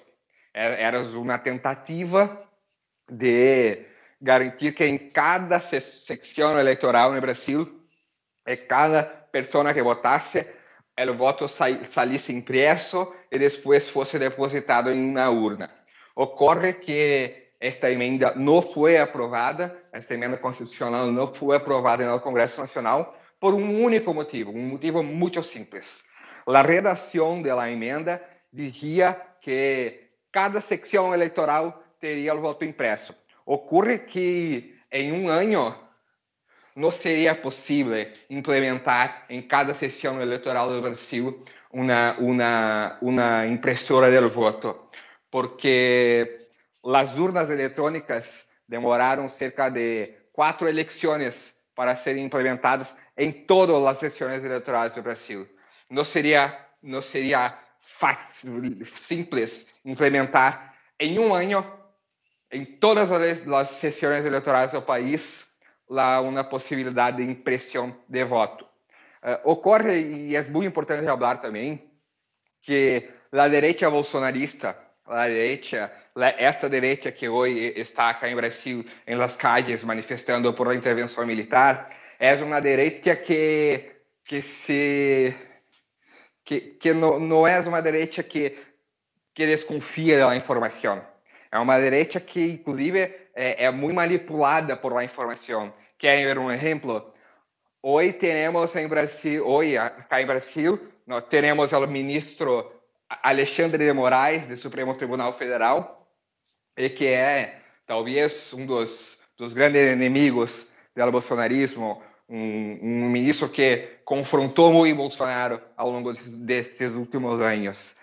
era 0.58 1.02
uma 1.02 1.38
tentativa 1.38 2.44
de 3.10 3.86
garantir 4.20 4.72
que 4.74 4.86
em 4.86 4.98
cada 4.98 5.62
secção 5.62 6.60
eleitoral 6.60 7.14
no 7.14 7.22
Brasil, 7.22 7.86
cada 8.68 9.04
pessoa 9.04 9.72
que 9.74 9.84
votasse, 9.84 10.48
o 10.98 11.14
voto 11.14 11.48
salisse 11.48 12.34
impresso 12.34 13.14
e 13.32 13.38
depois 13.38 13.88
fosse 13.88 14.18
depositado 14.18 14.90
em 14.90 15.12
uma 15.12 15.30
urna. 15.30 15.70
Ocorre 16.16 16.74
que 16.74 17.47
esta 17.60 17.92
emenda 17.92 18.34
não 18.36 18.62
foi 18.62 18.98
aprovada, 18.98 19.76
esta 19.92 20.14
emenda 20.14 20.38
constitucional 20.38 21.12
não 21.12 21.34
foi 21.34 21.58
aprovada 21.58 22.10
no 22.10 22.20
Congresso 22.20 22.60
Nacional 22.60 23.18
por 23.40 23.54
um 23.54 23.84
único 23.84 24.14
motivo, 24.14 24.52
um 24.52 24.70
motivo 24.70 25.04
muito 25.04 25.42
simples. 25.44 26.04
A 26.46 26.62
redação 26.62 27.42
da 27.42 27.70
emenda 27.70 28.22
dizia 28.54 29.20
que 29.42 30.10
cada 30.32 30.62
secção 30.62 31.14
eleitoral 31.14 31.84
teria 32.00 32.34
o 32.36 32.42
voto 32.42 32.64
impresso. 32.64 33.14
Ocorre 33.46 34.00
que 34.00 34.76
em 34.92 35.12
um 35.12 35.28
ano 35.28 35.76
não 36.76 36.92
seria 36.92 37.34
possível 37.34 38.08
implementar 38.30 39.26
em 39.30 39.42
cada 39.42 39.74
sessão 39.74 40.22
eleitoral 40.22 40.70
do 40.70 40.82
Brasil 40.82 41.44
uma, 41.72 42.14
uma, 42.20 42.98
uma 43.02 43.48
impressora 43.48 44.22
do 44.22 44.30
voto, 44.30 44.76
porque 45.32 46.47
as 46.96 47.16
urnas 47.16 47.50
eletrônicas 47.50 48.46
demoraram 48.68 49.28
cerca 49.30 49.70
de 49.70 50.14
quatro 50.32 50.68
eleições 50.68 51.54
para 51.76 51.96
serem 51.96 52.26
implementadas 52.26 52.96
em 53.18 53.32
todas 53.32 53.86
as 53.86 54.00
sessões 54.00 54.44
eleitorais 54.44 54.94
do 54.94 55.02
Brasil. 55.02 55.48
Não 55.90 56.04
seria, 56.04 56.58
não 56.82 57.02
seria 57.02 57.58
fácil, 57.80 58.86
simples 59.00 59.70
implementar 59.86 60.76
em 61.00 61.20
um 61.20 61.34
ano, 61.34 61.66
em 62.52 62.66
todas 62.66 63.12
as 63.12 63.70
sessões 63.70 64.26
eleitorais 64.26 64.72
do 64.72 64.82
país, 64.82 65.44
lá 65.90 66.20
uma 66.22 66.44
possibilidade 66.44 67.18
de 67.18 67.24
impressão 67.24 67.96
de 68.08 68.24
voto. 68.26 68.66
Uh, 69.24 69.52
ocorre, 69.52 70.00
e 70.00 70.36
é 70.36 70.44
muito 70.44 70.68
importante 70.68 71.06
falar 71.06 71.38
também, 71.38 71.92
que 72.62 73.10
a 73.32 73.48
direita 73.48 73.90
bolsonarista, 73.90 74.78
a 75.06 75.28
direita, 75.28 75.92
esta 76.38 76.70
direita 76.70 77.12
que 77.12 77.30
hoje 77.30 77.74
está 77.76 78.10
aqui 78.10 78.28
em 78.28 78.36
Brasil, 78.36 78.86
em 79.06 79.16
las 79.16 79.36
calles, 79.36 79.84
manifestando 79.84 80.54
por 80.54 80.68
a 80.68 80.76
intervenção 80.76 81.26
militar, 81.26 81.96
é 82.20 82.34
uma 82.36 82.60
direita 82.60 83.16
que, 83.16 83.92
que 84.26 84.42
se 84.42 85.36
que, 86.44 86.62
que 86.80 86.94
não, 86.94 87.20
não 87.20 87.48
é 87.48 87.60
uma 87.60 87.82
direita 87.82 88.24
que 88.24 88.68
que 89.38 89.46
desconfia 89.46 90.18
da 90.18 90.36
informação. 90.36 91.00
É 91.52 91.60
uma 91.60 91.80
direita 91.80 92.20
que, 92.20 92.54
inclusive, 92.54 93.02
é, 93.36 93.66
é 93.66 93.70
muito 93.70 93.94
manipulada 93.94 94.76
por 94.76 94.98
a 94.98 95.04
informação. 95.04 95.72
Querem 96.00 96.26
ver 96.26 96.40
um 96.40 96.52
exemplo? 96.52 97.14
Hoje 97.80 98.14
temos 98.14 98.76
em 98.76 98.88
Brasil, 98.88 99.46
hoje 99.46 99.78
acá 99.78 100.20
em 100.20 100.26
Brasil, 100.26 100.92
nós 101.06 101.24
temos 101.28 101.72
o 101.72 101.86
ministro 101.86 102.72
Alexandre 103.08 103.86
de 103.86 103.94
Moraes, 103.94 104.48
do 104.48 104.58
Supremo 104.58 104.96
Tribunal 104.96 105.38
Federal, 105.38 106.07
e 106.78 106.90
que 106.90 107.08
é 107.08 107.60
talvez 107.86 108.54
um 108.54 108.66
dos, 108.66 109.18
dos 109.38 109.54
grandes 109.54 109.92
inimigos 109.92 110.68
do 110.96 111.12
bolsonarismo, 111.12 112.02
um, 112.30 112.80
um 112.82 113.10
ministro 113.10 113.50
que 113.50 113.98
confrontou 114.06 114.72
muito 114.72 114.96
Bolsonaro 114.96 115.62
ao 115.76 115.90
longo 115.90 116.14
desses 116.14 116.94
últimos 116.94 117.42
anos. 117.42 117.96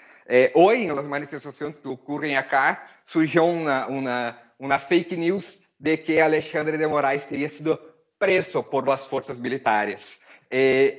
Hoy 0.54 0.84
en 0.84 0.96
las 0.96 1.04
manifestaciones 1.04 1.76
que 1.76 1.88
ocurren 1.88 2.36
acá 2.36 2.88
surgió 3.04 3.44
una, 3.44 3.86
una, 3.86 4.52
una 4.58 4.78
fake 4.78 5.16
news 5.16 5.60
de 5.78 6.02
que 6.02 6.22
Alexandre 6.22 6.78
de 6.78 6.86
Moraes 6.86 7.26
teria 7.26 7.50
sido 7.50 7.78
preso 8.18 8.62
por 8.62 8.88
las 8.88 9.06
fuerzas 9.06 9.38
militares. 9.38 10.18
Eh, 10.50 10.96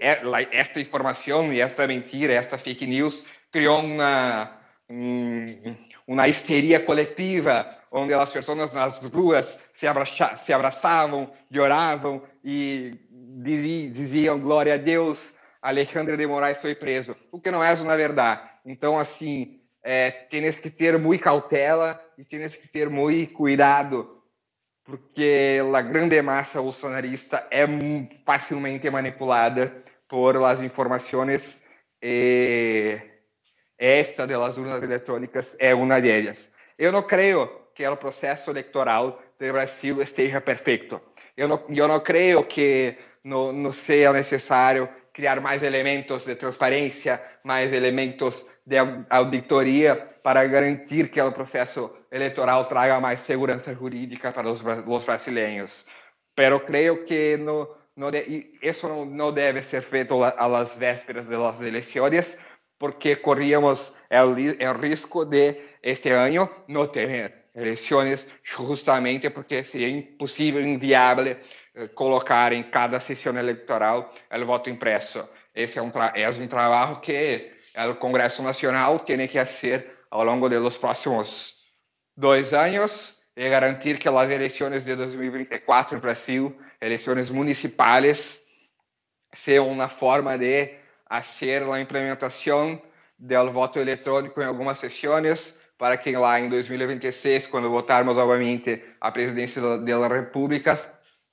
esta 0.52 0.80
informação 0.80 1.52
e 1.52 1.62
esta 1.62 1.88
mentira, 1.88 2.34
esta 2.34 2.58
fake 2.58 2.86
news 2.86 3.26
criou 3.52 3.80
uma, 3.80 4.52
um, 4.90 5.76
uma 6.08 6.28
histeria 6.28 6.80
coletiva, 6.80 7.66
onde 7.92 8.14
as 8.14 8.32
pessoas 8.32 8.72
nas 8.72 8.98
ruas 8.98 9.60
se, 9.76 9.88
abraça, 9.88 10.38
se 10.38 10.54
abraçavam, 10.54 11.32
choravam 11.54 12.22
e 12.44 13.00
diziam 13.92 14.40
glória 14.40 14.76
a 14.76 14.78
Deus, 14.78 15.34
Alexandre 15.62 16.16
de 16.16 16.28
Moraes 16.28 16.60
foi 16.60 16.76
preso, 16.76 17.16
o 17.32 17.40
que 17.40 17.50
não 17.52 17.64
é 17.64 17.76
na 17.76 17.96
verdade. 17.96 18.42
Então, 18.66 19.00
assim, 19.00 19.60
é, 19.84 20.12
tens 20.12 20.60
que 20.60 20.70
ter 20.70 20.98
muito 20.98 21.24
cautela 21.24 22.00
e 22.18 22.24
tens 22.24 22.56
que 22.56 22.68
ter 22.68 22.90
muito 22.90 23.34
cuidado, 23.34 24.22
porque 24.84 25.60
a 25.76 25.82
grande 25.82 26.22
massa 26.22 26.62
bolsonarista 26.62 27.48
é 27.50 27.66
facilmente 28.26 28.90
manipulada 28.90 29.84
por 30.08 30.38
as 30.44 30.62
informações 30.62 31.64
esta 33.78 34.26
das 34.26 34.58
urnas 34.58 34.82
eletrônicas 34.82 35.56
é 35.60 35.74
uma 35.74 36.00
delas. 36.00 36.50
Eu 36.78 36.92
não 36.92 37.04
creio 37.04 37.50
que 37.74 37.86
o 37.88 37.98
processo 37.98 38.52
eleitoral 38.52 39.22
do 39.40 39.52
Brasil 39.52 40.02
esteja 40.02 40.40
perfeito. 40.40 41.02
Eu 41.36 41.48
não, 41.48 41.64
eu 41.70 41.88
não 41.88 42.00
creio 42.00 42.44
que 42.46 42.98
não, 43.24 43.52
não 43.52 43.72
seja 43.72 44.14
necessário 44.14 44.90
criar 45.12 45.40
mais 45.42 45.64
elementos 45.64 46.26
de 46.26 46.36
transparência, 46.36 47.22
mais 47.44 47.72
elementos 47.74 48.46
de 48.66 48.78
auditoria 49.10 49.96
para 50.24 50.46
garantir 50.48 51.10
que 51.10 51.22
o 51.22 51.32
processo 51.32 51.92
eleitoral 52.12 52.66
traga 52.66 53.00
mais 53.00 53.20
segurança 53.20 53.74
jurídica 53.74 54.32
para 54.32 54.50
os, 54.50 54.62
os 54.62 55.04
brasileiros. 55.04 55.86
Pero 56.36 56.60
creio 56.60 57.04
que 57.06 57.38
de, 58.12 58.58
isso 58.62 58.88
não, 58.88 59.06
não, 59.06 59.32
deve 59.32 59.62
ser 59.62 59.82
feito 59.82 60.22
às 60.24 60.76
vésperas 60.76 61.30
das 61.30 61.62
eleições, 61.62 62.38
porque 62.78 63.18
corríamos 63.18 63.94
o, 64.12 64.70
o 64.70 64.82
risco 64.82 65.26
de 65.26 65.56
este 65.82 66.10
ano 66.10 66.50
não 66.68 66.88
ter 66.88 67.46
eleições, 67.56 68.28
justamente 68.44 69.30
porque 69.30 69.64
seria 69.64 69.90
impossível, 69.90 70.62
inviável 70.62 71.38
eh, 71.76 71.88
colocar 71.90 72.52
em 72.52 72.64
cada 72.64 73.00
sessão 73.00 73.38
eleitoral 73.38 74.14
o 74.30 74.46
voto 74.46 74.70
impresso. 74.70 75.28
Esse 75.54 75.80
é 75.80 75.82
um, 75.82 75.92
é 76.14 76.30
um 76.30 76.48
trabalho 76.48 77.00
que 77.00 77.52
o 77.90 77.96
Congresso 77.96 78.44
Nacional 78.44 79.00
tem 79.00 79.26
que 79.28 79.40
fazer 79.40 80.00
ao 80.12 80.24
longo 80.24 80.50
dos 80.50 80.78
próximos 80.78 81.56
dois 82.16 82.54
anos 82.54 83.18
e 83.38 83.50
garantir 83.50 84.00
que 84.00 84.10
as 84.10 84.30
eleições 84.30 84.84
de 84.84 84.96
2024 84.96 85.96
no 85.96 86.02
Brasil, 86.02 86.58
eleições 86.82 87.30
municipais, 87.30 88.40
sejam 89.34 89.70
uma 89.70 89.90
forma 89.90 90.38
de 90.38 90.74
fazer 91.10 91.64
a 91.64 91.80
implementação 91.80 92.82
do 93.18 93.52
voto 93.52 93.80
eletrônico 93.80 94.42
em 94.42 94.46
algumas 94.46 94.80
sessões 94.80 95.58
para 95.78 95.98
que 95.98 96.16
lá 96.16 96.40
em 96.40 96.50
2026, 96.50 97.48
quando 97.48 97.70
votarmos 97.70 98.16
novamente 98.16 98.82
a 99.00 99.12
presidência 99.12 99.62
da 99.80 100.08
República, 100.08 100.80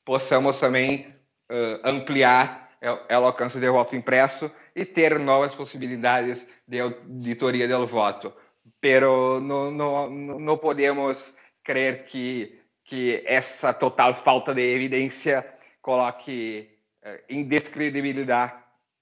possamos 0.05 0.59
também 0.59 1.15
uh, 1.51 1.81
ampliar 1.85 2.71
o 2.83 3.15
alcance 3.15 3.61
do 3.61 3.73
voto 3.73 3.95
impresso 3.95 4.51
e 4.75 4.85
ter 4.85 5.17
novas 5.19 5.55
possibilidades 5.55 6.45
de 6.67 6.81
auditoria 6.81 7.69
do 7.69 7.87
voto. 7.87 8.33
Pero 8.81 9.41
não, 9.41 9.71
não, 9.71 10.11
não 10.11 10.59
podemos 10.59 11.33
crer 11.63 12.05
que, 12.07 12.61
que 12.85 13.23
essa 13.25 13.73
total 13.73 14.13
falta 14.13 14.53
de 14.53 14.75
evidência 14.75 15.47
coloque 15.81 16.69
uh, 17.05 17.33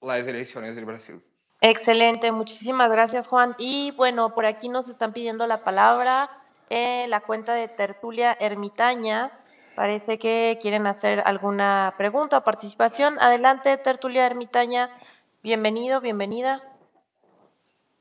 descredibilidade 0.01 0.21
as 0.21 0.27
eleições 0.27 0.75
do 0.75 0.85
Brasil. 0.85 1.21
Excelente, 1.61 2.31
muchísimas 2.31 2.91
gracias 2.91 3.27
Juan. 3.27 3.55
Y 3.59 3.91
bueno, 3.91 4.33
por 4.33 4.45
aquí 4.45 4.67
nos 4.67 4.89
están 4.89 5.13
pidiendo 5.13 5.45
la 5.45 5.63
palabra 5.63 6.29
en 6.69 7.09
la 7.09 7.21
cuenta 7.21 7.53
de 7.53 7.67
Tertulia 7.67 8.35
Ermitaña. 8.39 9.31
Parece 9.75 10.17
que 10.17 10.57
quieren 10.61 10.87
hacer 10.87 11.21
alguna 11.25 11.93
pregunta 11.97 12.39
o 12.39 12.43
participación. 12.43 13.17
Adelante, 13.19 13.77
Tertulia 13.77 14.25
Ermitaña. 14.25 14.89
Bienvenido, 15.43 16.01
bienvenida. 16.01 16.61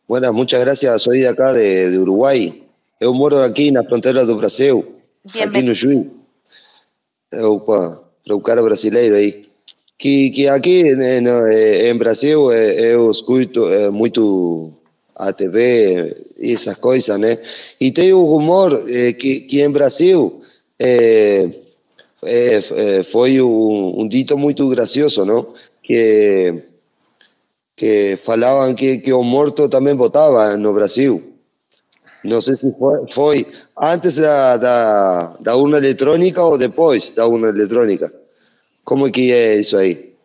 Buenas, 0.08 0.32
muchas 0.32 0.60
gracias. 0.62 1.02
Soy 1.02 1.20
de 1.20 1.28
acá, 1.28 1.52
de, 1.52 1.96
Uruguay. 1.98 2.66
Yo 2.98 3.12
moro 3.12 3.42
aquí 3.42 3.68
en 3.68 3.74
la 3.74 3.84
frontera 3.84 4.24
do 4.24 4.36
Brasil, 4.36 4.84
Bienvenido. 5.32 5.58
aqui 5.58 5.66
no 5.68 5.74
Juiz. 5.74 6.06
Eu, 7.30 7.60
para 7.60 8.34
o 8.34 8.40
cara 8.40 8.60
brasileiro 8.60 9.14
aí. 9.14 9.49
Que, 10.00 10.30
que 10.30 10.48
aqui 10.48 10.96
né, 10.96 11.18
em 11.90 11.96
Brasil 11.96 12.50
eu 12.50 13.10
escuto 13.12 13.60
muito 13.92 14.72
a 15.14 15.30
TV 15.30 16.16
e 16.38 16.54
essas 16.54 16.78
coisas, 16.78 17.18
né? 17.18 17.38
E 17.78 17.92
tem 17.92 18.10
o 18.14 18.24
rumor 18.24 18.84
que, 19.18 19.40
que 19.40 19.62
em 19.62 19.70
Brasil 19.70 20.42
é, 20.78 21.46
é, 22.24 23.02
foi 23.02 23.42
um, 23.42 24.00
um, 24.00 24.08
dito 24.08 24.38
muito 24.38 24.66
gracioso, 24.70 25.26
não? 25.26 25.46
Que, 25.82 26.62
que 27.76 28.16
falavam 28.16 28.74
que, 28.74 28.98
que 28.98 29.12
o 29.12 29.22
morto 29.22 29.68
também 29.68 29.94
votava 29.94 30.56
no 30.56 30.72
Brasil. 30.72 31.22
Não 32.24 32.40
sei 32.40 32.56
se 32.56 32.74
foi, 32.78 33.00
foi 33.12 33.46
antes 33.78 34.16
da, 34.16 34.56
da, 34.56 35.36
da 35.40 35.56
urna 35.56 35.76
eletrônica 35.76 36.42
ou 36.42 36.56
depois 36.56 37.10
da 37.10 37.26
urna 37.26 37.48
eletrônica. 37.48 38.19
¿Cómo 38.90 39.06
que 39.06 39.52
es 39.52 39.68
eso 39.68 39.78
ahí? 39.78 40.16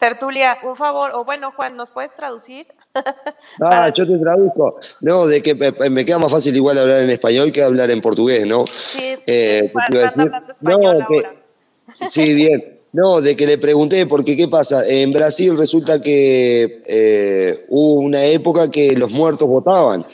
Tertulia, 0.00 0.56
un 0.64 0.74
favor, 0.74 1.10
o 1.12 1.26
bueno, 1.26 1.52
Juan, 1.54 1.76
¿nos 1.76 1.90
puedes 1.90 2.16
traducir? 2.16 2.66
ah, 3.60 3.92
yo 3.94 4.06
te 4.06 4.16
traduzco. 4.16 4.78
No, 5.02 5.26
de 5.26 5.42
que 5.42 5.54
me 5.90 6.06
queda 6.06 6.18
más 6.18 6.32
fácil 6.32 6.56
igual 6.56 6.78
hablar 6.78 7.00
en 7.00 7.10
español 7.10 7.52
que 7.52 7.62
hablar 7.62 7.90
en 7.90 8.00
portugués, 8.00 8.46
¿no? 8.46 8.64
Sí, 8.66 9.18
eh, 9.26 9.70
decir, 9.90 10.32
no, 10.62 10.78
que, 10.78 12.06
sí, 12.06 12.32
bien. 12.32 12.80
No, 12.94 13.20
de 13.20 13.36
que 13.36 13.46
le 13.46 13.58
pregunté, 13.58 14.06
porque 14.06 14.34
¿qué 14.34 14.48
pasa? 14.48 14.88
En 14.88 15.12
Brasil 15.12 15.54
resulta 15.54 16.00
que 16.00 16.82
eh, 16.86 17.66
hubo 17.68 18.00
una 18.00 18.24
época 18.24 18.70
que 18.70 18.96
los 18.96 19.12
muertos 19.12 19.46
votaban. 19.46 20.06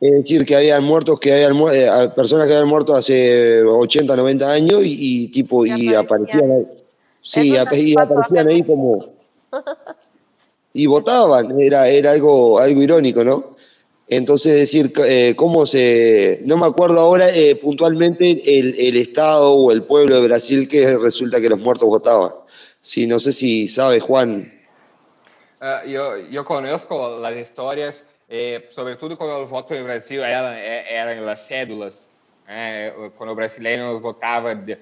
Es 0.00 0.12
decir, 0.12 0.44
que 0.44 0.54
habían 0.54 0.84
muertos, 0.84 1.18
que 1.18 1.32
habían 1.32 1.56
eh, 1.72 2.10
personas 2.14 2.46
que 2.46 2.52
habían 2.52 2.68
muerto 2.68 2.94
hace 2.94 3.62
80, 3.62 4.14
90 4.14 4.52
años 4.52 4.82
y, 4.84 5.28
tipo 5.28 5.64
y, 5.64 5.94
aparecían, 5.94 6.68
sí, 7.26 7.52
y 7.52 7.56
aparecían 7.56 8.48
ahí 8.48 8.62
como 8.62 9.12
y 10.72 10.86
votaban, 10.86 11.58
era, 11.60 11.88
era 11.88 12.12
algo, 12.12 12.58
algo 12.58 12.82
irónico, 12.82 13.24
¿no? 13.24 13.56
Entonces 14.08 14.54
decir 14.54 14.92
eh, 15.04 15.34
cómo 15.36 15.66
se, 15.66 16.40
no 16.44 16.56
me 16.56 16.66
acuerdo 16.66 17.00
ahora 17.00 17.28
eh, 17.34 17.56
puntualmente 17.56 18.40
el, 18.44 18.78
el, 18.78 18.96
estado 18.96 19.52
o 19.52 19.72
el 19.72 19.82
pueblo 19.82 20.20
de 20.20 20.28
Brasil 20.28 20.68
que 20.68 20.96
resulta 20.98 21.40
que 21.40 21.48
los 21.48 21.58
muertos 21.58 21.88
votaban. 21.88 22.32
Sí, 22.80 23.06
no 23.06 23.18
sé 23.18 23.32
si 23.32 23.66
sabe 23.66 23.98
Juan. 23.98 24.52
Uh, 25.60 25.88
yo, 25.88 26.18
yo 26.30 26.44
conozco 26.44 27.18
las 27.18 27.36
historias 27.36 28.04
é, 28.28 28.64
sobretudo 28.70 29.16
quando 29.16 29.34
o 29.38 29.46
voto 29.46 29.74
no 29.74 29.84
Brasil 29.84 30.22
era, 30.22 30.58
é, 30.58 30.94
eram 30.94 31.28
as 31.28 31.40
cédulas, 31.46 32.10
é, 32.46 32.92
quando 33.16 33.30
o 33.30 33.34
brasileiro 33.36 34.00
votava 34.00 34.54
de, 34.54 34.74
de, 34.74 34.78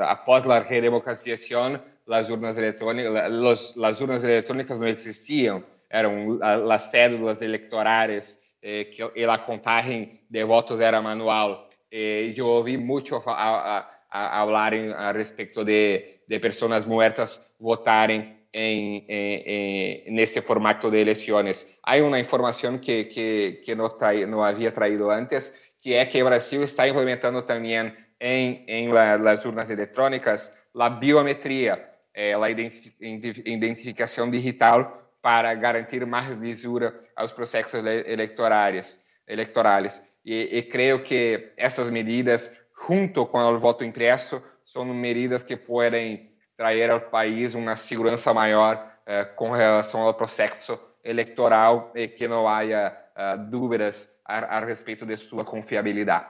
após 0.00 0.48
a 0.48 0.60
redemocratização, 0.60 1.80
as 2.08 2.28
urnas 2.28 2.56
eletrônicas, 2.56 3.74
as 3.82 4.00
urnas 4.00 4.24
eletrônicas 4.24 4.78
não 4.80 4.86
existiam, 4.86 5.64
eram 5.88 6.38
as 6.42 6.82
cédulas 6.84 7.42
eleitorais 7.42 8.38
eh, 8.62 8.84
que 8.84 9.02
a 9.02 9.38
contagem 9.38 10.20
de 10.28 10.44
votos 10.44 10.80
era 10.80 11.00
manual. 11.00 11.68
E 11.90 12.32
eu 12.36 12.46
ouvi 12.46 12.78
muito 12.78 13.16
a, 13.16 13.20
a, 13.26 13.78
a, 14.10 14.46
falar 14.46 14.72
a 14.74 15.12
respeito 15.12 15.64
de, 15.64 16.20
de 16.26 16.40
pessoas 16.40 16.86
mortas 16.86 17.46
votarem 17.58 18.42
en, 18.52 20.18
ese 20.18 20.42
formato 20.42 20.90
de 20.90 21.02
elecciones. 21.02 21.66
Hay 21.82 22.00
una 22.00 22.18
información 22.18 22.80
que, 22.80 23.08
que, 23.08 23.62
que 23.64 23.76
traí, 23.98 24.26
no, 24.26 24.44
había 24.44 24.72
traído 24.72 25.10
antes, 25.10 25.54
que 25.80 26.00
es 26.00 26.08
que 26.08 26.22
Brasil 26.22 26.62
está 26.62 26.86
implementando 26.86 27.44
también 27.44 27.96
en 28.22 28.94
la, 28.94 29.18
las 29.18 29.44
urnas 29.44 29.68
electrónicas 29.68 30.56
la 30.74 30.88
biometría, 30.88 31.98
eh, 32.14 32.36
la 32.38 32.48
identificación 32.50 34.30
digital 34.30 34.88
para 35.20 35.54
garantir 35.54 36.06
más 36.06 36.38
lisura 36.38 36.94
a 37.16 37.22
los 37.22 37.32
procesos 37.32 37.84
electorales. 37.84 39.04
electorales. 39.26 40.02
Y, 40.24 40.58
y 40.58 40.68
creo 40.68 41.02
que 41.02 41.52
essas 41.56 41.90
medidas, 41.90 42.52
junto 42.72 43.26
com 43.26 43.38
o 43.38 43.58
voto 43.58 43.84
impresso, 43.84 44.42
são 44.64 44.84
medidas 44.84 45.42
que 45.42 45.56
podem 45.56 46.30
trazer 46.56 46.90
ao 46.90 47.00
país 47.00 47.54
uma 47.54 47.76
segurança 47.76 48.32
maior 48.32 48.92
eh, 49.06 49.24
com 49.24 49.50
relação 49.50 50.02
ao 50.02 50.14
processo 50.14 50.78
eleitoral 51.02 51.90
e 51.94 52.08
que 52.08 52.28
não 52.28 52.46
haja 52.46 52.96
uh, 53.16 53.50
dúvidas 53.50 54.08
a, 54.24 54.58
a, 54.58 54.60
respeito 54.60 55.04
de 55.04 55.16
sua 55.16 55.44
confiabilidade. 55.44 56.26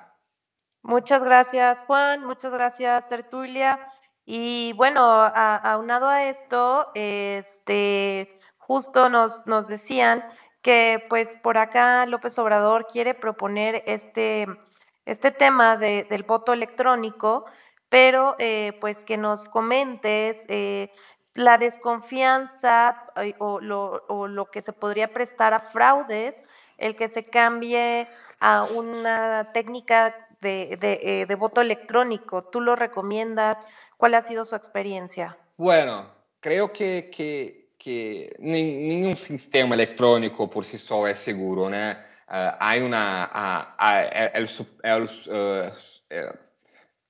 Muchas 0.83 1.23
gracias, 1.23 1.85
Juan. 1.87 2.25
Muchas 2.25 2.53
gracias, 2.53 3.09
Tertulia. 3.09 3.79
Y 4.25 4.73
bueno, 4.75 5.03
aunado 5.03 6.09
a 6.09 6.25
esto, 6.25 6.89
este, 6.95 8.39
justo 8.59 9.09
nos, 9.09 9.47
nos 9.47 9.67
decían 9.67 10.25
que 10.61 11.05
pues 11.09 11.37
por 11.43 11.59
acá 11.59 12.07
López 12.07 12.39
Obrador 12.39 12.87
quiere 12.87 13.15
proponer 13.15 13.83
este, 13.87 14.47
este 15.05 15.33
tema 15.33 15.77
de, 15.77 16.05
del 16.05 16.23
voto 16.23 16.53
electrónico 16.53 17.47
pero 17.93 18.37
eh, 18.39 18.73
pues 18.81 19.05
que 19.05 19.19
nos 19.19 19.51
comentes 19.51 20.47
eh, 20.49 20.91
la 21.35 21.59
desconfianza 21.59 23.05
eh, 23.17 23.35
o 23.39 23.61
lo, 23.61 24.07
o 24.09 24.29
lo, 24.29 24.47
que 24.47 24.63
se 24.63 24.73
podría 24.73 25.13
prestar 25.13 25.53
a 25.53 25.61
fraudes, 25.61 26.43
el 26.79 26.97
que 26.97 27.09
se 27.09 27.23
cambie 27.23 28.09
a 28.41 28.65
una 28.65 29.53
técnica 29.53 30.17
de, 30.43 30.77
de, 30.79 31.25
de 31.27 31.35
voto 31.35 31.63
electrónico. 31.63 32.45
¿Tú 32.45 32.61
lo 32.61 32.77
recomiendas? 32.77 33.57
¿Cuál 33.97 34.15
ha 34.15 34.23
sido 34.23 34.45
su 34.45 34.55
experiencia? 34.55 35.39
Bueno, 35.57 36.13
creo 36.41 36.73
que, 36.73 37.11
que, 37.11 37.71
que 37.79 38.37
nenhum 38.39 39.17
sistema 39.17 39.75
eletrônico 39.75 40.51
por 40.51 40.67
si 40.67 40.77
só 40.77 41.07
é 41.07 41.15
seguro, 41.15 41.71
né? 41.71 41.97
Uh, 42.29 42.85
uma, 42.85 43.29
há, 43.33 43.75
há, 43.79 44.03
é, 44.03 44.33
é, 44.35 44.45
é, 46.11 46.33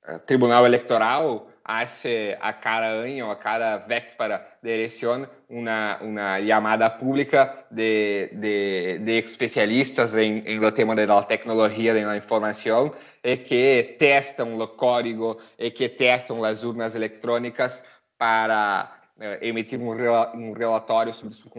Eh, 0.04 0.18
Tribunal 0.26 0.66
Electoral 0.66 1.51
hace 1.64 2.36
a 2.40 2.58
cada 2.60 3.02
año, 3.02 3.30
a 3.30 3.38
cada 3.38 3.78
véspera 3.78 4.58
de 4.62 4.74
elección, 4.74 5.28
una, 5.48 5.98
una 6.00 6.40
llamada 6.40 6.98
pública 6.98 7.66
de, 7.70 8.30
de, 8.32 8.98
de 9.00 9.18
especialistas 9.18 10.14
en, 10.14 10.46
en, 10.46 10.64
el 10.64 10.74
tema 10.74 10.94
de 10.94 11.06
la 11.06 11.26
tecnología 11.26 11.94
de 11.94 12.04
la 12.04 12.16
información 12.16 12.92
y 13.22 13.36
que 13.38 13.96
testan 13.98 14.60
el 14.60 14.68
código 14.76 15.38
y 15.58 15.70
que 15.70 15.88
testan 15.90 16.40
las 16.40 16.64
urnas 16.64 16.94
electrónicas 16.94 17.84
para 18.16 19.02
eh, 19.20 19.38
emitir 19.42 19.78
un 19.78 20.54
relatório 20.54 21.12
sobre 21.12 21.34
su 21.34 21.50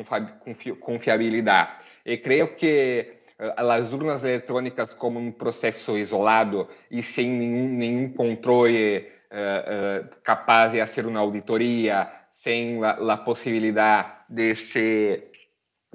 confiabilidad. 0.80 1.70
Y 2.04 2.18
creo 2.18 2.56
que 2.56 3.24
eh, 3.39 3.54
as 3.58 3.91
urnas 3.93 4.24
eletrônicas 4.24 4.93
como 4.93 5.20
um 5.20 5.32
processo 5.32 5.97
isolado 5.97 6.70
e 6.89 7.01
sem 7.01 7.30
nenhum, 7.30 7.70
nenhum 7.70 8.14
controle 8.14 9.12
capaz 10.24 10.72
de 10.72 10.80
fazer 10.80 11.06
uma 11.06 11.20
auditoria, 11.20 12.10
sem 12.32 12.80
a 12.84 13.18
possibilidade 13.18 14.12
de 14.30 14.56
se 14.56 15.34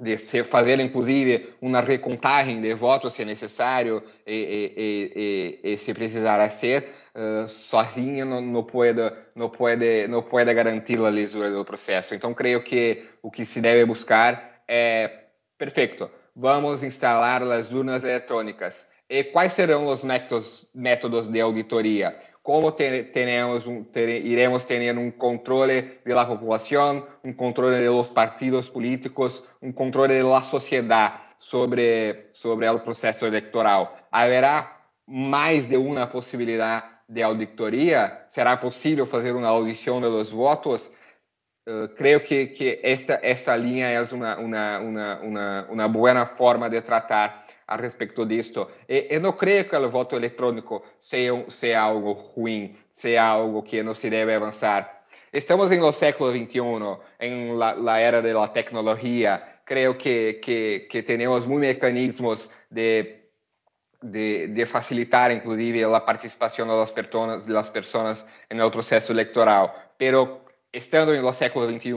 de 0.01 0.17
se 0.17 0.43
fazer 0.45 0.79
inclusive 0.79 1.53
uma 1.61 1.81
recontagem 1.81 2.61
de 2.61 2.73
votos 2.73 3.13
se 3.13 3.25
necessário 3.25 4.01
e, 4.25 4.33
e, 4.33 5.59
e, 5.65 5.73
e 5.73 5.77
se 5.77 5.93
precisar 5.93 6.49
ser 6.49 6.87
uh, 7.13 7.47
sozinha 7.47 8.23
não, 8.23 8.39
não 8.39 8.63
pode 8.63 9.01
não 9.35 9.49
pode 9.49 10.07
não 10.07 10.21
pode 10.21 10.53
garantir 10.53 10.99
a 10.99 11.09
lisura 11.09 11.51
do 11.51 11.65
processo. 11.65 12.15
Então 12.15 12.33
creio 12.33 12.63
que 12.63 13.03
o 13.21 13.29
que 13.29 13.45
se 13.45 13.59
deve 13.59 13.85
buscar 13.85 14.61
é 14.67 15.25
perfeito 15.57 16.09
vamos 16.33 16.81
instalar 16.83 17.43
as 17.43 17.71
urnas 17.71 18.03
eletrônicas. 18.03 18.87
E 19.09 19.23
quais 19.23 19.53
serão 19.53 19.87
os 19.87 20.03
métodos 20.03 20.69
métodos 20.73 21.27
de 21.27 21.41
auditoria 21.41 22.15
como 22.41 22.73
ter, 22.73 23.11
teremos 23.11 23.65
un, 23.67 23.85
ter, 23.91 24.09
iremos 24.09 24.65
tener 24.65 24.97
un 24.97 25.11
controle 25.11 26.01
de 26.03 26.13
la 26.13 26.27
población, 26.27 27.05
un 27.23 27.33
controle 27.33 27.77
de 27.77 27.87
los 27.87 28.09
partidos 28.09 28.69
políticos, 28.69 29.43
un 29.61 29.73
controle 29.73 30.15
de 30.15 30.23
la 30.23 30.41
sociedad 30.41 31.13
sobre, 31.37 32.29
sobre 32.33 32.67
el 32.67 32.81
proceso 32.81 33.27
electoral. 33.27 33.89
¿Habrá 34.11 34.79
más 35.05 35.69
de 35.69 35.77
una 35.77 36.09
posibilidad 36.09 37.01
de 37.07 37.23
auditoría? 37.23 38.25
¿Será 38.27 38.59
posible 38.59 39.03
hacer 39.03 39.35
una 39.35 39.49
audición 39.49 40.01
de 40.01 40.09
los 40.09 40.31
votos? 40.31 40.93
Uh, 41.65 41.87
creio 41.95 42.23
que, 42.23 42.51
que 42.51 42.79
esta, 42.81 43.19
esta 43.21 43.55
linha 43.55 43.89
é 43.89 44.01
uma, 44.01 44.37
uma, 44.37 44.79
uma, 44.79 45.19
uma, 45.19 45.67
uma 45.69 45.87
boa 45.87 46.25
forma 46.25 46.67
de 46.69 46.81
tratar 46.81 47.45
a 47.69 47.75
respeito 47.77 48.25
disto. 48.25 48.67
E, 48.87 49.07
eu 49.11 49.21
não 49.21 49.31
creio 49.31 49.69
que 49.69 49.75
o 49.75 49.89
voto 49.89 50.15
eletrônico 50.15 50.83
seja, 50.99 51.45
seja 51.47 51.79
algo 51.79 52.13
ruim, 52.13 52.75
seja 52.91 53.23
algo 53.23 53.61
que 53.61 53.83
não 53.83 53.93
se 53.93 54.09
deve 54.09 54.33
avançar. 54.33 55.03
Estamos 55.31 55.69
no 55.69 55.91
século 55.93 56.31
XXI, 56.31 56.59
em 57.19 57.55
la, 57.55 57.73
la 57.73 57.99
era 57.99 58.21
da 58.21 58.47
tecnologia. 58.47 59.41
Creio 59.63 59.95
que, 59.95 60.33
que, 60.41 60.87
que 60.89 61.03
temos 61.03 61.45
muitos 61.45 61.67
mecanismos 61.67 62.49
de 62.71 63.19
de, 64.01 64.47
de, 64.47 64.65
facilitar 64.65 65.29
inclusive 65.29 65.83
a 65.83 65.99
participação 65.99 66.65
das 66.65 66.89
pessoas, 66.89 67.45
das 67.45 67.69
pessoas 67.69 68.25
no 68.49 68.71
processo 68.71 69.11
eleitoral. 69.11 69.75
Pero 69.97 70.45
estando 70.71 71.13
no 71.21 71.33
século 71.33 71.65
XXI 71.65 71.93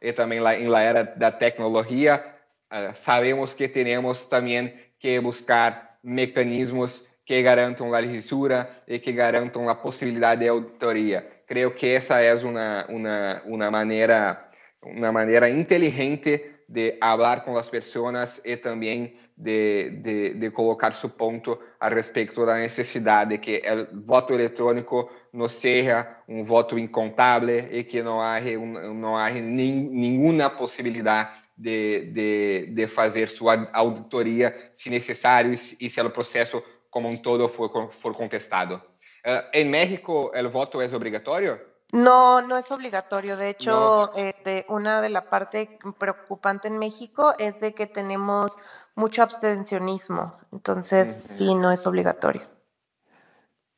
e 0.00 0.12
também 0.12 0.38
em 0.38 0.68
la 0.68 0.80
era 0.80 1.04
da 1.04 1.32
tecnologia, 1.32 2.24
uh, 2.72 2.94
sabemos 2.94 3.54
que 3.54 3.68
temos 3.68 4.24
também 4.26 4.72
que 5.00 5.18
buscar 5.18 5.96
mecanismos 6.04 7.04
que 7.24 7.42
garantam 7.42 7.92
a 7.94 8.00
lisura 8.00 8.70
e 8.86 8.98
que 8.98 9.12
garantam 9.12 9.68
a 9.68 9.74
possibilidade 9.74 10.42
de 10.42 10.48
auditoria. 10.48 11.26
Creio 11.46 11.72
que 11.72 11.88
essa 11.88 12.20
é 12.20 12.34
uma, 12.34 12.86
uma, 12.88 13.42
uma 13.44 13.70
maneira 13.70 14.50
uma 14.82 15.12
maneira 15.12 15.48
inteligente 15.48 16.56
de 16.68 16.96
falar 17.00 17.42
com 17.42 17.56
as 17.56 17.68
pessoas 17.68 18.40
e 18.44 18.56
também 18.56 19.14
de, 19.36 19.90
de, 20.02 20.34
de, 20.34 20.50
colocar 20.50 20.92
seu 20.92 21.08
ponto 21.08 21.58
a 21.80 21.88
respeito 21.88 22.44
da 22.46 22.56
necessidade 22.58 23.30
de 23.30 23.38
que 23.38 23.62
o 23.92 24.00
voto 24.02 24.32
eletrônico 24.32 25.10
não 25.32 25.48
seja 25.48 26.06
um 26.28 26.44
voto 26.44 26.78
incontável 26.78 27.66
e 27.70 27.82
que 27.82 28.02
não 28.02 28.20
haja, 28.20 28.56
não 28.58 29.16
haja 29.16 29.40
nenhuma 29.40 30.50
possibilidade 30.50 31.39
de, 31.60 32.10
de, 32.12 32.66
de 32.70 32.88
fazer 32.88 33.28
sua 33.28 33.68
auditoria, 33.72 34.70
se 34.72 34.88
necessário, 34.88 35.52
e 35.52 35.90
se 35.90 36.00
o 36.00 36.10
processo 36.10 36.62
como 36.90 37.08
um 37.08 37.16
todo 37.16 37.48
for, 37.48 37.92
for 37.92 38.14
contestado. 38.14 38.82
Uh, 39.24 39.44
¿En 39.52 39.70
México 39.70 40.32
el 40.34 40.48
voto 40.48 40.80
es 40.80 40.92
obligatorio? 40.94 41.60
No, 41.92 42.40
no 42.40 42.56
es 42.56 42.70
obligatorio. 42.70 43.36
De 43.36 43.50
hecho, 43.50 43.70
no. 43.70 44.12
este, 44.16 44.64
una 44.68 45.02
de 45.02 45.10
la 45.10 45.28
parte 45.28 45.78
preocupante 45.98 46.68
en 46.68 46.78
México 46.78 47.34
es 47.38 47.60
de 47.60 47.74
que 47.74 47.86
tenemos 47.86 48.56
mucho 48.94 49.22
abstencionismo. 49.22 50.36
Entonces, 50.52 51.08
uh 51.08 51.10
-huh. 51.10 51.36
sí, 51.36 51.54
no 51.54 51.70
es 51.70 51.86
obligatorio. 51.86 52.42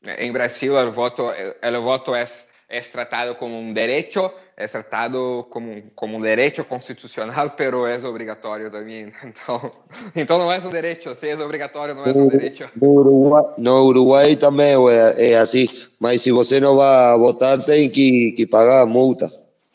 En 0.03 0.33
Brasil 0.33 0.73
el 0.77 0.91
voto, 0.91 1.33
el 1.35 1.77
voto 1.79 2.15
es, 2.15 2.49
es 2.69 2.93
tratado 2.93 3.37
como 3.39 3.59
un 3.59 3.73
derecho 3.75 4.35
é 4.63 4.69
tratado 4.69 5.47
como, 5.51 5.83
como 5.95 6.17
um 6.17 6.23
direito 6.23 6.65
constitucional, 6.65 7.51
pero 7.57 7.87
é 7.87 7.99
obrigatório 7.99 8.71
também. 8.71 9.13
Então, 9.25 9.73
então 10.15 10.39
não 10.39 10.53
é 10.53 10.59
um 10.59 10.71
direito, 10.71 11.15
se 11.15 11.29
é 11.29 11.37
obrigatório, 11.37 11.95
não 11.95 12.05
é 12.05 12.13
um 12.13 12.29
direito. 12.29 12.71
No 12.77 12.91
Uruguai, 12.91 13.45
no 13.59 13.85
Uruguai 13.87 14.37
também 14.37 14.75
é, 14.91 15.33
é 15.33 15.37
assim, 15.37 15.67
mas 15.99 16.23
se 16.23 16.31
você 16.31 16.61
não 16.61 16.77
vai 16.77 17.19
votar, 17.19 17.59
tem 17.65 17.89
que, 17.89 18.33
que 18.33 18.47
pagar 18.47 18.87
multa. 18.87 19.31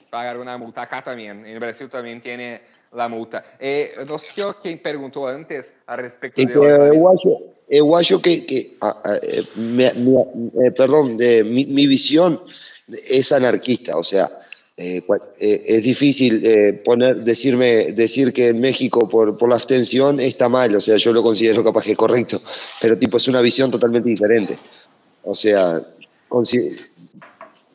Pagar 0.10 0.38
uma 0.38 0.58
multa 0.58 0.82
acá 0.82 1.02
também. 1.02 1.34
No 1.34 1.60
Brasil 1.60 1.90
também 1.90 2.20
tem 2.20 2.60
a 2.92 3.10
multa. 3.10 3.44
E, 3.60 3.94
não 4.08 4.18
sei 4.18 4.54
quem 4.62 4.78
perguntou 4.78 5.28
antes 5.28 5.74
a 5.86 5.96
respeito 5.96 6.46
de... 6.46 6.54
Eu 6.54 7.08
acho, 7.10 7.44
eu 7.70 7.96
acho 7.96 8.20
que, 8.20 8.42
que 8.42 8.78
ah, 8.82 8.96
eh, 9.22 9.44
mi, 9.56 9.84
mi, 9.96 10.16
eh, 10.64 10.72
perdón, 10.72 11.18
de, 11.18 11.44
mi, 11.44 11.66
mi 11.66 11.86
visión 11.88 12.40
es 13.10 13.32
anarquista, 13.32 13.98
o 13.98 14.04
sea, 14.04 14.30
Eh, 14.80 15.02
eh, 15.40 15.64
es 15.66 15.82
difícil 15.82 16.40
eh, 16.46 16.72
poner, 16.86 17.24
decirme, 17.24 17.94
decir 17.94 18.32
que 18.32 18.50
en 18.50 18.60
México 18.60 19.10
por, 19.10 19.36
por, 19.36 19.50
la 19.50 19.56
abstención 19.56 20.20
está 20.20 20.50
mal, 20.50 20.76
o 20.76 20.80
sea, 20.80 20.98
yo 20.98 21.12
lo 21.14 21.24
considero 21.24 21.64
capaz 21.64 21.84
que 21.84 21.96
correcto, 21.96 22.40
pero 22.80 22.96
tipo 22.96 23.18
es 23.18 23.28
una 23.28 23.42
visión 23.42 23.72
totalmente 23.72 24.08
diferente. 24.08 24.56
O 25.24 25.34
sea, 25.34 25.82
considero, 26.30 26.76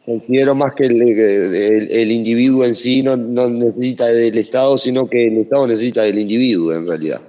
considero 0.06 0.54
más 0.54 0.74
que 0.76 0.84
el, 0.84 1.02
el, 1.02 1.90
el, 1.90 2.12
individuo 2.12 2.64
en 2.64 2.76
sí 2.76 3.02
no, 3.02 3.16
no, 3.16 3.50
necesita 3.50 4.06
del 4.06 4.38
Estado, 4.38 4.78
sino 4.78 5.08
que 5.08 5.26
el 5.26 5.38
Estado 5.38 5.66
necesita 5.66 6.02
del 6.02 6.20
individuo 6.20 6.72
en 6.72 6.86
realidad. 6.86 7.20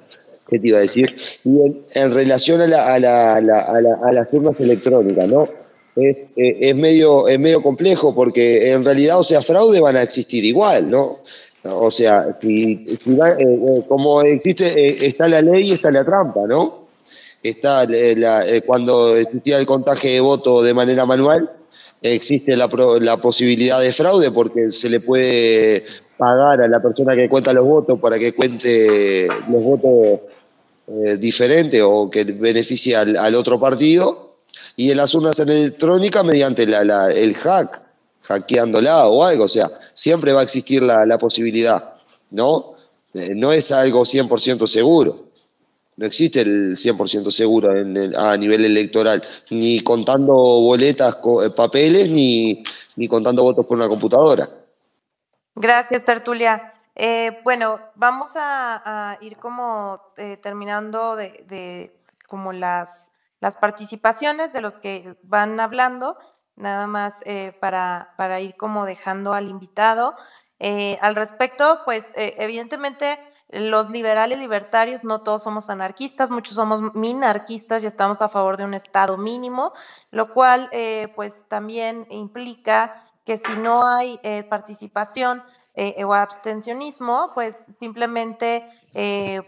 ¿Qué 0.47 0.59
te 0.59 0.67
iba 0.67 0.77
a 0.77 0.81
decir? 0.81 1.15
Y 1.45 1.49
en, 1.49 1.81
en 1.95 2.11
relación 2.13 2.61
a, 2.61 2.67
la, 2.67 2.93
a, 2.93 2.99
la, 2.99 3.33
a, 3.33 3.41
la, 3.41 3.99
a, 4.03 4.13
las 4.13 4.29
firmas 4.29 4.61
electrónicas, 4.61 5.27
¿no? 5.27 5.62
Es, 5.95 6.33
eh, 6.37 6.57
es, 6.61 6.75
medio, 6.75 7.27
es 7.27 7.39
medio 7.39 7.61
complejo 7.61 8.15
porque 8.15 8.71
en 8.71 8.83
realidad, 8.83 9.19
o 9.19 9.23
sea, 9.23 9.41
fraude 9.41 9.79
van 9.79 9.95
a 9.95 10.01
existir 10.01 10.43
igual, 10.43 10.89
¿no? 10.89 11.19
O 11.63 11.91
sea, 11.91 12.33
si, 12.33 12.85
eh, 12.85 12.97
eh 13.07 13.83
como 13.87 14.21
existe, 14.21 15.05
está 15.05 15.29
la 15.29 15.41
ley 15.41 15.69
y 15.69 15.71
está 15.73 15.91
la 15.91 16.03
trampa, 16.03 16.41
¿no? 16.47 16.87
Está 17.41 17.85
la, 17.85 18.43
cuando 18.65 19.15
existía 19.15 19.59
el 19.59 19.65
contaje 19.65 20.09
de 20.09 20.19
voto 20.19 20.63
de 20.63 20.73
manera 20.73 21.05
manual, 21.05 21.51
existe 22.01 22.55
la, 22.57 22.69
la 23.01 23.17
posibilidad 23.17 23.79
de 23.81 23.93
fraude 23.93 24.31
porque 24.31 24.69
se 24.69 24.89
le 24.89 24.99
puede 24.99 25.83
pagar 26.17 26.61
a 26.61 26.67
la 26.67 26.81
persona 26.81 27.15
que 27.15 27.29
cuenta 27.29 27.53
los 27.53 27.65
votos 27.65 27.99
para 27.99 28.17
que 28.17 28.31
cuente 28.33 29.27
los 29.49 29.63
votos 29.63 30.19
diferentes 31.19 31.81
o 31.83 32.09
que 32.09 32.23
beneficie 32.23 32.95
al, 32.95 33.15
al 33.17 33.35
otro 33.35 33.59
partido 33.59 34.32
y 34.75 34.91
en 34.91 34.97
las 34.97 35.13
urnas 35.13 35.39
electrónicas 35.39 36.23
mediante 36.23 36.65
la, 36.65 37.11
el 37.11 37.35
hack, 37.35 37.81
hackeándola 38.21 39.07
o 39.07 39.23
algo, 39.23 39.45
o 39.45 39.47
sea, 39.47 39.69
siempre 39.93 40.33
va 40.33 40.41
a 40.41 40.43
existir 40.43 40.81
la, 40.81 41.05
la 41.05 41.17
posibilidad, 41.17 41.95
¿no? 42.31 42.73
Eh, 43.13 43.33
no 43.35 43.51
es 43.51 43.71
algo 43.71 44.01
100% 44.01 44.67
seguro. 44.67 45.25
No 45.95 46.07
existe 46.07 46.41
el 46.41 46.75
100% 46.75 47.29
seguro 47.29 47.69
a 47.69 48.37
nivel 48.37 48.65
electoral, 48.65 49.21
ni 49.51 49.81
contando 49.81 50.33
boletas, 50.33 51.17
eh, 51.45 51.51
papeles, 51.55 52.09
ni, 52.09 52.63
ni 52.95 53.07
contando 53.07 53.43
votos 53.43 53.65
por 53.67 53.77
una 53.77 53.87
computadora. 53.87 54.49
Gracias, 55.53 56.03
Tertulia. 56.03 56.73
Eh, 56.95 57.39
bueno, 57.43 57.79
vamos 57.95 58.31
a, 58.35 59.17
ir 59.21 59.37
como 59.37 60.01
terminando 60.41 61.15
de, 61.15 61.45
de, 61.47 61.95
como 62.27 62.53
las 62.53 63.09
las 63.43 63.57
participaciones 63.57 64.53
de 64.53 64.61
los 64.61 64.77
que 64.77 65.17
van 65.21 65.59
hablando, 65.59 66.17
nada 66.55 66.87
más 66.87 67.19
eh, 67.25 67.51
para, 67.59 68.13
para, 68.15 68.39
ir 68.39 68.55
como 68.55 68.85
dejando 68.85 69.33
al 69.33 69.49
invitado. 69.49 70.15
Eh, 70.59 70.97
al 71.01 71.13
respecto, 71.13 71.81
pues 71.83 72.05
eh, 72.15 72.35
evidentemente 72.39 73.19
los 73.49 73.89
liberales 73.89 74.39
libertarios 74.39 75.03
no 75.03 75.23
todos 75.23 75.43
somos 75.43 75.69
anarquistas, 75.69 76.31
muchos 76.31 76.55
somos 76.55 76.95
minarquistas 76.95 77.83
y 77.83 77.87
estamos 77.87 78.21
a 78.21 78.29
favor 78.29 78.55
de 78.55 78.63
un 78.63 78.75
Estado 78.75 79.17
mínimo, 79.17 79.73
lo 80.09 80.33
cual 80.33 80.69
eh, 80.71 81.11
pues 81.13 81.43
también 81.49 82.07
implica 82.11 83.03
que 83.25 83.37
si 83.37 83.57
no 83.57 83.85
hay 83.85 84.19
participación 84.49 85.43
o 86.05 86.13
abstencionismo, 86.13 87.31
pues 87.33 87.55
simplemente 87.77 88.69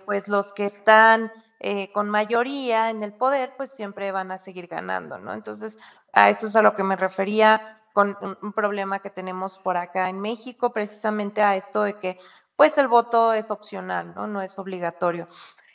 pues 0.06 0.28
los 0.28 0.54
que 0.54 0.66
están 0.66 1.32
eh, 1.68 1.92
con 1.92 2.12
mayoría 2.12 2.92
en 2.92 3.02
el 3.02 3.12
poder, 3.14 3.54
pues 3.58 3.72
siempre 3.72 4.12
van 4.12 4.32
a 4.32 4.38
seguir 4.38 4.68
ganando, 4.68 5.18
¿no? 5.18 5.34
Entonces, 5.34 5.80
a 6.14 6.30
eso 6.30 6.46
es 6.46 6.56
a 6.56 6.62
lo 6.62 6.76
que 6.76 6.84
me 6.84 6.96
refería 6.96 7.82
con 7.92 8.16
un, 8.22 8.38
un 8.40 8.54
problema 8.54 9.00
que 9.00 9.10
tenemos 9.10 9.58
por 9.58 9.76
acá 9.76 10.10
en 10.10 10.22
México, 10.22 10.72
precisamente 10.72 11.42
a 11.42 11.56
esto 11.56 11.82
de 11.82 11.98
que, 11.98 12.20
pues, 12.56 12.78
el 12.78 12.88
voto 12.88 13.34
es 13.34 13.50
opcional, 13.50 14.14
¿no? 14.14 14.28
No 14.28 14.44
es 14.44 14.60
obligatorio. 14.60 15.28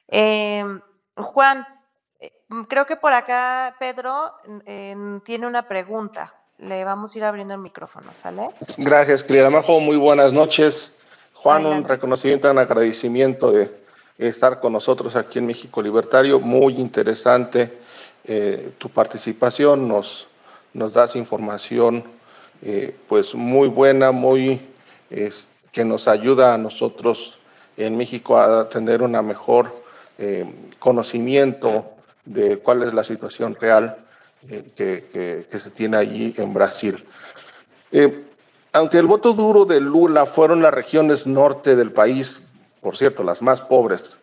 Eh, 0.07 0.65
Juan, 1.17 1.67
eh, 2.21 2.35
creo 2.69 2.87
que 2.87 2.95
por 2.95 3.13
acá 3.13 3.75
Pedro 3.81 4.33
tiene 5.25 5.47
una 5.49 5.67
pregunta. 5.67 6.37
le 6.59 6.85
vamos 6.85 7.17
a 7.17 7.19
ir 7.19 7.25
abriendo 7.25 7.55
el 7.55 7.61
micrófono, 7.61 8.15
¿sale? 8.15 8.51
Gracias, 8.77 9.25
querida 9.25 9.51
Majo. 9.51 9.81
Muy 9.81 9.97
buenas 9.97 10.33
noches. 10.33 10.93
Juan, 11.35 11.67
un 11.67 11.83
reconocimiento, 11.83 12.49
un 12.49 12.59
agradecimiento 12.59 13.51
de 13.51 13.80
estar 14.29 14.61
con 14.61 14.75
nosotros 14.75 15.17
aquí 15.17 15.39
en 15.39 15.47
México 15.47 15.81
Libertario. 15.81 16.41
Muy 16.41 16.75
interesante 16.75 17.79
eh, 18.25 18.73
tu 18.79 18.91
participación. 18.91 19.89
Nos, 19.89 20.27
nos 20.75 20.93
das 20.93 21.17
información 21.17 22.05
eh, 22.63 22.95
pues 23.09 23.35
muy 23.35 23.69
buena, 23.69 24.13
muy 24.13 24.61
que 25.73 25.85
nos 25.85 26.07
ayuda 26.07 26.55
a 26.55 26.59
nosotros 26.59 27.37
en 27.77 27.97
México 27.97 28.39
a 28.39 28.69
tener 28.69 29.03
una 29.03 29.23
mejor 29.23 29.83
eh, 30.19 30.47
conocimiento 30.79 31.85
de 32.25 32.59
cuál 32.59 32.85
es 32.85 32.95
la 32.95 33.03
situación 33.03 33.57
real 33.61 33.97
que, 34.77 35.47
que, 35.51 35.59
se 35.59 35.71
tiene 35.71 35.97
allí 35.97 36.33
en 36.37 36.55
Brasil. 36.55 37.05
Aunque 38.73 38.99
el 38.99 39.07
voto 39.07 39.33
duro 39.33 39.65
de 39.65 39.81
Lula 39.81 40.27
fueron 40.27 40.63
las 40.63 40.73
regiones 40.73 41.27
norte 41.27 41.75
del 41.75 41.91
país, 41.91 42.41
por 42.81 42.97
cierto, 42.97 43.23
las 43.23 43.43
más 43.43 43.61
pobres, 43.61 44.17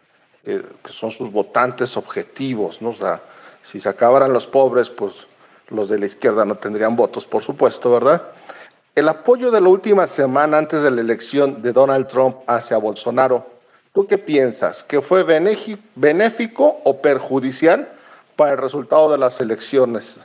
que 0.43 0.93
son 0.93 1.11
sus 1.11 1.31
votantes 1.31 1.97
objetivos, 1.97 2.81
¿no? 2.81 2.89
O 2.89 2.95
sea, 2.95 3.21
si 3.63 3.79
se 3.79 3.89
acabaran 3.89 4.31
los 4.31 4.47
pobres, 4.47 4.89
pues 4.89 5.13
los 5.69 5.89
de 5.89 5.99
la 5.99 6.05
izquierda 6.05 6.45
no 6.45 6.55
tendrían 6.55 6.95
votos, 6.95 7.25
por 7.25 7.43
supuesto, 7.43 7.91
¿verdad? 7.91 8.21
El 8.95 9.09
apoyo 9.09 9.51
de 9.51 9.61
la 9.61 9.69
última 9.69 10.07
semana 10.07 10.57
antes 10.57 10.81
de 10.81 10.89
la 10.89 11.01
elección 11.01 11.61
de 11.61 11.73
Donald 11.73 12.07
Trump 12.07 12.37
hacia 12.47 12.77
Bolsonaro, 12.77 13.45
¿tú 13.93 14.07
qué 14.07 14.17
piensas? 14.17 14.83
¿Que 14.83 15.01
fue 15.01 15.23
benéfico 15.23 16.79
o 16.83 17.01
perjudicial 17.01 17.91
para 18.37 18.53
el 18.53 18.57
resultado 18.57 19.11
de 19.11 19.17
las 19.17 19.39
elecciones? 19.41 20.19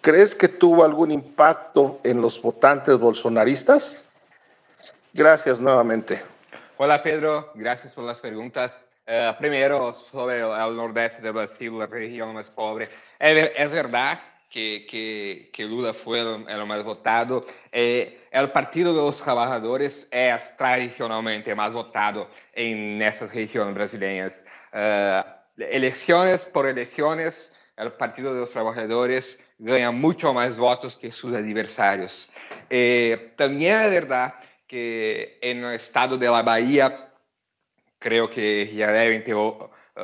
¿Crees 0.00 0.34
que 0.34 0.48
tuvo 0.48 0.84
algún 0.84 1.10
impacto 1.10 2.00
en 2.02 2.20
los 2.20 2.40
votantes 2.40 2.98
bolsonaristas? 2.98 3.98
Gracias 5.12 5.60
nuevamente. 5.60 6.33
Hola 6.76 7.04
Pedro, 7.04 7.52
gracias 7.54 7.94
por 7.94 8.02
las 8.02 8.18
preguntas. 8.18 8.84
Uh, 9.06 9.38
primero, 9.38 9.92
sobre 9.92 10.40
el 10.40 10.76
nordeste 10.76 11.22
de 11.22 11.30
Brasil, 11.30 11.78
la 11.78 11.86
región 11.86 12.34
más 12.34 12.50
pobre. 12.50 12.88
Es, 13.20 13.52
es 13.56 13.70
verdad 13.70 14.18
que, 14.50 14.84
que, 14.90 15.50
que, 15.52 15.66
Lula 15.66 15.94
fue 15.94 16.18
el, 16.18 16.44
el 16.48 16.66
más 16.66 16.82
votado. 16.82 17.46
Eh, 17.70 18.26
el 18.32 18.50
Partido 18.50 18.92
de 18.92 19.02
los 19.02 19.22
Trabajadores 19.22 20.08
es 20.10 20.56
tradicionalmente 20.56 21.54
más 21.54 21.72
votado 21.72 22.28
en 22.52 23.00
esas 23.00 23.32
regiones 23.32 23.72
brasileñas. 23.72 24.44
Uh, 24.72 25.22
elecciones 25.62 26.44
por 26.44 26.66
elecciones, 26.66 27.52
el 27.76 27.92
Partido 27.92 28.34
de 28.34 28.40
los 28.40 28.50
Trabajadores 28.50 29.38
gana 29.58 29.92
mucho 29.92 30.34
más 30.34 30.56
votos 30.56 30.96
que 30.96 31.12
sus 31.12 31.34
adversarios. 31.34 32.28
Eh, 32.68 33.32
también 33.36 33.80
es 33.82 33.90
verdad 33.92 34.34
que 34.66 35.38
en 35.40 35.64
el 35.64 35.74
estado 35.74 36.16
de 36.16 36.28
la 36.28 36.42
Bahía, 36.42 37.12
creo 37.98 38.30
que 38.30 38.72
ya 38.74 38.90
deben 38.92 39.24
ter 39.24 39.34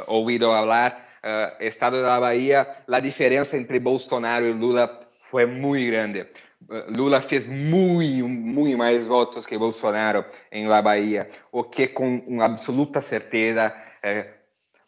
oído 0.07 0.55
hablar, 0.55 1.09
uh, 1.23 1.63
estado 1.63 1.99
de 1.99 2.05
la 2.05 2.19
Bahía, 2.19 2.85
la 2.87 3.01
diferencia 3.01 3.57
entre 3.59 3.79
Bolsonaro 3.79 4.47
y 4.47 4.55
Lula 4.55 5.01
fue 5.21 5.47
muy 5.47 5.87
grande. 5.87 6.33
Uh, 6.69 6.91
Lula 6.91 7.23
fez 7.23 7.47
muy, 7.47 8.23
muy 8.23 8.77
más 8.77 9.09
votos 9.09 9.47
que 9.47 9.57
Bolsonaro 9.57 10.27
en 10.51 10.69
la 10.69 10.83
Bahía, 10.83 11.29
o 11.51 11.71
que 11.71 11.93
una 12.27 12.45
absoluta 12.45 13.01
certeza 13.01 13.75
uh, 14.05 14.41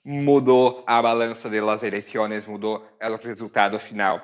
mudou 0.04 0.82
a 0.86 1.00
balança 1.00 1.48
das 1.48 1.82
eleições, 1.82 2.46
mudou 2.46 2.84
o 3.00 3.16
resultado 3.16 3.78
final. 3.78 4.20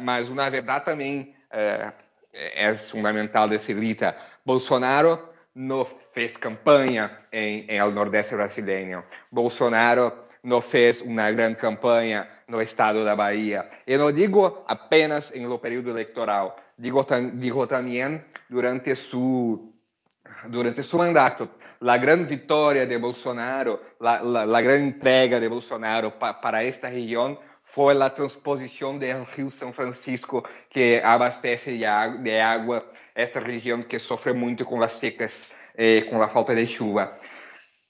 Mas 0.00 0.28
uma 0.28 0.48
verdade 0.50 0.84
também 0.84 1.34
é, 1.50 1.92
é 2.32 2.74
fundamental 2.74 3.48
desse 3.48 3.72
lita. 3.72 4.16
Bolsonaro 4.44 5.28
não 5.54 5.84
fez 5.84 6.36
campanha 6.36 7.18
em, 7.32 7.66
em 7.68 7.92
Nordeste 7.92 8.34
brasileiro. 8.34 9.04
Bolsonaro 9.30 10.12
não 10.42 10.60
fez 10.60 11.00
uma 11.00 11.30
grande 11.30 11.56
campanha 11.56 12.28
no 12.48 12.60
estado 12.60 13.04
da 13.04 13.14
Bahia. 13.14 13.68
Eu 13.86 13.98
não 13.98 14.12
digo 14.12 14.64
apenas 14.66 15.32
em 15.34 15.46
no 15.46 15.58
período 15.58 15.90
eleitoral, 15.90 16.56
digo, 16.76 17.06
digo 17.34 17.66
também 17.66 18.20
durante 18.48 18.96
su 18.96 19.72
durante 20.48 20.82
su 20.82 20.98
mandato. 20.98 21.48
La 21.80 21.98
gran 21.98 22.26
vitória 22.26 22.86
de 22.86 22.96
Bolsonaro, 22.98 23.80
la, 24.00 24.20
la, 24.22 24.44
la 24.44 24.60
gran 24.60 24.80
entrega 24.80 25.38
de 25.40 25.48
Bolsonaro 25.48 26.18
pa, 26.18 26.32
para 26.40 26.64
esta 26.64 26.88
região 26.88 27.38
foi 27.62 28.00
a 28.00 28.10
transposição 28.10 28.98
do 28.98 29.06
Rio 29.34 29.50
São 29.50 29.72
Francisco, 29.72 30.44
que 30.68 31.00
abastece 31.02 31.78
de 31.78 31.84
água 31.84 32.84
esta 33.14 33.40
região 33.40 33.82
que 33.82 33.98
sofre 33.98 34.32
muito 34.32 34.64
com 34.64 34.82
as 34.82 34.94
secas, 34.94 35.50
eh, 35.74 36.02
com 36.02 36.22
a 36.22 36.28
falta 36.28 36.54
de 36.54 36.66
chuva. 36.66 37.16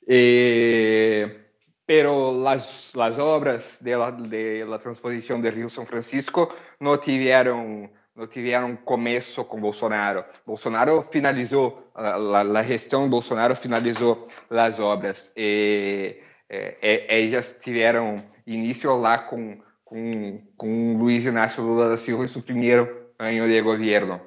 Eh, 0.06 1.42
pero 1.86 2.32
las, 2.32 2.92
las 2.94 3.18
obras 3.18 3.78
de 3.82 3.96
la, 3.96 4.10
de 4.10 4.64
la 4.64 4.78
transposición 4.78 5.42
del 5.42 5.54
Río 5.54 5.68
São 5.68 5.86
Francisco 5.86 6.48
no 6.80 6.96
tiveram 6.98 7.90
no 8.14 8.26
tiveram 8.26 8.76
começo 8.76 9.42
com 9.46 9.58
Bolsonaro. 9.58 10.24
Bolsonaro 10.46 11.00
finalizou, 11.00 11.90
a, 11.94 12.16
a 12.40 12.62
gestão 12.62 13.08
Bolsonaro 13.08 13.56
finalizou 13.56 14.28
as 14.50 14.78
obras 14.78 15.32
e, 15.34 16.20
e, 16.50 16.76
e 16.82 17.32
elas 17.32 17.56
tiveram 17.58 18.22
início 18.46 18.94
lá 18.98 19.18
com 19.18 19.58
com, 19.92 20.40
com 20.56 20.96
Luiz 20.96 21.26
Inácio 21.26 21.62
Lula 21.62 21.90
da 21.90 21.96
Silva 21.98 22.24
em 22.24 22.28
seu 22.28 22.40
primeiro 22.40 22.88
ano 23.18 23.46
de 23.46 23.60
governo. 23.60 24.20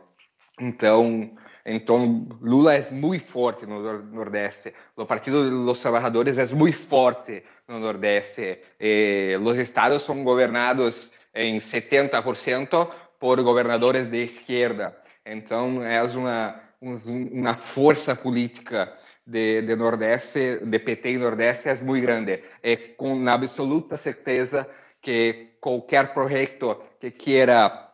Então, 0.59 1.31
então 1.65 2.27
Lula 2.41 2.75
é 2.75 2.89
muito 2.91 3.25
forte 3.25 3.65
no 3.65 3.81
Nordeste. 4.03 4.73
O 4.95 5.05
Partido 5.05 5.65
dos 5.65 5.79
Trabalhadores 5.79 6.37
é 6.37 6.45
muito 6.53 6.77
forte 6.77 7.43
no 7.67 7.79
Nordeste. 7.79 8.59
Os 9.41 9.57
estados 9.57 10.03
são 10.03 10.23
governados 10.23 11.11
em 11.33 11.57
70% 11.57 12.89
por 13.19 13.41
governadores 13.41 14.07
de 14.07 14.23
esquerda. 14.23 14.95
Então, 15.25 15.83
é 15.83 16.01
uma, 16.03 16.61
uma 16.81 17.55
força 17.55 18.15
política 18.15 18.93
de, 19.25 19.61
de 19.63 19.75
Nordeste, 19.75 20.59
de 20.63 20.79
PT 20.79 21.13
e 21.13 21.17
Nordeste, 21.17 21.67
é 21.67 21.75
muito 21.83 22.05
grande. 22.05 22.43
É 22.61 22.75
com 22.75 23.27
absoluta 23.27 23.97
certeza 23.97 24.69
que 25.01 25.57
qualquer 25.59 26.13
projeto 26.13 26.79
que 26.99 27.11
queira 27.11 27.84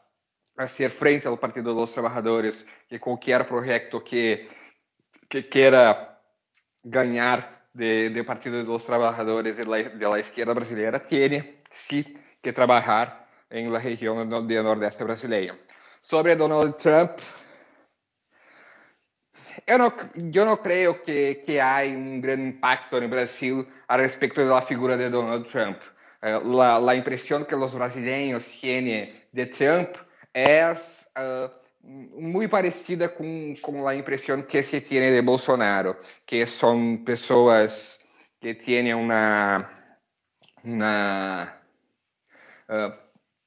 fazer 0.67 0.91
frente 0.91 1.27
ao 1.27 1.37
Partido 1.37 1.73
dos 1.73 1.91
Trabalhadores, 1.91 2.65
que 2.87 2.99
qualquer 2.99 3.47
projeto 3.47 4.01
que, 4.01 4.47
que 5.29 5.43
ganhar 6.83 7.65
de, 7.73 8.09
de 8.09 8.23
Partido 8.23 8.63
dos 8.63 8.85
Trabalhadores 8.85 9.57
e 9.59 9.65
da 9.97 10.19
esquerda 10.19 10.53
brasileira, 10.53 10.99
tem 10.99 11.61
sim 11.71 12.03
que 12.41 12.51
trabalhar 12.51 13.27
em 13.49 13.69
la 13.69 13.79
região 13.79 14.27
do 14.27 14.63
Nordeste 14.63 15.03
brasileiro. 15.03 15.57
Sobre 16.01 16.35
Donald 16.35 16.77
Trump, 16.77 17.19
eu 19.67 19.77
não, 19.77 19.93
eu 20.33 20.45
não 20.45 20.57
creio 20.57 20.95
que, 21.01 21.35
que 21.35 21.59
há 21.59 21.81
um 21.83 22.21
grande 22.21 22.47
impacto 22.47 22.99
no 22.99 23.07
Brasil 23.07 23.67
a 23.87 23.97
respeito 23.97 24.47
da 24.47 24.61
figura 24.61 24.97
de 24.97 25.09
Donald 25.09 25.47
Trump. 25.49 25.81
Eh, 26.23 26.39
la, 26.43 26.77
la, 26.77 26.93
que 27.01 27.55
los 27.55 27.73
brasileños 27.73 28.45
tienen 28.59 29.09
de 29.31 29.45
Trump 29.47 29.89
es 30.33 31.09
uh, 31.17 31.49
muy 31.83 32.47
parecida 32.47 33.13
con, 33.13 33.55
con, 33.55 33.83
la 33.83 33.95
impresión 33.95 34.43
que 34.43 34.63
se 34.63 34.81
tiene 34.81 35.11
de 35.11 35.21
Bolsonaro, 35.21 35.99
que 36.25 36.45
son 36.45 37.03
personas 37.03 37.99
que 38.39 38.55
tienen 38.55 38.95
una, 38.95 39.97
una 40.63 41.61
uh, 42.69 42.91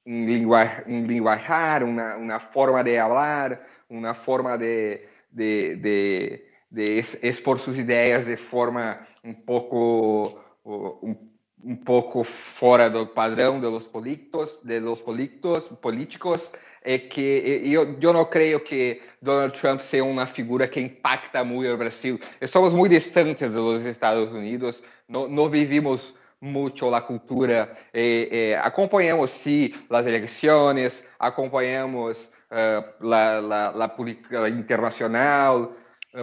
lenguaje, 0.04 0.84
un 0.86 1.06
lenguajar, 1.06 1.84
una, 1.84 2.16
una, 2.16 2.40
forma 2.40 2.82
de 2.82 2.98
hablar, 2.98 3.66
una 3.88 4.14
forma 4.14 4.58
de, 4.58 5.08
de, 5.30 5.76
de, 5.76 6.50
de 6.70 6.98
expor 6.98 7.58
sus 7.58 7.76
ideas 7.76 8.26
de 8.26 8.36
forma 8.36 9.06
un 9.22 9.44
poco... 9.44 10.40
Un, 10.64 11.34
um 11.64 11.74
pouco 11.74 12.22
fora 12.22 12.90
do 12.90 13.06
padrão 13.06 13.58
dos 13.58 13.86
políticos, 13.86 14.60
de 14.62 14.78
los 14.80 15.00
políticos, 15.00 15.66
políticos 15.80 16.52
é 16.84 16.98
que 16.98 17.62
eu, 17.64 17.96
eu 17.98 18.12
não 18.12 18.26
creio 18.26 18.60
que 18.60 19.00
Donald 19.20 19.58
Trump 19.58 19.80
seja 19.80 20.04
uma 20.04 20.26
figura 20.26 20.68
que 20.68 20.78
impacta 20.78 21.42
muito 21.42 21.72
o 21.72 21.76
Brasil. 21.78 22.20
Estamos 22.40 22.74
muito 22.74 22.92
distantes 22.92 23.54
dos 23.54 23.84
Estados 23.84 24.30
Unidos, 24.32 24.82
não, 25.08 25.48
vivimos 25.48 26.14
muito 26.40 26.94
a 26.94 27.00
cultura, 27.00 27.74
eh, 27.92 28.28
eh, 28.30 28.60
acompanhamos 28.62 29.30
sim 29.30 29.72
as 29.88 30.04
eleições, 30.04 31.02
acompanhamos 31.18 32.30
uh, 32.50 33.10
a, 33.10 33.80
a, 33.80 33.84
a 33.84 33.88
política 33.88 34.46
internacional, 34.50 35.72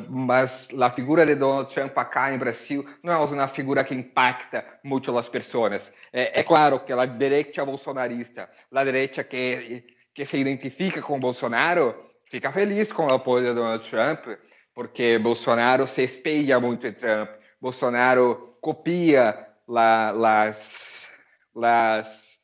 mas 0.07 0.69
a 0.79 0.89
figura 0.91 1.25
de 1.25 1.33
Donald 1.33 1.73
Trump 1.73 1.97
acá 1.97 2.31
em 2.31 2.37
Brasil 2.37 2.85
não 3.01 3.13
é 3.13 3.17
uma 3.17 3.47
figura 3.47 3.83
que 3.83 3.95
impacta 3.95 4.63
muito 4.83 5.17
as 5.17 5.27
pessoas. 5.27 5.91
É, 6.13 6.41
é 6.41 6.43
claro 6.43 6.79
que 6.79 6.93
a 6.93 7.05
direita 7.05 7.65
bolsonarista, 7.65 8.47
a 8.71 8.83
direita 8.83 9.23
que 9.23 9.83
que 10.13 10.25
se 10.25 10.37
identifica 10.37 11.01
com 11.01 11.19
Bolsonaro 11.19 12.11
fica 12.29 12.51
feliz 12.51 12.91
com 12.91 13.07
o 13.07 13.13
apoio 13.13 13.47
de 13.47 13.53
Donald 13.53 13.89
Trump, 13.89 14.37
porque 14.73 15.17
Bolsonaro 15.17 15.85
se 15.87 16.03
espelha 16.03 16.59
muito 16.59 16.87
em 16.87 16.93
Trump. 16.93 17.29
Bolsonaro 17.59 18.47
copia 18.61 19.47
la, 19.67 20.11
las, 20.11 21.07
las, 21.53 22.39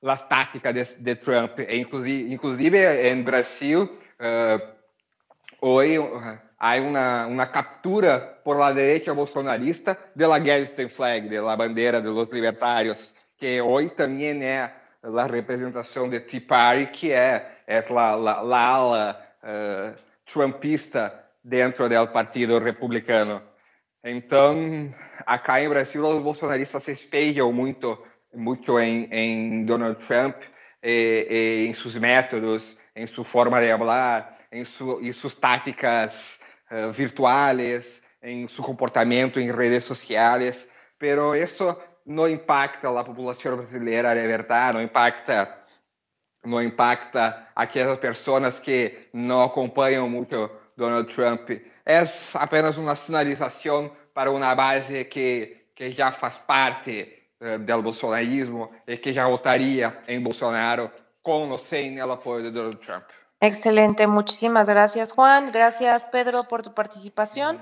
las 0.00 0.28
táticas 0.28 0.74
de, 0.74 0.84
de 0.98 1.16
Trump. 1.16 1.60
Inclusive, 1.68 2.32
inclusive 2.32 3.08
em 3.08 3.22
Brasil, 3.22 3.82
uh, 3.82 4.60
hoje 5.60 5.98
há 6.58 6.76
uma, 6.76 7.26
uma 7.26 7.46
captura 7.46 8.40
por 8.42 8.56
la 8.56 8.72
derecha 8.72 9.12
bolsonarista 9.12 9.98
de 10.14 10.26
la 10.26 10.40
Gettysburg 10.40 10.90
Flag, 10.90 11.28
de 11.28 11.40
la 11.40 11.56
bandeira 11.56 12.00
dos 12.00 12.30
libertários, 12.30 13.14
que 13.36 13.60
hoje 13.60 13.90
também 13.90 14.42
é 14.42 14.72
a 15.04 15.26
representação 15.26 16.08
de 16.08 16.20
Tea 16.20 16.40
Party, 16.40 16.86
que 16.86 17.12
é, 17.12 17.58
é 17.66 17.84
la, 17.90 18.16
la 18.16 18.58
ala 18.58 19.26
uh, 19.42 19.98
trumpista 20.24 21.12
dentro 21.42 21.88
do 21.88 22.08
Partido 22.08 22.58
Republicano. 22.58 23.42
Então, 24.02 24.94
acá 25.26 25.62
em 25.62 25.68
Brasil, 25.68 26.02
os 26.04 26.22
bolsonaristas 26.22 26.82
se 26.82 26.92
espelham 26.92 27.52
muito, 27.52 27.98
muito 28.34 28.78
em, 28.80 29.08
em 29.10 29.64
Donald 29.64 30.04
Trump, 30.04 30.36
e, 30.82 31.26
e, 31.30 31.66
em 31.66 31.72
seus 31.72 31.96
métodos, 31.96 32.76
em 32.94 33.06
sua 33.06 33.24
forma 33.24 33.60
de 33.60 33.76
falar, 33.76 34.38
em, 34.52 34.64
su, 34.64 35.00
em 35.00 35.12
suas 35.12 35.34
táticas 35.34 36.38
uh, 36.70 36.92
virtuais, 36.92 38.02
em 38.22 38.48
seu 38.48 38.64
comportamento 38.64 39.38
em 39.38 39.50
redes 39.50 39.84
sociais. 39.84 40.68
Pero 40.98 41.34
isso 41.34 41.76
não 42.06 42.28
impacta 42.28 42.88
a 42.88 43.04
população 43.04 43.56
brasileira 43.56 44.14
de 44.14 44.26
verdade, 44.26 44.74
não 44.74 44.82
impacta 44.82 45.64
não 46.44 46.62
impacta 46.62 47.48
aquelas 47.56 47.98
pessoas 47.98 48.60
que 48.60 49.08
não 49.12 49.42
acompanham 49.42 50.08
muito 50.08 50.50
Donald 50.76 51.12
Trump. 51.14 51.50
É 51.86 52.04
apenas 52.34 52.76
uma 52.76 52.94
sinalização 52.94 53.90
para 54.12 54.30
uma 54.30 54.54
base 54.54 55.04
que, 55.06 55.68
que 55.74 55.90
já 55.90 56.12
faz 56.12 56.38
parte 56.38 57.24
uh, 57.40 57.58
do 57.58 57.82
bolsonarismo 57.82 58.70
e 58.86 58.96
que 58.96 59.12
já 59.12 59.26
votaria 59.26 59.96
em 60.06 60.20
Bolsonaro 60.20 60.90
com 61.22 61.48
ou 61.48 61.58
sem 61.58 62.00
o 62.02 62.12
apoio 62.12 62.44
de 62.44 62.50
Donald 62.50 62.76
Trump. 62.76 63.04
Excelente, 63.40 64.06
muchísimas 64.06 64.68
gracias 64.68 65.12
Juan, 65.12 65.50
gracias 65.50 66.04
Pedro 66.04 66.44
por 66.44 66.62
tu 66.62 66.72
participación. 66.72 67.58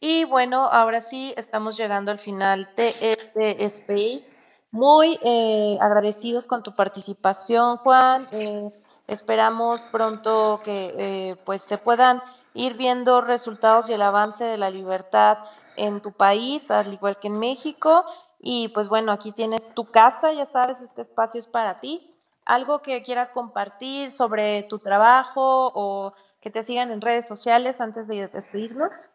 Y 0.00 0.24
bueno, 0.24 0.64
ahora 0.64 1.00
sí 1.00 1.32
estamos 1.36 1.76
llegando 1.76 2.10
al 2.10 2.18
final 2.18 2.68
de 2.76 2.94
este 3.00 3.64
space. 3.64 4.30
Muy 4.70 5.18
eh, 5.22 5.78
agradecidos 5.80 6.46
con 6.46 6.62
tu 6.62 6.74
participación, 6.74 7.78
Juan. 7.78 8.28
Eh, 8.32 8.70
esperamos 9.06 9.80
pronto 9.90 10.60
que 10.62 10.94
eh, 10.98 11.36
pues 11.46 11.62
se 11.62 11.78
puedan 11.78 12.22
ir 12.52 12.74
viendo 12.74 13.22
resultados 13.22 13.88
y 13.88 13.94
el 13.94 14.02
avance 14.02 14.44
de 14.44 14.58
la 14.58 14.68
libertad 14.68 15.38
en 15.76 16.02
tu 16.02 16.12
país, 16.12 16.70
al 16.70 16.92
igual 16.92 17.18
que 17.18 17.28
en 17.28 17.38
México. 17.38 18.04
Y 18.38 18.68
pues 18.68 18.90
bueno, 18.90 19.12
aquí 19.12 19.32
tienes 19.32 19.72
tu 19.74 19.90
casa, 19.90 20.32
ya 20.32 20.44
sabes, 20.44 20.82
este 20.82 21.02
espacio 21.02 21.40
es 21.40 21.46
para 21.46 21.80
ti. 21.80 22.12
¿Algo 22.44 22.82
que 22.82 23.02
quieras 23.02 23.30
compartir 23.30 24.10
sobre 24.10 24.62
tu 24.64 24.78
trabajo 24.78 25.72
o 25.74 26.12
que 26.40 26.50
te 26.50 26.62
sigan 26.62 26.90
en 26.90 27.00
redes 27.00 27.26
sociales 27.26 27.80
antes 27.80 28.08
de 28.08 28.28
despedirnos? 28.28 29.10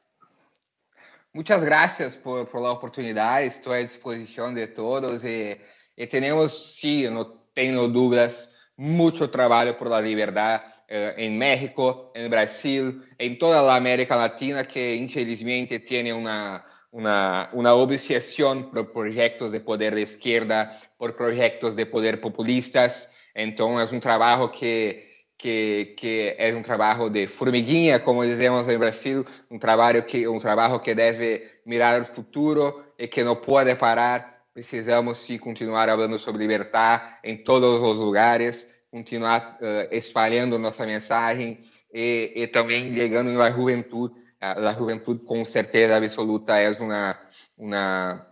Muchas 1.34 1.63
gracias 1.63 2.17
por, 2.17 2.53
la 2.61 2.71
oportunidad. 2.71 3.41
Estoy 3.41 3.75
a 3.75 3.82
disposición 3.82 4.53
de 4.53 4.67
todos 4.67 5.23
y, 5.23 5.55
y 5.95 6.07
tenemos, 6.07 6.75
sí, 6.75 7.07
no 7.09 7.45
tengo 7.53 7.88
dudas, 7.88 8.53
mucho 8.75 9.29
trabajo 9.29 9.77
por 9.77 9.89
la 9.89 10.01
libertad 10.01 10.61
eh, 10.89 11.13
en 11.15 11.38
México, 11.38 12.11
en 12.15 12.29
Brasil, 12.29 13.01
en 13.17 13.39
toda 13.39 13.63
la 13.63 13.77
América 13.77 14.17
Latina 14.17 14.67
que 14.67 14.93
infelizmente 14.93 15.79
tiene 15.79 16.13
una, 16.13 16.65
una, 16.91 17.49
una 17.53 17.75
obsesión 17.75 18.69
por 18.69 18.91
proyectos 18.91 19.53
de 19.53 19.61
poder 19.61 19.95
de 19.95 20.01
izquierda, 20.01 20.82
por 20.97 21.15
proyectos 21.15 21.77
de 21.77 21.86
poder 21.86 22.19
populistas. 22.19 23.09
Entonces 23.34 23.88
es 23.88 23.93
un 23.93 24.01
trabajo 24.01 24.51
que 24.51 25.11
que, 25.41 25.95
que 25.97 26.35
é 26.37 26.53
um 26.55 26.61
trabalho 26.61 27.09
de 27.09 27.25
formiguinha, 27.25 27.99
como 27.99 28.23
dizemos 28.23 28.69
em 28.69 28.77
Brasil, 28.77 29.25
um 29.49 29.57
trabalho 29.57 30.03
que 30.03 30.27
um 30.27 30.37
trabalho 30.37 30.79
que 30.79 30.93
deve 30.93 31.49
mirar 31.65 31.99
o 31.99 32.05
futuro 32.05 32.85
e 32.95 33.07
que 33.07 33.23
não 33.23 33.35
pode 33.35 33.73
parar. 33.75 34.43
Precisamos 34.53 35.17
sim 35.17 35.39
continuar 35.39 35.87
falando 35.87 36.19
sobre 36.19 36.45
libertar 36.45 37.19
em 37.23 37.37
todos 37.37 37.81
os 37.81 37.97
lugares, 37.97 38.67
continuar 38.91 39.57
uh, 39.59 39.87
espalhando 39.91 40.59
nossa 40.59 40.85
mensagem 40.85 41.57
e, 41.91 42.33
e 42.35 42.45
também 42.45 42.93
chegando 42.93 43.31
na 43.31 43.49
juventude. 43.49 44.13
A 44.39 44.73
juventude, 44.73 45.23
com 45.23 45.43
certeza 45.43 45.97
absoluta, 45.97 46.55
é 46.57 46.69
uma 46.79 47.19
uma 47.57 48.27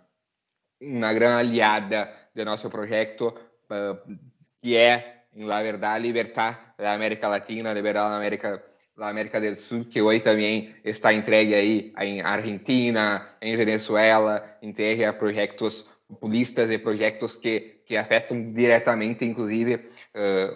uma 0.80 1.14
grande 1.14 1.40
aliada 1.40 2.14
do 2.36 2.46
nosso 2.46 2.70
projeto, 2.70 3.34
uh, 3.72 4.18
que 4.62 4.76
é 4.76 5.19
na 5.34 5.62
verdade, 5.62 6.04
libertar 6.04 6.74
a 6.78 6.94
América 6.94 7.28
Latina, 7.28 7.74
liberar 7.74 8.04
a 8.04 8.18
América, 8.18 8.64
a 8.98 9.10
América 9.10 9.40
do 9.40 9.56
Sul, 9.56 9.86
que 9.86 10.02
hoje 10.02 10.20
também 10.22 10.76
está 10.84 11.14
entregue 11.14 11.54
aí 11.56 11.94
em 12.00 12.22
Argentina, 12.22 13.30
em 13.42 13.56
Venezuela, 13.56 14.58
entregue 14.62 15.06
a 15.06 15.14
projetos 15.14 15.86
populistas 16.08 16.72
e 16.72 16.78
projetos 16.78 17.38
que, 17.38 17.82
que 17.86 17.96
afetam 17.96 18.52
diretamente, 18.52 19.24
inclusive, 19.24 19.76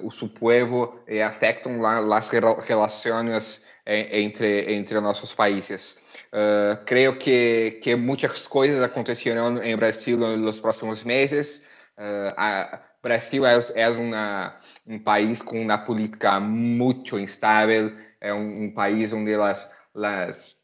uh, 0.02 0.12
seu 0.12 0.28
povo 0.28 1.00
e 1.08 1.22
afetam 1.22 1.86
as 1.86 2.30
relações 2.66 3.64
entre, 3.86 4.74
entre 4.74 5.00
nossos 5.00 5.34
países. 5.34 5.98
Uh, 6.34 6.84
creio 6.86 7.16
que, 7.18 7.80
que 7.84 7.96
muitas 7.96 8.48
coisas 8.48 8.82
acontecerão 8.82 9.62
em 9.62 9.76
Brasil 9.76 10.18
nos 10.18 10.60
próximos 10.60 11.04
meses. 11.04 11.64
Uh, 11.98 12.34
a, 12.36 12.80
Brasil 13.04 13.46
é, 13.46 13.60
é 13.76 13.90
uma, 13.90 14.58
um 14.88 14.98
país 14.98 15.42
com 15.42 15.62
uma 15.62 15.78
política 15.78 16.40
muito 16.40 17.20
instável, 17.20 17.92
é 18.22 18.34
um, 18.34 18.64
um 18.64 18.72
país 18.72 19.12
onde 19.12 19.34
as, 19.34 19.70
as, 19.94 20.56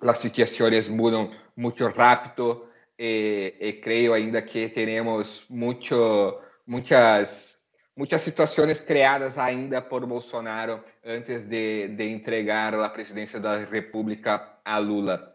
as 0.00 0.18
situações 0.18 0.88
mudam 0.88 1.32
muito 1.56 1.84
rápido 1.88 2.68
e, 2.96 3.56
e 3.60 3.72
creio 3.72 4.14
ainda 4.14 4.40
que 4.40 4.68
teremos 4.68 5.44
muito, 5.50 6.40
muitas 6.64 7.58
muitas 7.96 8.22
situações 8.22 8.80
criadas 8.80 9.36
ainda 9.36 9.82
por 9.82 10.06
Bolsonaro 10.06 10.82
antes 11.04 11.46
de, 11.46 11.88
de 11.88 12.08
entregar 12.08 12.74
a 12.74 12.88
presidência 12.88 13.38
da 13.38 13.58
República 13.58 14.56
a 14.64 14.78
Lula. 14.78 15.34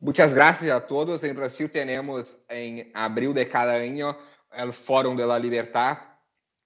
Muitas 0.00 0.32
graças 0.32 0.68
a 0.70 0.80
todos. 0.80 1.22
Em 1.24 1.34
Brasil, 1.34 1.68
temos 1.68 2.38
em 2.50 2.90
abril 2.94 3.32
de 3.32 3.44
cada 3.44 3.72
ano 3.72 4.16
o 4.62 4.72
Fórum 4.72 5.16
de 5.16 5.24
la 5.24 5.38
Libertad, 5.38 5.98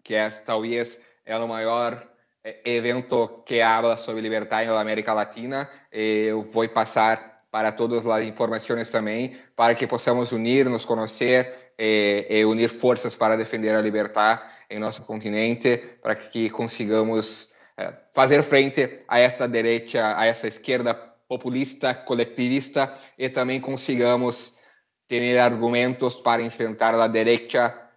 que 0.03 0.14
é 0.14 0.28
talvez 0.30 1.01
é 1.24 1.36
o 1.36 1.47
maior 1.47 2.07
eh, 2.43 2.61
evento 2.64 3.43
que 3.45 3.61
habla 3.61 3.97
sobre 3.97 4.22
libertad 4.22 4.66
na 4.66 4.80
América 4.80 5.12
Latina. 5.12 5.68
Eu 5.93 6.43
vou 6.43 6.68
passar 6.68 7.45
para 7.51 7.72
todas 7.72 8.07
as 8.07 8.24
informações 8.24 8.89
também, 8.89 9.36
para 9.57 9.74
que 9.74 9.86
possamos 9.86 10.32
unir, 10.32 10.68
nos 10.68 10.84
conhecer 10.84 11.72
e, 11.78 12.26
e 12.28 12.45
unir 12.45 12.68
forças 12.68 13.16
para 13.16 13.36
defender 13.36 13.74
a 13.74 13.80
liberdade 13.80 14.43
em 14.70 14.78
nosso 14.78 15.03
continente, 15.03 15.78
para 16.03 16.14
que 16.14 16.51
consigamos 16.51 17.53
eh, 17.76 17.93
fazer 18.12 18.43
frente 18.43 19.05
a 19.09 19.18
esta 19.18 19.47
direita, 19.47 20.18
a 20.18 20.26
essa 20.26 20.49
esquerda 20.49 20.95
populista, 21.28 21.95
colectivista, 21.95 22.99
e 23.16 23.28
também 23.28 23.61
consigamos 23.61 24.57
ter 25.09 25.38
argumentos 25.38 26.16
para 26.16 26.42
enfrentar 26.42 26.94
a 26.94 27.09
direita 27.09 27.88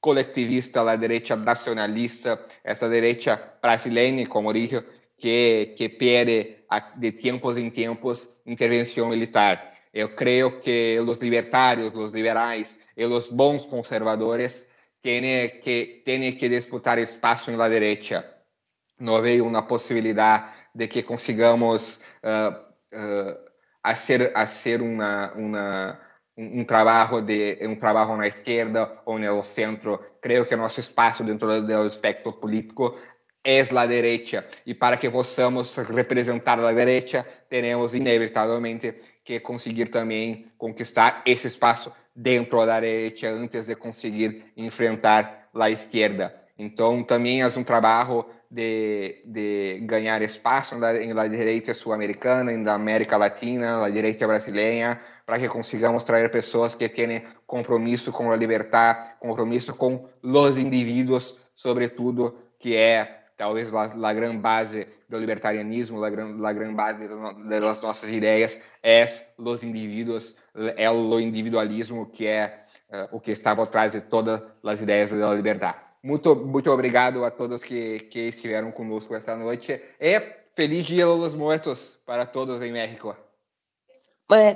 colectivista, 0.00 0.80
a 0.80 0.96
direita 0.96 1.36
nacionalista, 1.36 2.40
essa 2.64 2.88
direita 2.88 3.58
brasileira, 3.60 4.26
como 4.28 4.52
dije, 4.52 4.82
que, 5.18 5.74
que 5.76 5.88
pede 5.88 6.64
de 6.96 7.12
tempos 7.12 7.56
em 7.56 7.70
tempos 7.70 8.28
intervenção 8.46 9.08
militar. 9.08 9.74
Eu 9.92 10.10
creio 10.10 10.60
que 10.60 10.98
os 11.00 11.18
libertários, 11.18 11.94
os 11.94 12.12
liberais 12.12 12.78
e 12.96 13.04
os 13.04 13.28
bons 13.28 13.66
conservadores 13.66 14.68
têm 15.02 15.48
que, 15.60 16.02
têm 16.04 16.36
que 16.36 16.48
disputar 16.48 16.98
espaço 16.98 17.50
na 17.50 17.68
direita. 17.68 18.24
Não 18.98 19.20
vejo 19.20 19.44
uma 19.44 19.62
possibilidade 19.62 20.52
de 20.74 20.88
que 20.88 21.02
consigamos 21.02 22.00
uh, 22.22 22.52
uh, 22.94 23.38
a 23.82 23.94
ser, 23.94 24.32
a 24.34 24.46
ser 24.46 24.82
uma, 24.82 25.32
uma 25.32 26.05
um, 26.36 26.64
trabalho 26.64 27.22
de 27.22 27.58
um 27.62 27.76
trabalho 27.76 28.16
na 28.16 28.26
esquerda 28.26 29.00
ou 29.04 29.18
no 29.18 29.42
centro. 29.42 29.98
Creio 30.20 30.44
que 30.46 30.54
nosso 30.56 30.80
espaço 30.80 31.24
dentro 31.24 31.62
do 31.62 31.86
espectro 31.86 32.32
político 32.32 32.96
é 33.42 33.60
a 33.60 33.86
direita 33.86 34.44
e 34.66 34.74
para 34.74 34.96
que 34.96 35.08
possamos 35.08 35.76
representar 35.76 36.58
a 36.58 36.72
direita, 36.72 37.24
teremos 37.48 37.94
inevitavelmente 37.94 38.94
que 39.24 39.38
conseguir 39.38 39.86
também 39.86 40.46
conquistar 40.58 41.22
esse 41.24 41.46
espaço 41.46 41.92
dentro 42.14 42.66
da 42.66 42.80
direita 42.80 43.28
antes 43.28 43.66
de 43.66 43.76
conseguir 43.76 44.52
enfrentar 44.56 45.48
a 45.54 45.70
esquerda. 45.70 46.34
Então, 46.58 47.04
também 47.04 47.42
é 47.42 47.46
um 47.46 47.62
trabalho 47.62 48.24
de, 48.50 49.22
de 49.24 49.80
ganhar 49.82 50.22
espaço 50.22 50.76
na 50.76 51.28
direita 51.28 51.74
sul-americana, 51.74 52.56
na 52.56 52.74
América 52.74 53.16
Latina, 53.16 53.80
na 53.80 53.90
direita 53.90 54.26
brasileira, 54.26 55.00
para 55.26 55.40
que 55.40 55.48
consigamos 55.48 56.04
trazer 56.04 56.30
pessoas 56.30 56.76
que 56.76 56.88
têm 56.88 57.24
compromisso 57.46 58.12
com 58.12 58.30
a 58.30 58.36
liberdade, 58.36 59.10
compromisso 59.18 59.74
com 59.74 60.08
os 60.22 60.56
indivíduos, 60.56 61.36
sobretudo, 61.52 62.38
que 62.60 62.76
é 62.76 63.24
talvez 63.36 63.74
a, 63.74 64.12
grande 64.14 64.38
base 64.38 64.86
do 65.08 65.18
libertarianismo, 65.18 66.02
a 66.02 66.08
grande, 66.08 66.46
a 66.46 66.52
grande 66.52 66.74
base 66.74 67.08
das 67.48 67.80
nossas 67.82 68.08
ideias 68.08 68.62
é 68.82 69.06
os 69.36 69.62
indivíduos, 69.62 70.36
é 70.76 70.90
o 70.90 71.20
individualismo 71.20 72.06
que 72.06 72.26
é 72.26 72.64
uh, 72.90 73.16
o 73.16 73.20
que 73.20 73.32
está 73.32 73.54
por 73.54 73.66
trás 73.66 73.92
de 73.92 74.00
todas 74.02 74.40
as 74.64 74.80
ideias 74.80 75.10
da 75.10 75.34
liberdade. 75.34 75.78
Muito, 76.02 76.36
muito 76.36 76.70
obrigado 76.70 77.24
a 77.24 77.32
todos 77.32 77.64
que, 77.64 78.00
que 78.00 78.20
estiveram 78.20 78.70
conosco 78.70 79.14
essa 79.14 79.36
noite 79.36 79.80
e 80.00 80.20
feliz 80.54 80.86
Dia 80.86 81.04
dos 81.04 81.34
Mortos 81.34 81.98
para 82.06 82.24
todos 82.24 82.62
em 82.62 82.72
México. 82.72 83.25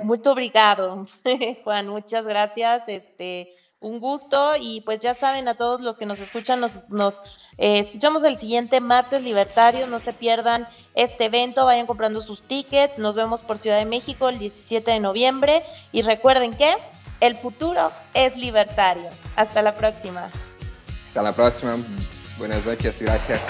Muito 0.03 0.31
obrigado, 0.31 1.07
Juan. 1.63 1.87
Muchas 1.87 2.25
gracias. 2.25 2.87
Este, 2.87 3.55
un 3.81 3.99
gusto 3.99 4.53
y 4.59 4.81
pues 4.81 5.01
ya 5.01 5.15
saben 5.15 5.47
a 5.47 5.55
todos 5.55 5.81
los 5.81 5.97
que 5.97 6.05
nos 6.05 6.19
escuchan, 6.19 6.59
nos, 6.59 6.87
nos 6.89 7.19
eh, 7.57 7.79
escuchamos 7.79 8.23
el 8.23 8.37
siguiente 8.37 8.79
martes 8.79 9.23
libertario, 9.23 9.87
no 9.87 9.99
se 9.99 10.13
pierdan 10.13 10.67
este 10.93 11.25
evento, 11.25 11.65
vayan 11.65 11.87
comprando 11.87 12.21
sus 12.21 12.43
tickets, 12.43 12.99
nos 12.99 13.15
vemos 13.15 13.41
por 13.41 13.57
Ciudad 13.57 13.79
de 13.79 13.85
México 13.85 14.29
el 14.29 14.37
17 14.37 14.91
de 14.91 14.99
noviembre 14.99 15.63
y 15.91 16.03
recuerden 16.03 16.55
que 16.55 16.75
el 17.21 17.35
futuro 17.35 17.91
es 18.13 18.37
libertario. 18.37 19.09
Hasta 19.35 19.63
la 19.63 19.75
próxima. 19.75 20.29
Hasta 21.07 21.23
la 21.23 21.31
próxima. 21.31 21.77
Buenas 22.37 22.63
noches. 22.65 23.01
Gracias. 23.01 23.41